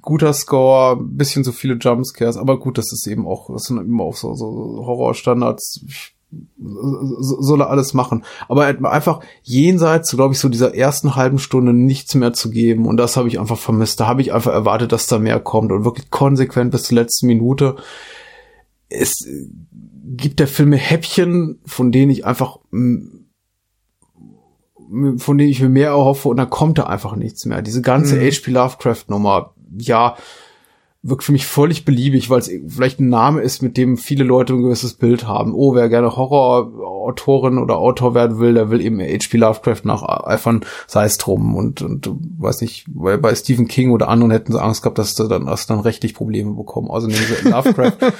guter 0.00 0.32
Score, 0.32 0.96
bisschen 1.00 1.44
so 1.44 1.52
viele 1.52 1.74
Jumpscares, 1.74 2.36
aber 2.36 2.58
gut, 2.58 2.78
das 2.78 2.92
ist 2.92 3.06
eben 3.06 3.28
auch, 3.28 3.48
das 3.52 3.62
sind 3.62 3.78
eben 3.78 4.00
auch 4.00 4.16
so, 4.16 4.34
so 4.34 4.46
Horrorstandards. 4.84 5.84
Ich 5.86 6.16
soll 6.58 7.60
er 7.60 7.70
alles 7.70 7.94
machen. 7.94 8.24
Aber 8.48 8.66
einfach 8.66 9.20
jenseits, 9.42 10.14
glaube 10.14 10.34
ich, 10.34 10.40
so 10.40 10.48
dieser 10.48 10.74
ersten 10.74 11.16
halben 11.16 11.38
Stunde 11.38 11.72
nichts 11.72 12.14
mehr 12.14 12.32
zu 12.32 12.50
geben. 12.50 12.86
Und 12.86 12.96
das 12.96 13.16
habe 13.16 13.28
ich 13.28 13.38
einfach 13.38 13.58
vermisst. 13.58 14.00
Da 14.00 14.06
habe 14.06 14.22
ich 14.22 14.32
einfach 14.32 14.52
erwartet, 14.52 14.92
dass 14.92 15.06
da 15.06 15.18
mehr 15.18 15.40
kommt 15.40 15.72
und 15.72 15.84
wirklich 15.84 16.10
konsequent 16.10 16.70
bis 16.70 16.84
zur 16.84 16.96
letzten 16.96 17.26
Minute. 17.26 17.76
Es 18.88 19.26
gibt 20.16 20.40
der 20.40 20.48
Filme 20.48 20.76
Häppchen, 20.76 21.60
von 21.64 21.92
denen 21.92 22.10
ich 22.10 22.26
einfach, 22.26 22.58
von 22.70 23.24
denen 25.38 25.50
ich 25.50 25.60
mir 25.62 25.68
mehr 25.68 25.88
erhoffe 25.88 26.28
und 26.28 26.36
da 26.36 26.44
kommt 26.44 26.78
da 26.78 26.84
einfach 26.84 27.16
nichts 27.16 27.46
mehr. 27.46 27.62
Diese 27.62 27.82
ganze 27.82 28.16
mhm. 28.16 28.20
H.P. 28.20 28.50
Lovecraft 28.50 29.04
Nummer, 29.08 29.54
ja, 29.78 30.16
wirkt 31.04 31.24
für 31.24 31.32
mich 31.32 31.46
völlig 31.46 31.84
beliebig, 31.84 32.30
weil 32.30 32.38
es 32.38 32.50
vielleicht 32.68 33.00
ein 33.00 33.08
Name 33.08 33.40
ist, 33.40 33.60
mit 33.60 33.76
dem 33.76 33.96
viele 33.96 34.22
Leute 34.22 34.52
ein 34.52 34.62
gewisses 34.62 34.94
Bild 34.94 35.26
haben. 35.26 35.52
Oh, 35.52 35.74
wer 35.74 35.88
gerne 35.88 36.16
Horrorautorin 36.16 37.58
oder 37.58 37.76
Autor 37.76 38.14
werden 38.14 38.38
will, 38.38 38.54
der 38.54 38.70
will 38.70 38.80
eben 38.80 39.00
H.P. 39.00 39.36
Lovecraft 39.36 39.80
nacheifern, 39.84 40.64
sei 40.86 41.04
es 41.04 41.18
drum. 41.18 41.56
Und, 41.56 41.82
und 41.82 42.08
weiß 42.38 42.60
nicht, 42.60 42.86
weil 42.94 43.18
bei 43.18 43.34
Stephen 43.34 43.66
King 43.66 43.90
oder 43.90 44.08
anderen 44.08 44.30
hätten 44.30 44.52
sie 44.52 44.62
Angst 44.62 44.82
gehabt, 44.82 44.98
dass 44.98 45.16
sie 45.16 45.28
dann, 45.28 45.46
dass 45.46 45.62
sie 45.62 45.68
dann 45.68 45.80
rechtlich 45.80 46.14
Probleme 46.14 46.54
bekommen. 46.54 46.90
Also 46.90 47.08
nehmen 47.08 47.20
sie 47.42 47.48
Lovecraft 47.48 47.96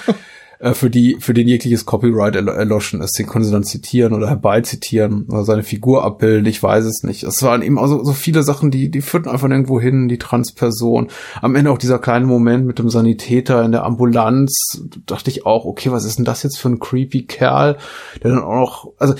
äh, 0.62 0.74
für 0.74 0.90
die, 0.90 1.16
für 1.18 1.34
den 1.34 1.48
jegliches 1.48 1.86
Copyright 1.86 2.36
erloschen 2.36 3.00
ist. 3.00 3.18
Den 3.18 3.26
können 3.26 3.44
sie 3.44 3.50
dann 3.50 3.64
zitieren 3.64 4.12
oder 4.12 4.28
herbeizitieren 4.28 5.26
oder 5.28 5.42
seine 5.42 5.64
Figur 5.64 6.04
abbilden. 6.04 6.46
Ich 6.46 6.62
weiß 6.62 6.84
es 6.84 7.02
nicht. 7.02 7.24
Es 7.24 7.42
waren 7.42 7.62
eben 7.62 7.78
auch 7.78 7.88
so, 7.88 8.04
so 8.04 8.12
viele 8.12 8.44
Sachen, 8.44 8.70
die, 8.70 8.88
die 8.88 9.00
führten 9.00 9.28
einfach 9.28 9.50
irgendwo 9.50 9.80
hin, 9.80 10.08
die 10.08 10.18
Transperson. 10.18 11.08
Am 11.40 11.56
Ende 11.56 11.72
auch 11.72 11.78
dieser 11.78 11.98
kleine 11.98 12.26
Moment 12.26 12.64
mit 12.64 12.78
dem 12.78 12.90
Sanitäter 12.90 13.64
in 13.64 13.72
der 13.72 13.82
Ambulanz. 13.82 14.84
Dachte 15.04 15.30
ich 15.30 15.46
auch, 15.46 15.64
okay, 15.64 15.90
was 15.90 16.04
ist 16.04 16.18
denn 16.18 16.24
das 16.24 16.44
jetzt 16.44 16.58
für 16.58 16.68
ein 16.68 16.78
creepy 16.78 17.22
Kerl, 17.24 17.76
der 18.22 18.30
dann 18.30 18.44
auch 18.44 18.54
noch, 18.54 18.92
also, 18.98 19.14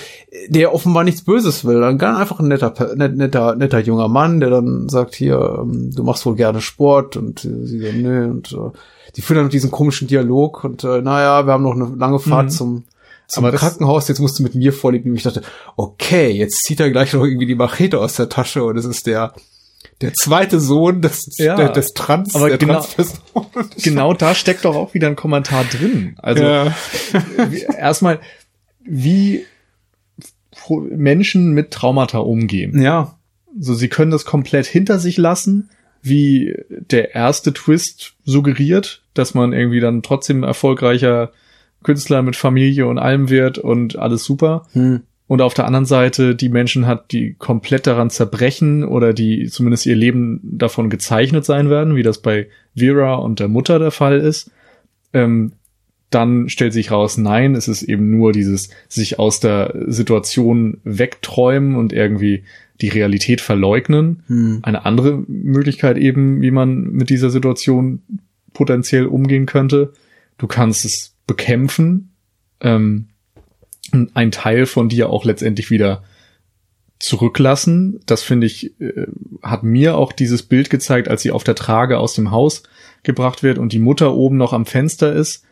der 0.47 0.73
offenbar 0.73 1.03
nichts 1.03 1.25
Böses 1.25 1.65
will. 1.65 1.81
Dann 1.81 1.97
gar 1.97 2.17
einfach 2.17 2.39
ein 2.39 2.47
netter, 2.47 2.95
netter, 2.95 3.55
netter 3.57 3.79
junger 3.81 4.07
Mann, 4.07 4.39
der 4.39 4.49
dann 4.49 4.87
sagt, 4.87 5.13
hier, 5.13 5.59
ähm, 5.61 5.91
du 5.93 6.03
machst 6.03 6.25
wohl 6.25 6.35
gerne 6.35 6.61
Sport 6.61 7.17
und 7.17 7.39
sie 7.39 7.79
so, 7.79 7.91
nö, 7.91 8.29
und 8.29 8.55
die 9.15 9.21
führen 9.21 9.37
dann 9.37 9.49
diesen 9.49 9.71
komischen 9.71 10.07
Dialog 10.07 10.63
und 10.63 10.83
äh, 10.83 11.01
naja, 11.01 11.45
wir 11.45 11.53
haben 11.53 11.63
noch 11.63 11.75
eine 11.75 11.95
lange 11.95 12.19
Fahrt 12.19 12.45
mhm. 12.45 12.51
zum, 12.51 12.83
zum 13.27 13.45
Aber 13.45 13.55
Krankenhaus, 13.55 14.07
jetzt 14.07 14.19
musst 14.19 14.39
du 14.39 14.43
mit 14.43 14.55
mir 14.55 14.73
vorliegen. 14.73 15.11
Und 15.11 15.17
ich 15.17 15.23
dachte, 15.23 15.43
okay, 15.75 16.31
jetzt 16.31 16.63
zieht 16.65 16.79
er 16.79 16.91
gleich 16.91 17.13
noch 17.13 17.23
irgendwie 17.23 17.45
die 17.45 17.55
Machete 17.55 17.99
aus 17.99 18.15
der 18.15 18.29
Tasche 18.29 18.63
und 18.63 18.77
es 18.77 18.85
ist 18.85 19.05
der 19.07 19.33
der 20.01 20.13
zweite 20.13 20.59
Sohn 20.59 21.01
des, 21.01 21.21
ja, 21.37 21.55
der, 21.55 21.69
des 21.69 21.93
Trans, 21.93 22.35
aber 22.35 22.57
genau, 22.57 22.85
genau 23.81 24.13
da 24.13 24.35
steckt 24.35 24.65
doch 24.65 24.75
auch 24.75 24.93
wieder 24.93 25.07
ein 25.07 25.15
Kommentar 25.15 25.63
drin. 25.63 26.15
Also 26.17 26.43
ja. 26.43 26.73
erstmal, 27.77 28.19
wie 28.83 29.45
Menschen 30.69 31.53
mit 31.53 31.71
Traumata 31.71 32.19
umgehen. 32.19 32.81
Ja. 32.81 33.17
So, 33.57 33.75
sie 33.75 33.87
können 33.87 34.11
das 34.11 34.25
komplett 34.25 34.65
hinter 34.65 34.99
sich 34.99 35.17
lassen, 35.17 35.69
wie 36.03 36.53
der 36.69 37.15
erste 37.15 37.53
Twist 37.53 38.13
suggeriert, 38.25 39.01
dass 39.13 39.33
man 39.33 39.53
irgendwie 39.53 39.79
dann 39.79 40.03
trotzdem 40.03 40.43
erfolgreicher 40.43 41.31
Künstler 41.81 42.21
mit 42.21 42.35
Familie 42.35 42.87
und 42.87 42.97
allem 42.97 43.29
wird 43.29 43.57
und 43.57 43.97
alles 43.97 44.23
super. 44.23 44.67
Hm. 44.73 45.01
Und 45.27 45.41
auf 45.41 45.53
der 45.53 45.65
anderen 45.65 45.85
Seite 45.85 46.35
die 46.35 46.49
Menschen 46.49 46.85
hat, 46.85 47.11
die 47.13 47.33
komplett 47.33 47.87
daran 47.87 48.09
zerbrechen 48.09 48.83
oder 48.83 49.13
die 49.13 49.47
zumindest 49.47 49.85
ihr 49.85 49.95
Leben 49.95 50.41
davon 50.43 50.89
gezeichnet 50.89 51.45
sein 51.45 51.69
werden, 51.69 51.95
wie 51.95 52.03
das 52.03 52.21
bei 52.21 52.49
Vera 52.75 53.15
und 53.15 53.39
der 53.39 53.47
Mutter 53.47 53.79
der 53.79 53.91
Fall 53.91 54.19
ist. 54.19 54.51
Ähm, 55.13 55.53
dann 56.09 56.49
stellt 56.49 56.73
sich 56.73 56.91
raus, 56.91 57.17
nein, 57.17 57.55
es 57.55 57.67
ist 57.67 57.83
eben 57.83 58.11
nur 58.11 58.33
dieses 58.33 58.69
sich 58.87 59.17
aus 59.17 59.39
der 59.39 59.73
Situation 59.87 60.79
wegträumen 60.83 61.75
und 61.75 61.93
irgendwie 61.93 62.43
die 62.83 62.89
Realität 62.89 63.39
verleugnen. 63.39 64.23
Hm. 64.27 64.59
Eine 64.61 64.85
andere 64.85 65.23
Möglichkeit 65.25 65.97
eben, 65.97 66.41
wie 66.41 66.51
man 66.51 66.83
mit 66.91 67.09
dieser 67.09 67.29
Situation 67.29 68.01
potenziell 68.51 69.05
umgehen 69.05 69.45
könnte. 69.45 69.93
Du 70.37 70.47
kannst 70.47 70.83
es 70.83 71.15
bekämpfen, 71.25 72.11
ähm, 72.59 73.07
ein 74.13 74.31
Teil 74.31 74.65
von 74.65 74.89
dir 74.89 75.09
auch 75.09 75.23
letztendlich 75.23 75.71
wieder 75.71 76.03
zurücklassen. 76.99 78.01
Das 78.05 78.21
finde 78.21 78.47
ich, 78.47 78.77
äh, 78.81 79.07
hat 79.41 79.63
mir 79.63 79.95
auch 79.95 80.11
dieses 80.11 80.43
Bild 80.43 80.69
gezeigt, 80.69 81.07
als 81.07 81.21
sie 81.21 81.31
auf 81.31 81.45
der 81.45 81.55
Trage 81.55 81.99
aus 81.99 82.15
dem 82.15 82.31
Haus 82.31 82.63
gebracht 83.03 83.43
wird 83.43 83.59
und 83.59 83.71
die 83.71 83.79
Mutter 83.79 84.13
oben 84.13 84.35
noch 84.35 84.51
am 84.51 84.65
Fenster 84.65 85.13
ist. 85.13 85.45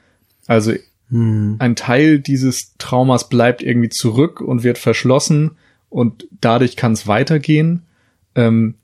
Also 0.47 0.73
hm. 1.07 1.55
ein 1.59 1.77
Teil 1.77 2.19
dieses 2.19 2.73
Traumas 2.77 3.29
bleibt 3.29 3.63
irgendwie 3.63 3.89
zurück 3.89 4.41
und 4.41 4.63
wird 4.63 4.77
verschlossen 4.77 5.51
und 5.91 6.27
dadurch 6.39 6.75
kann 6.75 6.93
es 6.93 7.05
weitergehen. 7.05 7.83
Ähm, 8.33 8.75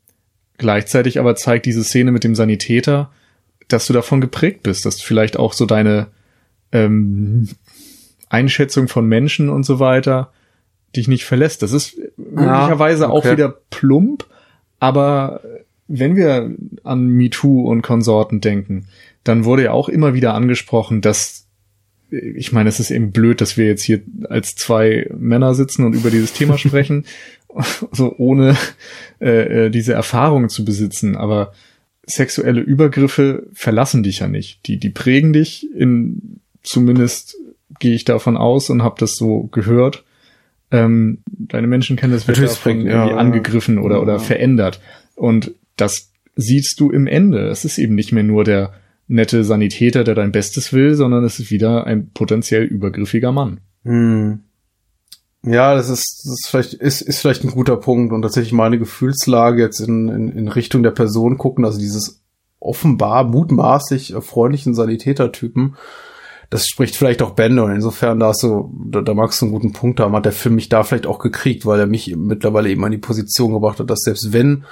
gleichzeitig 0.58 1.20
aber 1.20 1.36
zeigt 1.36 1.66
diese 1.66 1.84
Szene 1.84 2.12
mit 2.12 2.24
dem 2.24 2.36
Sanitäter, 2.36 3.10
dass 3.68 3.88
du 3.88 3.94
davon 3.94 4.22
geprägt 4.22 4.62
bist, 4.62 4.86
dass 4.86 5.02
vielleicht 5.02 5.40
auch 5.40 5.54
so 5.54 5.66
deine 5.66 6.08
ähm, 6.72 7.50
Einschätzung 8.30 8.88
von 8.88 9.08
Menschen 9.08 9.50
und 9.50 9.64
so 9.64 9.80
weiter 9.80 10.32
dich 10.96 11.08
nicht 11.08 11.26
verlässt. 11.26 11.64
Das 11.64 11.72
ist 11.72 11.98
möglicherweise 12.18 13.04
ja, 13.04 13.10
okay. 13.10 13.30
auch 13.30 13.32
wieder 13.32 13.50
plump, 13.70 14.26
aber 14.80 15.42
wenn 15.88 16.16
wir 16.16 16.54
an 16.84 17.08
MeToo 17.08 17.70
und 17.70 17.82
Konsorten 17.82 18.42
denken, 18.42 18.88
dann 19.24 19.46
wurde 19.46 19.66
ja 19.66 19.72
auch 19.72 19.88
immer 19.88 20.14
wieder 20.14 20.34
angesprochen, 20.34 21.02
dass 21.02 21.37
ich 22.10 22.52
meine, 22.52 22.70
es 22.70 22.80
ist 22.80 22.92
eben 22.92 23.12
blöd, 23.12 23.42
dass 23.42 23.58
wir 23.58 23.66
jetzt 23.66 23.84
hier 23.84 24.02
als 24.30 24.56
zwei 24.56 25.10
Männer 25.18 25.54
sitzen 25.54 25.86
und 25.86 25.94
über 25.94 26.10
dieses 26.10 26.34
Thema 26.34 26.58
sprechen, 26.58 27.06
so 27.92 28.16
ohne 28.18 28.56
äh, 29.20 29.66
äh, 29.66 29.70
diese 29.70 29.94
Erfahrung 29.94 30.50
zu 30.50 30.64
besitzen. 30.64 31.16
Aber 31.16 31.54
sexuelle 32.06 32.62
Übergriffe 32.62 33.48
verlassen 33.54 34.04
dich 34.04 34.20
ja 34.20 34.28
nicht. 34.28 34.66
Die, 34.68 34.78
die 34.78 34.90
prägen 34.90 35.34
dich 35.34 35.68
in, 35.76 36.40
zumindest 36.64 37.38
gehe 37.80 37.94
ich 37.94 38.06
davon 38.06 38.38
aus 38.38 38.70
und 38.70 38.84
habe 38.84 38.96
das 39.00 39.16
so 39.16 39.44
gehört. 39.52 40.06
Ähm, 40.72 41.20
deine 41.28 41.68
Menschenkenntnis 41.68 42.28
wird 42.28 42.42
davon 42.42 42.88
irgendwie 42.88 43.12
ja, 43.12 43.18
angegriffen 43.18 43.78
oder, 43.78 44.02
oder 44.02 44.20
verändert. 44.20 44.82
Und 45.16 45.54
das 45.76 46.12
siehst 46.36 46.80
du 46.80 46.92
im 46.92 47.08
Ende. 47.08 47.48
Es 47.48 47.66
ist 47.66 47.78
eben 47.78 47.96
nicht 47.96 48.12
mehr 48.12 48.24
nur 48.24 48.44
der 48.44 48.74
nette 49.08 49.44
Sanitäter, 49.44 50.04
der 50.04 50.16
dein 50.16 50.32
Bestes 50.32 50.74
will, 50.74 50.96
sondern 50.96 51.24
es 51.24 51.40
ist 51.40 51.52
wieder 51.52 51.86
ein 51.86 52.12
potenziell 52.12 52.64
übergriffiger 52.64 53.32
Mann. 53.32 53.62
Hm. 53.84 54.42
Ja, 55.44 55.76
das 55.76 55.90
ist, 55.90 56.24
das 56.26 56.34
ist 56.34 56.48
vielleicht, 56.50 56.74
ist, 56.74 57.02
ist 57.02 57.20
vielleicht 57.20 57.44
ein 57.44 57.52
guter 57.52 57.78
Punkt 57.78 58.12
und 58.12 58.22
tatsächlich 58.22 58.54
meine 58.54 58.80
Gefühlslage 58.80 59.62
jetzt 59.62 59.80
in, 59.80 60.10
in, 60.10 60.30
in 60.30 60.48
Richtung 60.48 60.84
der 60.84 60.92
Person 60.92 61.38
gucken, 61.38 61.64
also 61.64 61.80
dieses 61.80 62.22
offenbar 62.60 63.24
mutmaßlich 63.24 64.16
freundlichen 64.20 64.74
Sanitätertypen, 64.74 65.78
das 66.50 66.68
spricht 66.68 66.96
vielleicht 66.96 67.22
auch 67.22 67.32
Bände 67.32 67.64
und 67.64 67.72
insofern 67.72 68.20
da 68.20 68.28
hast 68.28 68.44
du, 68.44 68.74
da, 68.90 69.02
da 69.02 69.14
magst 69.14 69.42
du 69.42 69.46
einen 69.46 69.54
guten 69.54 69.74
Punkt 69.74 70.00
haben, 70.00 70.16
hat 70.16 70.26
der 70.26 70.32
Film 70.32 70.56
mich 70.56 70.70
da 70.70 70.84
vielleicht 70.84 71.06
auch 71.06 71.20
gekriegt, 71.20 71.66
weil 71.66 71.80
er 71.80 71.88
mich 71.88 72.14
mittlerweile 72.16 72.70
eben 72.70 72.84
an 72.84 72.92
die 72.92 72.98
Position 72.98 73.54
gebracht 73.54 73.80
hat, 73.80 73.90
dass 73.90 74.02
selbst 74.02 74.34
wenn 74.34 74.66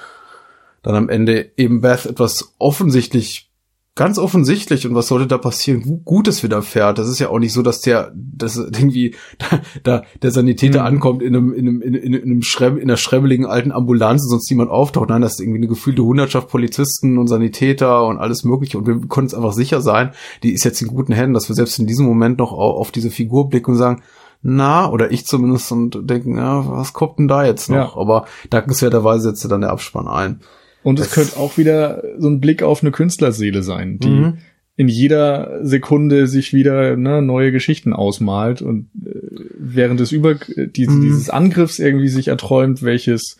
dann 0.82 0.96
am 0.96 1.10
Ende 1.10 1.52
eben 1.58 1.82
Beth 1.82 2.06
etwas 2.06 2.54
offensichtlich 2.60 3.52
ganz 3.96 4.18
offensichtlich 4.18 4.86
und 4.86 4.94
was 4.94 5.08
sollte 5.08 5.26
da 5.26 5.38
passieren? 5.38 6.02
Gutes 6.04 6.44
widerfährt. 6.44 6.98
Das 6.98 7.08
ist 7.08 7.20
ja 7.20 7.30
auch 7.30 7.40
nicht 7.40 7.54
so, 7.54 7.62
dass 7.62 7.80
der, 7.80 8.12
dass 8.14 8.58
irgendwie 8.58 9.16
da, 9.38 9.62
da 9.84 10.04
der 10.22 10.32
Sanitäter 10.32 10.82
mhm. 10.82 10.86
ankommt 10.86 11.22
in 11.22 11.34
einem, 11.34 11.54
in 11.54 11.68
einem, 11.68 11.82
in, 11.82 11.94
in, 11.94 12.14
in 12.14 12.24
einem 12.24 12.42
Schremm, 12.42 12.78
in 12.78 12.84
einer 12.84 12.98
schrebbeligen 12.98 13.46
alten 13.46 13.72
Ambulanz 13.72 14.24
und 14.24 14.30
sonst 14.30 14.52
niemand 14.52 14.70
auftaucht. 14.70 15.10
Nein, 15.10 15.22
das 15.22 15.34
ist 15.34 15.40
irgendwie 15.40 15.60
eine 15.60 15.68
gefühlte 15.68 16.04
Hundertschaft 16.04 16.50
Polizisten 16.50 17.18
und 17.18 17.28
Sanitäter 17.28 18.06
und 18.06 18.18
alles 18.18 18.44
mögliche 18.44 18.78
und 18.78 18.86
wir 18.86 19.00
können 19.08 19.28
uns 19.28 19.34
einfach 19.34 19.54
sicher 19.54 19.82
sein, 19.82 20.12
die 20.44 20.52
ist 20.52 20.66
jetzt 20.66 20.82
in 20.82 20.90
guten 20.90 21.14
Händen, 21.14 21.34
dass 21.34 21.48
wir 21.48 21.56
selbst 21.56 21.80
in 21.80 21.88
diesem 21.88 22.06
Moment 22.06 22.38
noch 22.38 22.52
auf, 22.52 22.76
auf 22.76 22.92
diese 22.92 23.10
Figur 23.10 23.50
blicken 23.50 23.72
und 23.72 23.78
sagen, 23.78 24.04
na, 24.42 24.92
oder 24.92 25.12
ich 25.12 25.26
zumindest 25.26 25.72
und 25.72 26.10
denken, 26.10 26.38
ja, 26.38 26.70
was 26.70 26.94
kommt 26.94 27.18
denn 27.18 27.28
da 27.28 27.46
jetzt 27.46 27.70
noch? 27.70 27.96
Ja. 27.96 28.02
Aber 28.02 28.26
dankenswerterweise 28.50 29.30
setzt 29.30 29.50
dann 29.50 29.62
der 29.62 29.72
Abspann 29.72 30.08
ein. 30.08 30.42
Und 30.86 31.00
es 31.00 31.12
könnte 31.12 31.38
auch 31.38 31.58
wieder 31.58 32.04
so 32.18 32.30
ein 32.30 32.40
Blick 32.40 32.64
auf 32.64 32.82
eine 32.82 32.92
Künstlerseele 32.92 33.64
sein, 33.64 34.00
die 34.00 34.08
mhm. 34.08 34.38
in 34.76 34.88
jeder 34.88 35.66
Sekunde 35.66 36.28
sich 36.28 36.54
wieder 36.54 36.96
ne, 36.96 37.22
neue 37.22 37.52
Geschichten 37.52 37.92
ausmalt 37.94 38.62
und 38.62 38.90
äh, 39.06 39.20
während 39.58 40.00
des 40.00 40.12
Über 40.12 40.36
die, 40.36 40.88
mhm. 40.88 41.02
dieses 41.02 41.30
Angriffs 41.30 41.80
irgendwie 41.80 42.10
sich 42.10 42.28
erträumt, 42.28 42.84
welches 42.84 43.38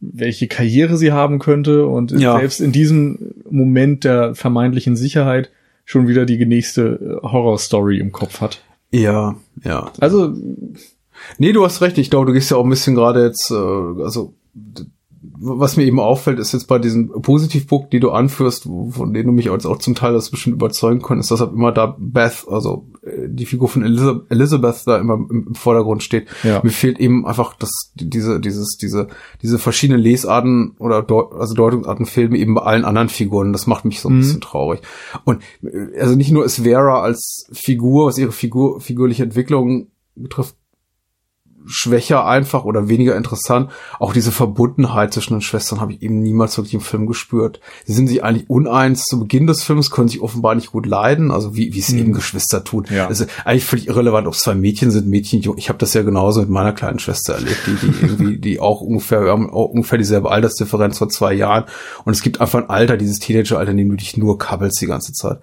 welche 0.00 0.46
Karriere 0.46 0.96
sie 0.96 1.10
haben 1.10 1.40
könnte 1.40 1.86
und 1.86 2.12
ja. 2.12 2.38
selbst 2.38 2.60
in 2.60 2.70
diesem 2.70 3.34
Moment 3.50 4.04
der 4.04 4.36
vermeintlichen 4.36 4.94
Sicherheit 4.94 5.50
schon 5.84 6.06
wieder 6.06 6.24
die 6.24 6.44
nächste 6.44 7.20
äh, 7.22 7.26
Horrorstory 7.26 7.98
im 7.98 8.12
Kopf 8.12 8.40
hat. 8.40 8.62
Ja, 8.92 9.36
ja. 9.64 9.92
Also 9.98 10.34
Nee, 11.38 11.52
du 11.52 11.64
hast 11.64 11.80
recht. 11.82 11.98
Ich 11.98 12.10
glaube, 12.10 12.26
du 12.26 12.32
gehst 12.32 12.50
ja 12.50 12.56
auch 12.56 12.64
ein 12.64 12.70
bisschen 12.70 12.94
gerade 12.94 13.24
jetzt, 13.24 13.50
äh, 13.50 13.54
also 13.54 14.34
was 15.20 15.76
mir 15.76 15.84
eben 15.84 16.00
auffällt, 16.00 16.38
ist 16.38 16.52
jetzt 16.52 16.66
bei 16.66 16.78
diesen 16.78 17.10
Positivpunkten, 17.10 17.90
die 17.90 18.00
du 18.00 18.10
anführst, 18.10 18.64
von 18.90 19.12
denen 19.12 19.26
du 19.26 19.32
mich 19.32 19.50
als 19.50 19.66
auch 19.66 19.78
zum 19.78 19.94
Teil 19.94 20.12
das 20.12 20.30
bestimmt 20.30 20.54
überzeugen 20.54 21.00
konntest, 21.00 21.30
dass 21.30 21.40
halt 21.40 21.52
immer 21.52 21.72
da 21.72 21.96
Beth, 21.98 22.44
also 22.48 22.86
äh, 23.02 23.28
die 23.28 23.46
Figur 23.46 23.68
von 23.68 23.82
Elizabeth 23.82 24.86
da 24.86 24.98
immer 24.98 25.14
im, 25.14 25.54
Vordergrund 25.54 26.02
steht. 26.02 26.28
Ja. 26.44 26.60
Mir 26.62 26.70
fehlt 26.70 27.00
eben 27.00 27.26
einfach 27.26 27.54
das, 27.54 27.92
diese, 27.94 28.40
dieses, 28.40 28.76
diese, 28.76 29.08
diese 29.42 29.58
verschiedenen 29.58 30.00
Lesarten 30.00 30.76
oder 30.78 31.02
Deut 31.02 31.32
also 31.32 31.54
Deutungsarten 31.54 32.06
fehlen 32.06 32.32
mir 32.32 32.38
eben 32.38 32.54
bei 32.54 32.62
allen 32.62 32.84
anderen 32.84 33.08
Figuren. 33.08 33.52
Das 33.52 33.66
macht 33.66 33.84
mich 33.84 34.00
so 34.00 34.08
ein 34.08 34.16
mhm. 34.16 34.20
bisschen 34.20 34.40
traurig. 34.40 34.80
Und 35.24 35.42
äh, 35.62 35.98
also 36.00 36.14
nicht 36.14 36.30
nur 36.30 36.44
ist 36.44 36.62
Vera 36.62 37.02
als 37.02 37.48
Figur, 37.52 38.06
was 38.06 38.18
ihre 38.18 38.32
Figur, 38.32 38.80
figurliche 38.80 39.24
Entwicklung 39.24 39.88
betrifft, 40.14 40.56
schwächer 41.68 42.26
einfach 42.26 42.64
oder 42.64 42.88
weniger 42.88 43.16
interessant. 43.16 43.70
Auch 43.98 44.12
diese 44.12 44.32
Verbundenheit 44.32 45.12
zwischen 45.12 45.34
den 45.34 45.40
Schwestern 45.40 45.80
habe 45.80 45.92
ich 45.92 46.02
eben 46.02 46.20
niemals 46.20 46.56
wirklich 46.56 46.74
im 46.74 46.80
Film 46.80 47.06
gespürt. 47.06 47.60
Sie 47.84 47.92
sind 47.92 48.08
sich 48.08 48.24
eigentlich 48.24 48.48
uneins 48.48 49.04
zu 49.04 49.20
Beginn 49.20 49.46
des 49.46 49.62
Films, 49.62 49.90
können 49.90 50.08
sich 50.08 50.20
offenbar 50.20 50.54
nicht 50.54 50.72
gut 50.72 50.86
leiden, 50.86 51.30
also 51.30 51.54
wie, 51.56 51.74
wie 51.74 51.78
es 51.78 51.90
mhm. 51.90 51.98
eben 51.98 52.12
Geschwister 52.12 52.64
tun. 52.64 52.86
Ja. 52.90 53.08
Das 53.08 53.20
ist 53.20 53.30
eigentlich 53.44 53.64
völlig 53.64 53.88
irrelevant, 53.88 54.26
ob 54.26 54.34
es 54.34 54.40
zwei 54.40 54.54
Mädchen 54.54 54.90
sind, 54.90 55.08
Mädchen, 55.08 55.40
Jung. 55.40 55.56
Ich 55.58 55.68
habe 55.68 55.78
das 55.78 55.94
ja 55.94 56.02
genauso 56.02 56.40
mit 56.40 56.50
meiner 56.50 56.72
kleinen 56.72 56.98
Schwester 56.98 57.34
erlebt, 57.34 57.60
die, 57.66 57.74
die 57.74 58.00
irgendwie, 58.00 58.38
die 58.38 58.60
auch 58.60 58.80
ungefähr, 58.80 59.24
wir 59.24 59.30
haben 59.30 59.50
auch 59.50 59.66
ungefähr 59.66 59.98
dieselbe 59.98 60.30
Altersdifferenz 60.30 60.98
vor 60.98 61.08
zwei 61.08 61.32
Jahren. 61.32 61.64
Und 62.04 62.12
es 62.12 62.22
gibt 62.22 62.40
einfach 62.40 62.58
ein 62.58 62.70
Alter, 62.70 62.96
dieses 62.96 63.18
Teenageralter, 63.18 63.70
in 63.70 63.76
dem 63.76 63.90
du 63.90 63.96
dich 63.96 64.16
nur 64.16 64.38
kabbelst 64.38 64.80
die 64.80 64.86
ganze 64.86 65.12
Zeit. 65.12 65.38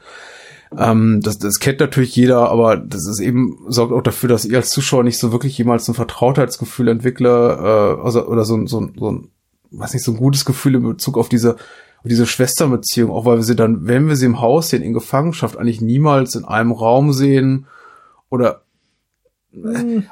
Ähm, 0.78 1.22
das, 1.22 1.38
das 1.38 1.60
kennt 1.60 1.80
natürlich 1.80 2.16
jeder, 2.16 2.50
aber 2.50 2.78
das 2.78 3.08
ist 3.08 3.20
eben, 3.20 3.58
sorgt 3.68 3.94
auch 3.94 4.02
dafür, 4.02 4.30
dass 4.30 4.46
ich 4.46 4.56
als 4.56 4.70
Zuschauer 4.70 5.04
nicht 5.04 5.18
so 5.18 5.32
wirklich 5.32 5.58
jemals 5.58 5.88
ein 5.88 5.96
Vertrautheitsgefühl 5.96 6.88
entwickle, 6.88 7.30
äh, 7.30 8.04
also, 8.04 8.28
oder 8.28 8.46
so, 8.46 8.66
so, 8.66 8.90
so 8.96 9.12
ein, 9.12 9.30
weiß 9.72 9.94
nicht, 9.94 10.04
so 10.04 10.12
ein 10.12 10.18
gutes 10.18 10.46
Gefühl 10.46 10.76
in 10.76 10.84
Bezug 10.84 11.18
auf 11.18 11.30
diese, 11.30 11.56
auf 11.56 12.10
diese 12.10 12.26
Schwesterbeziehung, 12.26 13.12
auch 13.12 13.26
weil 13.26 13.38
wir 13.38 13.44
sie 13.44 13.56
dann, 13.56 13.88
wenn 13.88 14.08
wir 14.08 14.16
sie 14.16 14.26
im 14.26 14.42
Haus 14.42 14.70
sehen, 14.70 14.84
in 14.84 14.94
Gefangenschaft, 14.94 15.58
eigentlich 15.58 15.82
niemals 15.82 16.36
in 16.36 16.46
einem 16.46 16.72
Raum 16.72 17.14
sehen 17.14 17.68
oder. 18.30 18.62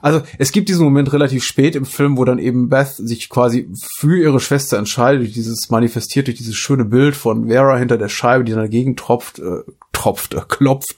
Also 0.02 0.22
es 0.38 0.52
gibt 0.52 0.70
diesen 0.70 0.84
Moment 0.84 1.12
relativ 1.14 1.44
spät 1.44 1.76
im 1.76 1.86
Film, 1.86 2.18
wo 2.18 2.26
dann 2.26 2.40
eben 2.40 2.70
Beth 2.70 2.96
sich 2.96 3.30
quasi 3.30 3.70
für 3.98 4.18
ihre 4.18 4.40
Schwester 4.40 4.78
entscheidet, 4.78 5.22
durch 5.22 5.34
dieses 5.34 5.70
manifestiert 5.70 6.28
durch 6.28 6.38
dieses 6.38 6.56
schöne 6.56 6.86
Bild 6.86 7.16
von 7.16 7.48
Vera 7.48 7.78
hinter 7.78 7.98
der 7.98 8.10
Scheibe, 8.10 8.44
die 8.44 8.52
dann 8.52 8.62
dagegen 8.62 8.96
tropft, 8.96 9.40
äh, 9.40 9.64
tropft, 9.92 10.34
äh, 10.34 10.42
klopft 10.48 10.96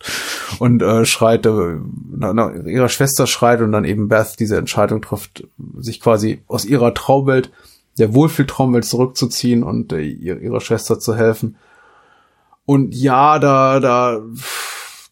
und 0.60 0.82
äh, 0.82 1.06
schreit, 1.06 1.46
äh, 1.46 1.78
na, 2.12 2.34
na, 2.34 2.54
ihrer 2.66 2.90
Schwester 2.90 3.28
schreit 3.28 3.62
und 3.62 3.72
dann 3.72 3.86
eben 3.86 4.08
Beth 4.08 4.36
diese 4.40 4.58
Entscheidung 4.58 5.02
trifft, 5.02 5.48
sich 5.78 6.00
quasi 6.00 6.42
aus 6.48 6.66
ihrer 6.66 6.94
Traumwelt, 6.94 7.52
der 7.98 8.14
Wohlfühltraumwelt 8.14 8.86
zurückzuziehen 8.86 9.64
und 9.64 9.94
äh, 9.94 10.02
ihrer 10.02 10.62
Schwester 10.62 11.00
zu 11.00 11.16
helfen. 11.16 11.56
Und 12.66 12.96
ja, 12.96 13.38
da, 13.40 13.80
da, 13.80 14.22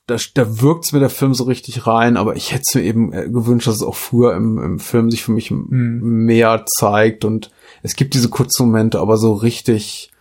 da, 0.08 0.18
da 0.34 0.62
wirkt's 0.62 0.92
mir 0.92 1.00
der 1.00 1.10
Film 1.10 1.34
so 1.34 1.46
richtig 1.46 1.88
rein, 1.88 2.18
aber 2.18 2.36
ich 2.36 2.54
hätte 2.54 2.78
mir 2.78 2.84
eben 2.84 3.14
äh, 3.14 3.30
gewünscht, 3.30 3.68
dass 3.68 3.76
es 3.76 3.84
auch 3.84 3.96
früher 3.96 4.36
im, 4.36 4.58
im 4.58 4.80
Film 4.80 5.10
sich 5.10 5.24
für 5.24 5.32
mich 5.32 5.50
mhm. 5.50 6.26
mehr 6.26 6.66
zeigt 6.78 7.24
und 7.24 7.52
es 7.84 7.96
gibt 7.96 8.14
diese 8.14 8.30
kurzen 8.30 8.68
Momente, 8.68 9.00
aber 9.00 9.18
so 9.18 9.34
richtig, 9.34 10.12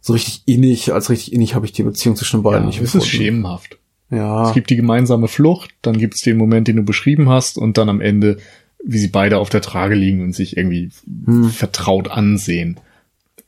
so 0.00 0.12
richtig 0.12 0.42
innig, 0.46 0.92
als 0.92 1.08
richtig 1.08 1.32
innig 1.32 1.54
habe 1.54 1.64
ich 1.64 1.72
die 1.72 1.82
Beziehung 1.82 2.16
zwischen 2.16 2.38
den 2.38 2.42
beiden 2.42 2.62
ja, 2.62 2.66
nicht 2.66 2.82
Es 2.82 2.94
ist 2.94 3.06
schemenhaft. 3.06 3.78
Ja. 4.10 4.46
Es 4.46 4.54
gibt 4.54 4.68
die 4.68 4.76
gemeinsame 4.76 5.28
Flucht, 5.28 5.70
dann 5.80 5.96
gibt 5.96 6.14
es 6.14 6.20
den 6.20 6.36
Moment, 6.36 6.68
den 6.68 6.76
du 6.76 6.82
beschrieben 6.82 7.30
hast 7.30 7.56
und 7.56 7.78
dann 7.78 7.88
am 7.88 8.02
Ende, 8.02 8.36
wie 8.84 8.98
sie 8.98 9.08
beide 9.08 9.38
auf 9.38 9.48
der 9.48 9.62
Trage 9.62 9.94
liegen 9.94 10.22
und 10.22 10.34
sich 10.34 10.58
irgendwie 10.58 10.90
hm. 11.24 11.48
vertraut 11.48 12.10
ansehen. 12.10 12.78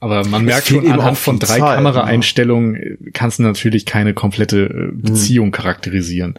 Aber 0.05 0.23
man 0.29 0.45
merkt 0.45 0.67
schon 0.67 0.87
anhand 0.87 1.17
von 1.17 1.39
drei 1.39 1.59
Zeit, 1.59 1.77
Kameraeinstellungen 1.77 2.75
ja. 2.75 3.11
kannst 3.15 3.39
du 3.39 3.43
natürlich 3.43 3.87
keine 3.87 4.13
komplette 4.13 4.67
äh, 4.67 4.69
hm. 4.69 5.01
Beziehung 5.01 5.47
hm. 5.47 5.53
charakterisieren. 5.53 6.35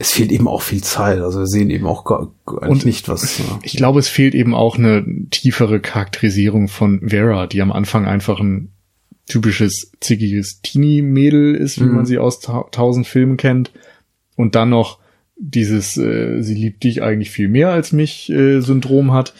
Es 0.00 0.12
fehlt 0.12 0.32
eben 0.32 0.48
auch 0.48 0.62
viel 0.62 0.82
Zeit, 0.82 1.20
also 1.20 1.38
wir 1.38 1.46
sehen 1.46 1.70
eben 1.70 1.86
auch 1.86 2.04
gar, 2.04 2.32
gar 2.44 2.68
und 2.68 2.84
nicht 2.84 3.08
was. 3.08 3.38
Ja. 3.38 3.60
Ich 3.62 3.76
glaube, 3.76 4.00
es 4.00 4.08
fehlt 4.08 4.34
eben 4.34 4.56
auch 4.56 4.76
eine 4.76 5.04
tiefere 5.30 5.78
Charakterisierung 5.78 6.66
von 6.66 7.10
Vera, 7.10 7.46
die 7.46 7.62
am 7.62 7.70
Anfang 7.70 8.06
einfach 8.06 8.40
ein 8.40 8.72
typisches 9.26 9.92
zickiges 10.00 10.60
Teenie-Mädel 10.62 11.54
ist, 11.54 11.80
wie 11.80 11.84
mhm. 11.84 11.94
man 11.94 12.06
sie 12.06 12.18
aus 12.18 12.40
ta 12.40 12.64
tausend 12.72 13.06
Filmen 13.06 13.36
kennt. 13.36 13.70
Und 14.34 14.56
dann 14.56 14.70
noch 14.70 14.98
dieses, 15.36 15.96
äh, 15.96 16.42
sie 16.42 16.54
liebt 16.54 16.82
dich 16.82 17.02
eigentlich 17.02 17.30
viel 17.30 17.48
mehr 17.48 17.70
als 17.70 17.92
mich 17.92 18.30
äh, 18.30 18.58
Syndrom 18.60 19.12
hat. 19.12 19.32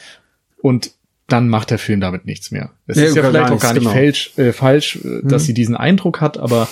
Und 0.61 0.92
dann 1.32 1.48
macht 1.48 1.70
der 1.70 1.78
Film 1.78 2.00
damit 2.00 2.26
nichts 2.26 2.50
mehr. 2.50 2.70
Es 2.86 2.96
nee, 2.96 3.04
ist 3.04 3.16
ja 3.16 3.22
vielleicht 3.22 3.50
auch 3.50 3.58
gar 3.58 3.72
nicht 3.72 3.82
genau. 3.82 3.94
falsch, 3.94 4.32
äh, 4.36 4.52
falsch 4.52 4.96
äh, 4.96 5.22
dass 5.22 5.42
mhm. 5.42 5.46
sie 5.46 5.54
diesen 5.54 5.76
Eindruck 5.76 6.20
hat, 6.20 6.38
aber 6.38 6.68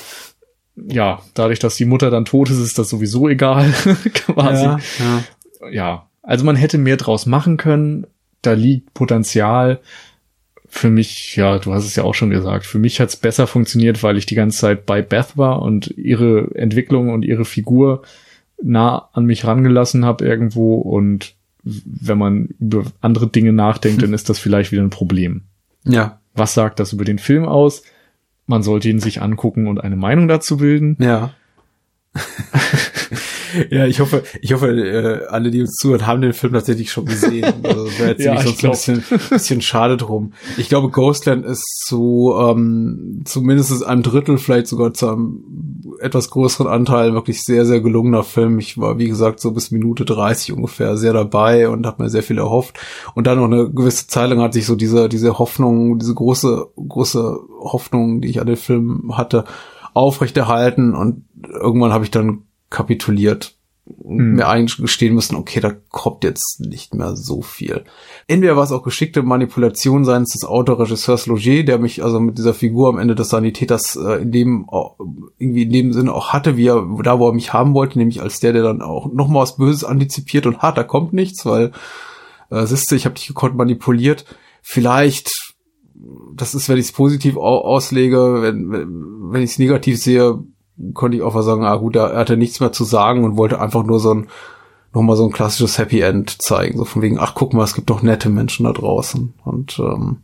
ja, 0.76 1.20
dadurch, 1.34 1.58
dass 1.58 1.76
die 1.76 1.84
Mutter 1.84 2.10
dann 2.10 2.24
tot 2.24 2.50
ist, 2.50 2.58
ist 2.58 2.78
das 2.78 2.88
sowieso 2.88 3.28
egal, 3.28 3.70
quasi. 4.14 4.64
Ja, 4.64 4.78
ja. 4.98 5.70
ja, 5.70 6.10
also 6.22 6.44
man 6.44 6.56
hätte 6.56 6.78
mehr 6.78 6.96
draus 6.96 7.26
machen 7.26 7.56
können. 7.56 8.06
Da 8.42 8.52
liegt 8.52 8.94
Potenzial. 8.94 9.80
Für 10.66 10.88
mich, 10.88 11.34
ja, 11.34 11.58
du 11.58 11.74
hast 11.74 11.84
es 11.84 11.96
ja 11.96 12.04
auch 12.04 12.14
schon 12.14 12.30
gesagt, 12.30 12.64
für 12.64 12.78
mich 12.78 13.00
hat's 13.00 13.16
besser 13.16 13.46
funktioniert, 13.46 14.02
weil 14.02 14.16
ich 14.16 14.26
die 14.26 14.36
ganze 14.36 14.58
Zeit 14.58 14.86
bei 14.86 15.02
Beth 15.02 15.36
war 15.36 15.62
und 15.62 15.88
ihre 15.96 16.54
Entwicklung 16.54 17.08
und 17.12 17.24
ihre 17.24 17.44
Figur 17.44 18.02
nah 18.62 19.08
an 19.12 19.24
mich 19.24 19.44
rangelassen 19.44 20.04
habe 20.04 20.24
irgendwo 20.24 20.76
und 20.76 21.34
wenn 21.62 22.18
man 22.18 22.46
über 22.58 22.84
andere 23.00 23.28
Dinge 23.28 23.52
nachdenkt, 23.52 24.02
dann 24.02 24.12
ist 24.14 24.28
das 24.28 24.38
vielleicht 24.38 24.72
wieder 24.72 24.82
ein 24.82 24.90
Problem. 24.90 25.42
Ja. 25.84 26.20
Was 26.34 26.54
sagt 26.54 26.80
das 26.80 26.92
über 26.92 27.04
den 27.04 27.18
Film 27.18 27.44
aus? 27.44 27.82
Man 28.46 28.62
sollte 28.62 28.88
ihn 28.88 29.00
sich 29.00 29.22
angucken 29.22 29.66
und 29.66 29.80
eine 29.80 29.96
Meinung 29.96 30.28
dazu 30.28 30.56
bilden. 30.56 30.96
Ja. 31.00 31.32
ja, 33.70 33.86
ich 33.86 34.00
hoffe, 34.00 34.22
ich 34.40 34.52
hoffe, 34.52 34.68
äh, 34.68 35.26
alle, 35.26 35.50
die 35.50 35.60
uns 35.60 35.74
zuhören, 35.74 36.06
haben 36.06 36.20
den 36.20 36.32
Film 36.32 36.52
tatsächlich 36.52 36.90
schon 36.90 37.06
gesehen. 37.06 37.54
Also 37.70 37.86
wäre 37.98 38.10
jetzt 38.10 38.24
ja, 38.24 38.40
sonst 38.40 38.64
ein 38.64 38.70
bisschen, 38.70 39.04
bisschen 39.30 39.60
schade 39.60 39.96
drum. 39.96 40.32
Ich 40.56 40.68
glaube, 40.68 40.90
Ghostland 40.90 41.44
ist 41.44 41.86
so 41.86 42.36
ähm, 42.38 43.22
zumindest 43.24 43.84
einem 43.84 44.02
Drittel, 44.02 44.38
vielleicht 44.38 44.66
sogar 44.66 44.92
zu 44.92 45.08
einem 45.08 45.44
etwas 46.00 46.30
größeren 46.30 46.66
Anteil 46.66 47.12
wirklich 47.12 47.42
sehr, 47.42 47.64
sehr 47.66 47.80
gelungener 47.80 48.22
Film. 48.22 48.58
Ich 48.58 48.78
war, 48.78 48.98
wie 48.98 49.08
gesagt, 49.08 49.40
so 49.40 49.52
bis 49.52 49.70
Minute 49.70 50.04
30 50.04 50.52
ungefähr 50.52 50.96
sehr 50.96 51.12
dabei 51.12 51.68
und 51.68 51.86
habe 51.86 52.02
mir 52.02 52.10
sehr 52.10 52.22
viel 52.22 52.38
erhofft. 52.38 52.78
Und 53.14 53.26
dann 53.26 53.38
noch 53.38 53.44
eine 53.44 53.70
gewisse 53.70 54.06
Zeit 54.08 54.30
lang 54.30 54.40
hat 54.40 54.54
sich 54.54 54.66
so 54.66 54.74
diese, 54.74 55.08
diese 55.08 55.38
Hoffnung, 55.38 55.98
diese 55.98 56.14
große, 56.14 56.68
große 56.76 57.38
Hoffnung, 57.60 58.20
die 58.20 58.28
ich 58.28 58.40
an 58.40 58.46
den 58.46 58.56
Film 58.56 59.16
hatte, 59.16 59.44
aufrechterhalten 59.94 60.94
und 60.94 61.24
irgendwann 61.48 61.92
habe 61.92 62.04
ich 62.04 62.10
dann 62.10 62.44
kapituliert 62.70 63.56
und 63.84 64.18
hm. 64.18 64.34
mir 64.34 64.48
eingestehen 64.48 65.14
müssen, 65.14 65.34
okay, 65.34 65.60
da 65.60 65.72
kommt 65.90 66.24
jetzt 66.24 66.60
nicht 66.60 66.94
mehr 66.94 67.16
so 67.16 67.42
viel. 67.42 67.84
Entweder 68.28 68.56
war 68.56 68.62
es 68.62 68.72
auch 68.72 68.82
geschickte 68.82 69.22
Manipulation 69.22 70.04
seines 70.04 70.30
des 70.30 70.44
Autoregisseurs 70.44 71.26
Loger, 71.26 71.64
der 71.64 71.78
mich 71.78 72.02
also 72.04 72.20
mit 72.20 72.38
dieser 72.38 72.54
Figur 72.54 72.88
am 72.88 72.98
Ende 72.98 73.14
des 73.14 73.30
Sanitäters 73.30 73.96
äh, 73.96 74.22
in 74.22 74.32
dem 74.32 74.66
irgendwie 75.38 75.62
in 75.62 75.72
dem 75.72 75.92
Sinne 75.92 76.14
auch 76.14 76.28
hatte, 76.28 76.56
wie 76.56 76.68
er 76.68 76.86
da, 77.02 77.18
wo 77.18 77.28
er 77.28 77.34
mich 77.34 77.52
haben 77.52 77.74
wollte, 77.74 77.98
nämlich 77.98 78.22
als 78.22 78.40
der, 78.40 78.52
der 78.52 78.62
dann 78.62 78.82
auch 78.82 79.12
noch 79.12 79.28
mal 79.28 79.40
was 79.40 79.56
Böses 79.56 79.84
antizipiert 79.84 80.46
und 80.46 80.58
hat, 80.58 80.78
da 80.78 80.84
kommt 80.84 81.12
nichts, 81.12 81.44
weil 81.44 81.72
äh, 82.50 82.66
siehste, 82.66 82.96
ich 82.96 83.06
habe 83.06 83.16
dich 83.16 83.26
gekonnt 83.26 83.56
manipuliert. 83.56 84.24
Vielleicht 84.62 85.32
das 86.34 86.54
ist, 86.54 86.68
wenn 86.68 86.78
ich 86.78 86.86
es 86.86 86.92
positiv 86.92 87.36
auslege, 87.36 88.40
wenn, 88.40 88.70
wenn, 88.70 89.32
wenn 89.32 89.42
ich 89.42 89.50
es 89.50 89.58
negativ 89.58 90.00
sehe, 90.00 90.42
konnte 90.94 91.16
ich 91.16 91.22
auch 91.22 91.34
mal 91.34 91.42
sagen, 91.42 91.64
ah 91.64 91.76
gut, 91.76 91.96
er 91.96 92.16
hatte 92.16 92.36
nichts 92.36 92.60
mehr 92.60 92.72
zu 92.72 92.84
sagen 92.84 93.24
und 93.24 93.36
wollte 93.36 93.60
einfach 93.60 93.84
nur 93.84 94.00
so 94.00 94.14
ein, 94.14 94.28
nochmal 94.92 95.16
so 95.16 95.24
ein 95.24 95.32
klassisches 95.32 95.78
Happy 95.78 96.00
End 96.00 96.42
zeigen. 96.42 96.78
So 96.78 96.84
von 96.84 97.02
wegen, 97.02 97.18
ach 97.18 97.34
guck 97.34 97.54
mal, 97.54 97.64
es 97.64 97.74
gibt 97.74 97.90
doch 97.90 98.02
nette 98.02 98.28
Menschen 98.28 98.64
da 98.64 98.72
draußen. 98.72 99.34
Und 99.44 99.78
ähm, 99.78 100.18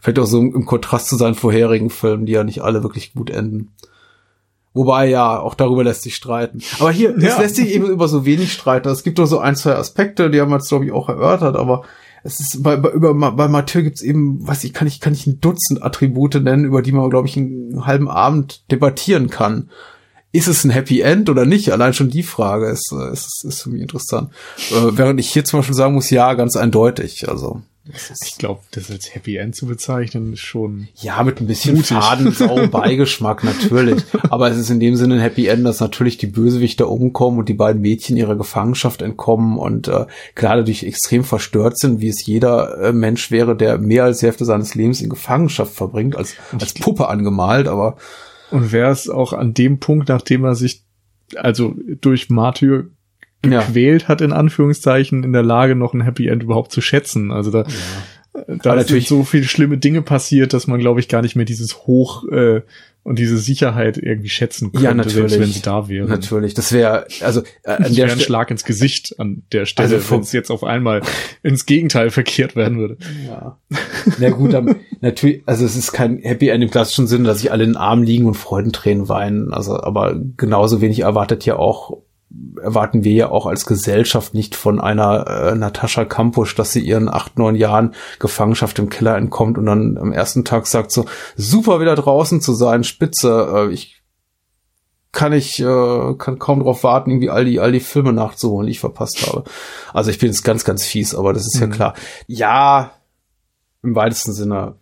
vielleicht 0.00 0.18
auch 0.18 0.26
so 0.26 0.40
im 0.40 0.66
Kontrast 0.66 1.08
zu 1.08 1.16
seinen 1.16 1.34
vorherigen 1.34 1.90
Filmen, 1.90 2.26
die 2.26 2.32
ja 2.32 2.44
nicht 2.44 2.62
alle 2.62 2.82
wirklich 2.82 3.14
gut 3.14 3.30
enden. 3.30 3.72
Wobei 4.74 5.08
ja, 5.08 5.40
auch 5.40 5.54
darüber 5.54 5.82
lässt 5.82 6.02
sich 6.02 6.14
streiten. 6.14 6.60
Aber 6.78 6.92
hier, 6.92 7.18
ja. 7.18 7.28
es 7.28 7.38
lässt 7.38 7.56
sich 7.56 7.74
eben 7.74 7.86
über 7.86 8.06
so 8.06 8.24
wenig 8.24 8.52
streiten. 8.52 8.88
Es 8.88 9.02
gibt 9.02 9.18
doch 9.18 9.26
so 9.26 9.38
ein, 9.38 9.56
zwei 9.56 9.74
Aspekte, 9.74 10.30
die 10.30 10.40
haben 10.40 10.50
wir 10.50 10.56
jetzt, 10.56 10.68
glaube 10.68 10.84
ich, 10.84 10.92
auch 10.92 11.08
erörtert, 11.08 11.56
aber 11.56 11.82
es 12.22 12.40
ist 12.40 12.62
bei, 12.62 12.76
bei, 12.76 12.90
über, 12.90 13.14
bei 13.14 13.48
Mathieu 13.48 13.82
gibt's 13.82 14.02
eben, 14.02 14.46
weiß 14.46 14.64
ich, 14.64 14.72
kann 14.72 14.88
ich, 14.88 15.00
kann 15.00 15.12
ich 15.12 15.26
ein 15.26 15.40
Dutzend 15.40 15.82
Attribute 15.82 16.34
nennen, 16.36 16.64
über 16.64 16.82
die 16.82 16.92
man, 16.92 17.10
glaube 17.10 17.28
ich, 17.28 17.36
einen 17.36 17.86
halben 17.86 18.08
Abend 18.08 18.70
debattieren 18.70 19.30
kann. 19.30 19.70
Ist 20.30 20.48
es 20.48 20.64
ein 20.64 20.70
Happy 20.70 21.00
End 21.00 21.30
oder 21.30 21.46
nicht? 21.46 21.72
Allein 21.72 21.94
schon 21.94 22.10
die 22.10 22.22
Frage 22.22 22.68
ist, 22.68 22.92
ist, 23.12 23.44
ist 23.44 23.62
für 23.62 23.70
mich 23.70 23.80
interessant. 23.80 24.30
Äh, 24.70 24.90
während 24.92 25.18
ich 25.20 25.30
hier 25.30 25.44
zum 25.44 25.60
Beispiel 25.60 25.74
sagen 25.74 25.94
muss, 25.94 26.10
ja, 26.10 26.34
ganz 26.34 26.54
eindeutig. 26.54 27.28
Also 27.28 27.62
ich 28.24 28.38
glaube, 28.38 28.60
das 28.72 28.90
als 28.90 29.14
Happy 29.14 29.36
End 29.36 29.54
zu 29.54 29.66
bezeichnen, 29.66 30.34
ist 30.34 30.40
schon. 30.40 30.88
Ja, 30.96 31.22
mit 31.22 31.40
ein 31.40 31.46
bisschen 31.46 31.76
mutig. 31.76 31.96
Fadensau 31.96 32.66
Beigeschmack 32.70 33.44
natürlich. 33.44 34.02
Aber 34.28 34.50
es 34.50 34.56
ist 34.58 34.70
in 34.70 34.80
dem 34.80 34.96
Sinne 34.96 35.14
ein 35.14 35.20
Happy 35.20 35.46
End, 35.46 35.64
dass 35.64 35.80
natürlich 35.80 36.18
die 36.18 36.26
Bösewichter 36.26 36.88
umkommen 36.88 37.38
und 37.38 37.48
die 37.48 37.54
beiden 37.54 37.80
Mädchen 37.80 38.16
ihrer 38.16 38.36
Gefangenschaft 38.36 39.02
entkommen 39.02 39.58
und 39.58 39.88
äh, 39.88 40.06
klar 40.34 40.56
dadurch 40.56 40.82
extrem 40.82 41.24
verstört 41.24 41.78
sind, 41.78 42.00
wie 42.00 42.08
es 42.08 42.24
jeder 42.26 42.78
äh, 42.78 42.92
Mensch 42.92 43.30
wäre, 43.30 43.56
der 43.56 43.78
mehr 43.78 44.04
als 44.04 44.18
die 44.18 44.26
Hälfte 44.26 44.44
seines 44.44 44.74
Lebens 44.74 45.00
in 45.00 45.08
Gefangenschaft 45.08 45.74
verbringt, 45.74 46.16
als, 46.16 46.34
als 46.58 46.74
Puppe 46.74 47.08
angemalt, 47.08 47.68
aber. 47.68 47.96
Und 48.50 48.72
wäre 48.72 48.90
es 48.90 49.10
auch 49.10 49.32
an 49.34 49.52
dem 49.52 49.78
Punkt, 49.78 50.08
nachdem 50.08 50.44
er 50.44 50.54
sich 50.54 50.84
also 51.36 51.74
durch 52.00 52.30
Martyr 52.30 52.88
gequält 53.42 54.02
ja. 54.02 54.08
hat, 54.08 54.20
in 54.20 54.32
Anführungszeichen, 54.32 55.22
in 55.24 55.32
der 55.32 55.42
Lage, 55.42 55.74
noch 55.74 55.94
ein 55.94 56.02
Happy 56.02 56.28
End 56.28 56.42
überhaupt 56.42 56.72
zu 56.72 56.80
schätzen. 56.80 57.30
Also 57.30 57.50
da, 57.50 57.62
ja. 57.62 58.56
da 58.62 58.74
ist 58.74 58.82
natürlich 58.82 59.08
so 59.08 59.24
viele 59.24 59.44
schlimme 59.44 59.78
Dinge 59.78 60.02
passiert, 60.02 60.52
dass 60.52 60.66
man, 60.66 60.80
glaube 60.80 61.00
ich, 61.00 61.08
gar 61.08 61.22
nicht 61.22 61.36
mehr 61.36 61.44
dieses 61.44 61.86
Hoch 61.86 62.24
äh, 62.28 62.62
und 63.08 63.18
diese 63.18 63.38
Sicherheit 63.38 63.96
irgendwie 63.96 64.28
schätzen 64.28 64.70
könnte, 64.70 64.84
ja, 64.84 64.92
natürlich. 64.92 65.30
selbst 65.30 65.40
wenn 65.40 65.48
sie 65.48 65.62
da 65.62 65.88
wäre. 65.88 66.06
Natürlich, 66.06 66.52
das 66.52 66.72
wäre 66.72 67.06
also 67.22 67.40
äh, 67.62 67.70
an 67.70 67.84
das 67.84 67.94
der 67.94 68.12
ein 68.12 68.20
Schlag 68.20 68.50
ins 68.50 68.64
Gesicht 68.64 69.18
an 69.18 69.44
der 69.50 69.64
Stelle, 69.64 69.94
also 69.94 70.10
wenn 70.10 70.20
es 70.20 70.32
jetzt 70.32 70.50
auf 70.50 70.62
einmal 70.62 71.00
ins 71.42 71.64
Gegenteil 71.64 72.10
verkehrt 72.10 72.54
werden 72.54 72.78
würde. 72.78 72.98
Ja. 73.26 73.58
Na 74.18 74.28
gut, 74.28 74.52
dann, 74.52 74.76
natürlich, 75.00 75.42
also 75.46 75.64
es 75.64 75.74
ist 75.74 75.92
kein 75.92 76.18
Happy 76.18 76.48
End 76.48 76.62
im 76.62 76.70
klassischen 76.70 77.06
Sinne, 77.06 77.28
dass 77.28 77.38
sich 77.40 77.50
alle 77.50 77.64
in 77.64 77.70
den 77.70 77.76
Armen 77.78 78.02
liegen 78.02 78.26
und 78.26 78.34
Freudentränen 78.34 79.08
weinen. 79.08 79.54
Also, 79.54 79.80
aber 79.80 80.20
genauso 80.36 80.82
wenig 80.82 81.00
erwartet 81.00 81.46
ja 81.46 81.56
auch 81.56 82.02
erwarten 82.60 83.04
wir 83.04 83.12
ja 83.12 83.30
auch 83.30 83.46
als 83.46 83.64
Gesellschaft 83.64 84.34
nicht 84.34 84.54
von 84.54 84.80
einer 84.80 85.26
äh, 85.26 85.54
Natascha 85.54 86.04
Kampusch, 86.04 86.54
dass 86.54 86.72
sie 86.72 86.80
ihren 86.80 87.08
acht, 87.08 87.38
neun 87.38 87.54
Jahren 87.54 87.94
Gefangenschaft 88.18 88.78
im 88.78 88.90
Keller 88.90 89.16
entkommt 89.16 89.56
und 89.56 89.66
dann 89.66 89.96
am 89.96 90.12
ersten 90.12 90.44
Tag 90.44 90.66
sagt 90.66 90.92
so, 90.92 91.06
super 91.36 91.80
wieder 91.80 91.94
draußen 91.94 92.40
zu 92.40 92.52
sein, 92.52 92.84
spitze, 92.84 93.48
äh, 93.54 93.72
ich 93.72 94.02
kann 95.10 95.32
ich 95.32 95.58
äh, 95.58 96.14
kann 96.18 96.38
kaum 96.38 96.60
darauf 96.60 96.84
warten, 96.84 97.10
irgendwie 97.10 97.30
all 97.30 97.46
die 97.46 97.60
all 97.60 97.72
die 97.72 97.80
Filme 97.80 98.12
nachzuholen, 98.12 98.66
die 98.66 98.72
ich 98.72 98.80
verpasst 98.80 99.26
habe. 99.26 99.44
Also 99.94 100.10
ich 100.10 100.18
bin 100.18 100.28
jetzt 100.28 100.44
ganz 100.44 100.64
ganz 100.64 100.84
fies, 100.84 101.14
aber 101.14 101.32
das 101.32 101.46
ist 101.46 101.56
mhm. 101.56 101.62
ja 101.62 101.74
klar. 101.74 101.94
Ja, 102.26 102.92
im 103.82 103.94
weitesten 103.94 104.32
Sinne 104.32 104.76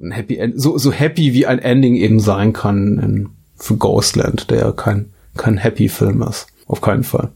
ein 0.00 0.10
Happy 0.10 0.38
End, 0.38 0.60
so 0.60 0.76
so 0.76 0.90
happy 0.90 1.34
wie 1.34 1.46
ein 1.46 1.60
Ending 1.60 1.94
eben 1.94 2.18
sein 2.18 2.52
kann 2.52 2.98
in, 2.98 3.28
für 3.54 3.76
Ghostland, 3.76 4.50
der 4.50 4.58
ja 4.58 4.72
kein 4.72 5.12
kein 5.36 5.56
Happy 5.56 5.88
Film 5.88 6.22
ist. 6.22 6.48
Auf 6.70 6.80
keinen 6.80 7.02
Fall. 7.02 7.30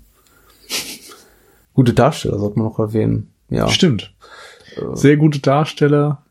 Gute 1.73 1.93
Darsteller 1.93 2.39
sollte 2.39 2.57
man 2.59 2.69
noch 2.69 2.79
erwähnen. 2.79 3.33
Ja. 3.51 3.69
Stimmt. 3.69 4.15
Äh, 4.77 4.95
Sehr 4.95 5.17
gute 5.17 5.41
Darsteller, 5.41 6.23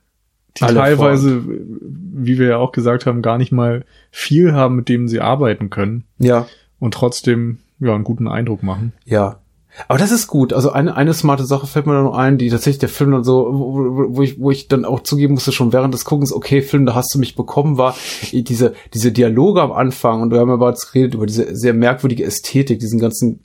die 0.56 0.62
teilweise, 0.62 1.42
vor. 1.42 1.52
wie 1.82 2.40
wir 2.40 2.48
ja 2.48 2.58
auch 2.58 2.72
gesagt 2.72 3.06
haben, 3.06 3.22
gar 3.22 3.38
nicht 3.38 3.52
mal 3.52 3.84
viel 4.10 4.54
haben, 4.54 4.78
mit 4.78 4.88
dem 4.88 5.10
sie 5.10 5.20
arbeiten 5.20 5.70
können. 5.70 6.06
Ja. 6.18 6.48
Und 6.80 6.94
trotzdem, 6.94 7.58
ja, 7.80 7.94
einen 7.94 8.06
guten 8.06 8.30
Eindruck 8.30 8.64
machen. 8.64 8.94
Ja. 9.04 9.40
Aber 9.88 9.98
das 9.98 10.12
ist 10.12 10.28
gut. 10.28 10.54
Also 10.54 10.72
eine, 10.72 10.96
eine 10.96 11.14
smarte 11.14 11.46
Sache 11.46 11.68
fällt 11.68 11.86
mir 11.86 11.94
da 11.94 12.04
noch 12.04 12.16
ein, 12.16 12.38
die 12.38 12.50
tatsächlich 12.50 12.80
der 12.80 12.90
Film 12.90 13.12
dann 13.12 13.24
so, 13.24 13.50
wo, 13.52 14.16
wo, 14.16 14.22
ich, 14.22 14.40
wo 14.40 14.52
ich 14.52 14.68
dann 14.68 14.86
auch 14.86 15.02
zugeben 15.02 15.34
musste, 15.34 15.52
schon 15.52 15.74
während 15.74 15.94
des 15.94 16.06
Guckens, 16.06 16.32
okay, 16.32 16.62
Film, 16.62 16.86
da 16.86 16.96
hast 16.96 17.14
du 17.14 17.20
mich 17.20 17.36
bekommen, 17.36 17.78
war 17.78 17.96
diese, 18.32 18.74
diese 18.94 19.12
Dialoge 19.12 19.62
am 19.62 19.72
Anfang 19.72 20.22
und 20.22 20.32
wir 20.32 20.40
haben 20.40 20.52
aber 20.52 20.70
jetzt 20.70 20.92
geredet 20.92 21.16
über 21.16 21.26
diese 21.26 21.56
sehr 21.56 21.74
merkwürdige 21.74 22.24
Ästhetik, 22.24 22.80
diesen 22.80 23.00
ganzen 23.00 23.40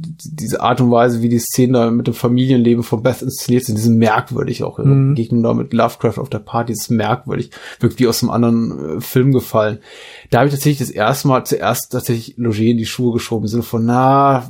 diese 0.00 0.60
Art 0.60 0.80
und 0.80 0.92
Weise, 0.92 1.22
wie 1.22 1.28
die 1.28 1.40
Szenen 1.40 1.72
da 1.72 1.90
mit 1.90 2.06
dem 2.06 2.14
Familienleben 2.14 2.84
von 2.84 3.02
Beth 3.02 3.20
inszeniert 3.20 3.64
sind, 3.64 3.78
die 3.78 3.82
sind 3.82 3.98
merkwürdig 3.98 4.62
auch. 4.62 4.78
Mhm. 4.78 5.16
Gegnung 5.16 5.42
da 5.42 5.54
mit 5.54 5.72
Lovecraft 5.72 6.18
auf 6.18 6.30
der 6.30 6.38
Party, 6.38 6.72
ist 6.72 6.90
merkwürdig. 6.90 7.50
Wirkt 7.80 7.98
wie 7.98 8.06
aus 8.06 8.22
einem 8.22 8.30
anderen 8.30 8.98
äh, 8.98 9.00
Film 9.00 9.32
gefallen. 9.32 9.78
Da 10.30 10.38
habe 10.38 10.48
ich 10.48 10.54
tatsächlich 10.54 10.86
das 10.86 10.94
erste 10.94 11.28
Mal 11.28 11.44
zuerst 11.44 11.90
tatsächlich 11.90 12.36
Loger 12.36 12.58
in 12.58 12.76
die 12.76 12.86
Schuhe 12.86 13.14
geschoben, 13.14 13.44
im 13.44 13.48
Sinne 13.48 13.62
von, 13.62 13.86
na, 13.86 14.48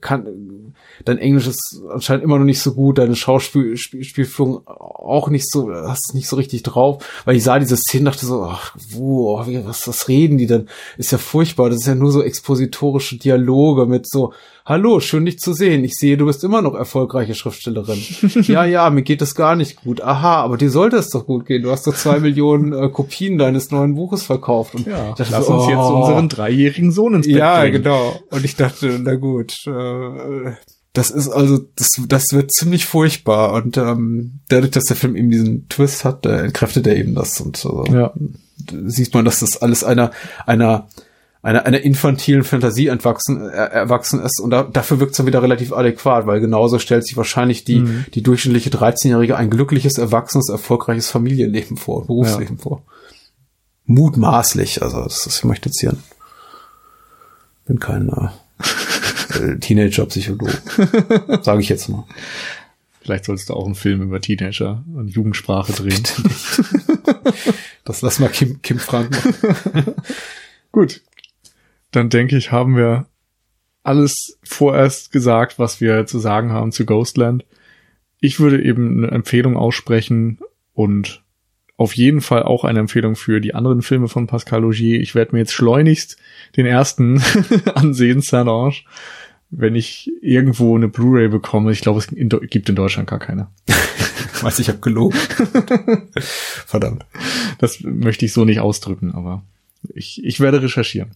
kann, 0.00 0.74
dein 1.04 1.18
Englisch 1.18 1.46
ist 1.46 1.80
anscheinend 1.88 2.24
immer 2.24 2.38
noch 2.38 2.44
nicht 2.44 2.60
so 2.60 2.74
gut, 2.74 2.98
deine 2.98 3.14
Schauspielführung 3.14 4.66
auch 4.66 5.28
nicht 5.28 5.50
so, 5.50 5.72
hast 5.72 6.08
es 6.08 6.14
nicht 6.14 6.28
so 6.28 6.36
richtig 6.36 6.64
drauf, 6.64 7.04
weil 7.24 7.36
ich 7.36 7.44
sah 7.44 7.58
diese 7.58 7.76
Szene 7.76 8.06
dachte 8.06 8.26
so, 8.26 8.42
ach, 8.42 8.74
wo, 8.90 9.38
was, 9.38 9.86
was 9.86 10.08
reden 10.08 10.38
die 10.38 10.46
denn? 10.46 10.68
Ist 10.98 11.12
ja 11.12 11.18
furchtbar, 11.18 11.70
das 11.70 11.80
ist 11.80 11.86
ja 11.86 11.94
nur 11.94 12.10
so 12.10 12.22
expositorische 12.22 13.16
Dialoge 13.16 13.86
mit 13.86 14.08
so, 14.08 14.32
hallo, 14.66 14.98
schön 15.00 15.26
dich 15.26 15.38
zu 15.38 15.52
sehen. 15.52 15.84
Ich 15.84 15.94
sehe, 15.94 16.16
du 16.16 16.24
bist 16.26 16.42
immer 16.42 16.62
noch 16.62 16.74
erfolgreiche 16.74 17.34
Schriftstellerin. 17.34 18.00
ja, 18.42 18.64
ja, 18.64 18.88
mir 18.90 19.02
geht 19.02 19.20
es 19.20 19.34
gar 19.34 19.56
nicht 19.56 19.76
gut. 19.76 20.00
Aha, 20.00 20.36
aber 20.42 20.56
dir 20.56 20.70
sollte 20.70 20.96
es 20.96 21.10
doch 21.10 21.26
gut 21.26 21.44
gehen. 21.46 21.62
Du 21.62 21.70
hast 21.70 21.86
doch 21.86 21.94
zwei 21.94 22.18
Millionen 22.20 22.72
äh, 22.72 22.88
Kopien 22.88 23.36
deines 23.36 23.70
neuen 23.70 23.94
Buches 23.94 24.22
verkauft. 24.24 24.74
Und 24.74 24.86
ja, 24.86 25.03
dachte, 25.10 25.26
lass 25.30 25.46
so, 25.46 25.54
uns 25.54 25.64
oh. 25.64 25.70
jetzt 25.70 25.78
unseren 25.78 26.28
dreijährigen 26.28 26.92
Sohn 26.92 27.14
ins 27.14 27.26
Bett 27.26 27.36
Ja, 27.36 27.60
bringen. 27.60 27.82
genau. 27.82 28.20
Und 28.30 28.44
ich 28.44 28.56
dachte, 28.56 28.98
na 29.02 29.14
gut, 29.14 29.66
äh, 29.66 30.52
das 30.92 31.10
ist 31.10 31.28
also, 31.28 31.58
das, 31.76 31.88
das 32.06 32.24
wird 32.32 32.52
ziemlich 32.52 32.86
furchtbar. 32.86 33.52
Und 33.54 33.76
ähm, 33.76 34.40
dadurch, 34.48 34.70
dass 34.70 34.84
der 34.84 34.96
Film 34.96 35.16
eben 35.16 35.30
diesen 35.30 35.68
Twist 35.68 36.04
hat, 36.04 36.24
äh, 36.26 36.44
entkräftet 36.44 36.86
er 36.86 36.96
eben 36.96 37.14
das. 37.14 37.40
Und 37.40 37.64
äh, 37.64 37.92
ja. 37.92 38.12
sieht 38.86 39.12
man, 39.14 39.24
dass 39.24 39.40
das 39.40 39.60
alles 39.60 39.84
einer, 39.84 40.12
einer 40.46 40.88
einer, 41.44 41.66
einer 41.66 41.82
infantilen 41.82 42.42
Fantasie 42.42 42.86
entwachsen, 42.86 43.46
äh, 43.46 43.52
erwachsen 43.52 44.20
ist 44.20 44.40
und 44.40 44.50
da, 44.50 44.62
dafür 44.62 44.98
wirkt 44.98 45.12
es 45.12 45.18
dann 45.18 45.26
wieder 45.26 45.42
relativ 45.42 45.74
adäquat, 45.74 46.26
weil 46.26 46.40
genauso 46.40 46.78
stellt 46.78 47.06
sich 47.06 47.18
wahrscheinlich 47.18 47.64
die, 47.64 47.80
mhm. 47.80 48.06
die 48.14 48.22
durchschnittliche 48.22 48.70
13-Jährige 48.70 49.36
ein 49.36 49.50
glückliches, 49.50 49.98
erwachsenes, 49.98 50.48
erfolgreiches 50.48 51.10
Familienleben 51.10 51.76
vor, 51.76 52.06
Berufsleben 52.06 52.56
ja. 52.56 52.62
vor. 52.62 52.82
Mutmaßlich, 53.86 54.82
also 54.82 55.02
das 55.02 55.26
ist, 55.26 55.38
ich 55.38 55.44
möchte 55.44 55.68
jetzt 55.68 55.80
hier, 55.80 55.96
bin 57.66 57.80
kein 57.80 58.08
äh, 58.08 59.58
Teenager-Psychologe, 59.60 60.58
sage 61.42 61.60
ich 61.60 61.68
jetzt 61.68 61.88
mal. 61.88 62.04
Vielleicht 63.00 63.26
sollst 63.26 63.50
du 63.50 63.54
auch 63.54 63.66
einen 63.66 63.74
Film 63.74 64.00
über 64.00 64.20
Teenager 64.20 64.82
und 64.94 65.08
Jugendsprache 65.08 65.72
drehen. 65.72 66.02
das 67.84 68.00
lass 68.00 68.18
mal 68.18 68.30
Kim, 68.30 68.62
Kim 68.62 68.78
Frank 68.78 69.10
machen. 69.10 69.94
Gut, 70.72 71.02
dann 71.90 72.08
denke 72.08 72.38
ich, 72.38 72.50
haben 72.50 72.76
wir 72.76 73.06
alles 73.82 74.38
vorerst 74.42 75.12
gesagt, 75.12 75.58
was 75.58 75.82
wir 75.82 76.06
zu 76.06 76.18
sagen 76.18 76.52
haben 76.52 76.72
zu 76.72 76.86
Ghostland. 76.86 77.44
Ich 78.20 78.40
würde 78.40 78.62
eben 78.62 79.04
eine 79.04 79.12
Empfehlung 79.12 79.58
aussprechen 79.58 80.38
und 80.72 81.23
auf 81.76 81.94
jeden 81.94 82.20
Fall 82.20 82.42
auch 82.44 82.64
eine 82.64 82.78
Empfehlung 82.78 83.16
für 83.16 83.40
die 83.40 83.54
anderen 83.54 83.82
Filme 83.82 84.08
von 84.08 84.26
Pascal 84.26 84.62
Logier. 84.62 85.00
Ich 85.00 85.14
werde 85.14 85.32
mir 85.32 85.40
jetzt 85.40 85.52
schleunigst 85.52 86.16
den 86.56 86.66
ersten 86.66 87.22
ansehen, 87.74 88.20
Saint-Ange, 88.20 88.76
wenn 89.50 89.74
ich 89.74 90.10
irgendwo 90.20 90.76
eine 90.76 90.88
Blu-ray 90.88 91.28
bekomme. 91.28 91.72
Ich 91.72 91.80
glaube, 91.80 91.98
es 91.98 92.06
gibt 92.06 92.68
in 92.68 92.76
Deutschland 92.76 93.08
gar 93.08 93.18
keine. 93.18 93.48
Weiß 94.40 94.58
ich 94.60 94.68
habe 94.68 94.78
gelogen. 94.78 95.18
Verdammt. 96.20 97.06
Das 97.58 97.80
möchte 97.82 98.24
ich 98.24 98.32
so 98.32 98.44
nicht 98.44 98.60
ausdrücken, 98.60 99.12
aber 99.12 99.42
ich, 99.94 100.24
ich 100.24 100.40
werde 100.40 100.62
recherchieren. 100.62 101.10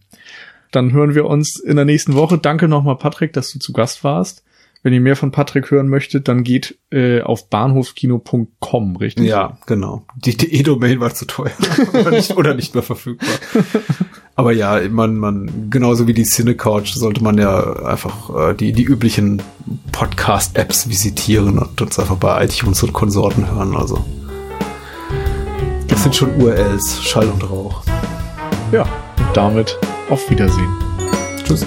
Dann 0.73 0.93
hören 0.93 1.15
wir 1.15 1.27
uns 1.27 1.59
in 1.61 1.77
der 1.77 1.85
nächsten 1.85 2.15
Woche. 2.15 2.39
Danke 2.39 2.69
nochmal, 2.69 2.97
Patrick, 2.97 3.33
dass 3.33 3.51
du 3.51 3.59
zu 3.59 3.73
Gast 3.73 4.05
warst. 4.05 4.45
Wenn 4.83 4.93
ihr 4.93 5.01
mehr 5.01 5.17
von 5.17 5.33
Patrick 5.33 5.71
hören 5.71 5.89
möchtet, 5.89 6.29
dann 6.29 6.45
geht 6.45 6.79
äh, 6.91 7.21
auf 7.21 7.51
bahnhofskino.com, 7.51 8.97
richtig? 8.97 9.27
Ja, 9.27 9.59
genau. 9.67 10.07
Die, 10.17 10.37
die 10.37 10.55
E-Domain 10.55 11.01
war 11.01 11.13
zu 11.13 11.27
teuer 11.27 11.51
oder, 11.93 12.11
nicht, 12.11 12.37
oder 12.37 12.55
nicht 12.55 12.75
mehr 12.75 12.85
verfügbar. 12.85 13.29
Aber 14.37 14.53
ja, 14.53 14.81
man, 14.89 15.17
man, 15.17 15.69
genauso 15.69 16.07
wie 16.07 16.15
die 16.15 16.23
Cinecouch 16.23 16.95
sollte 16.95 17.25
man 17.25 17.39
ja 17.39 17.73
einfach 17.85 18.51
äh, 18.51 18.55
die, 18.55 18.73
die 18.73 18.85
üblichen 18.85 19.43
Podcast-Apps 19.91 20.89
visitieren 20.89 21.59
und 21.59 21.83
uns 21.83 21.99
einfach 21.99 22.17
bei 22.17 22.45
iTunes 22.45 22.81
und 22.85 22.93
Konsorten 22.93 23.51
hören. 23.51 23.75
Also 23.75 24.05
das 25.89 26.05
sind 26.05 26.15
schon 26.15 26.41
URLs, 26.41 27.03
Schall 27.03 27.29
und 27.29 27.51
Rauch. 27.51 27.83
Ja, 28.71 28.83
und 28.83 29.37
damit 29.37 29.77
auf 30.09 30.31
Wiedersehen. 30.31 30.71
Tschüss. 31.45 31.67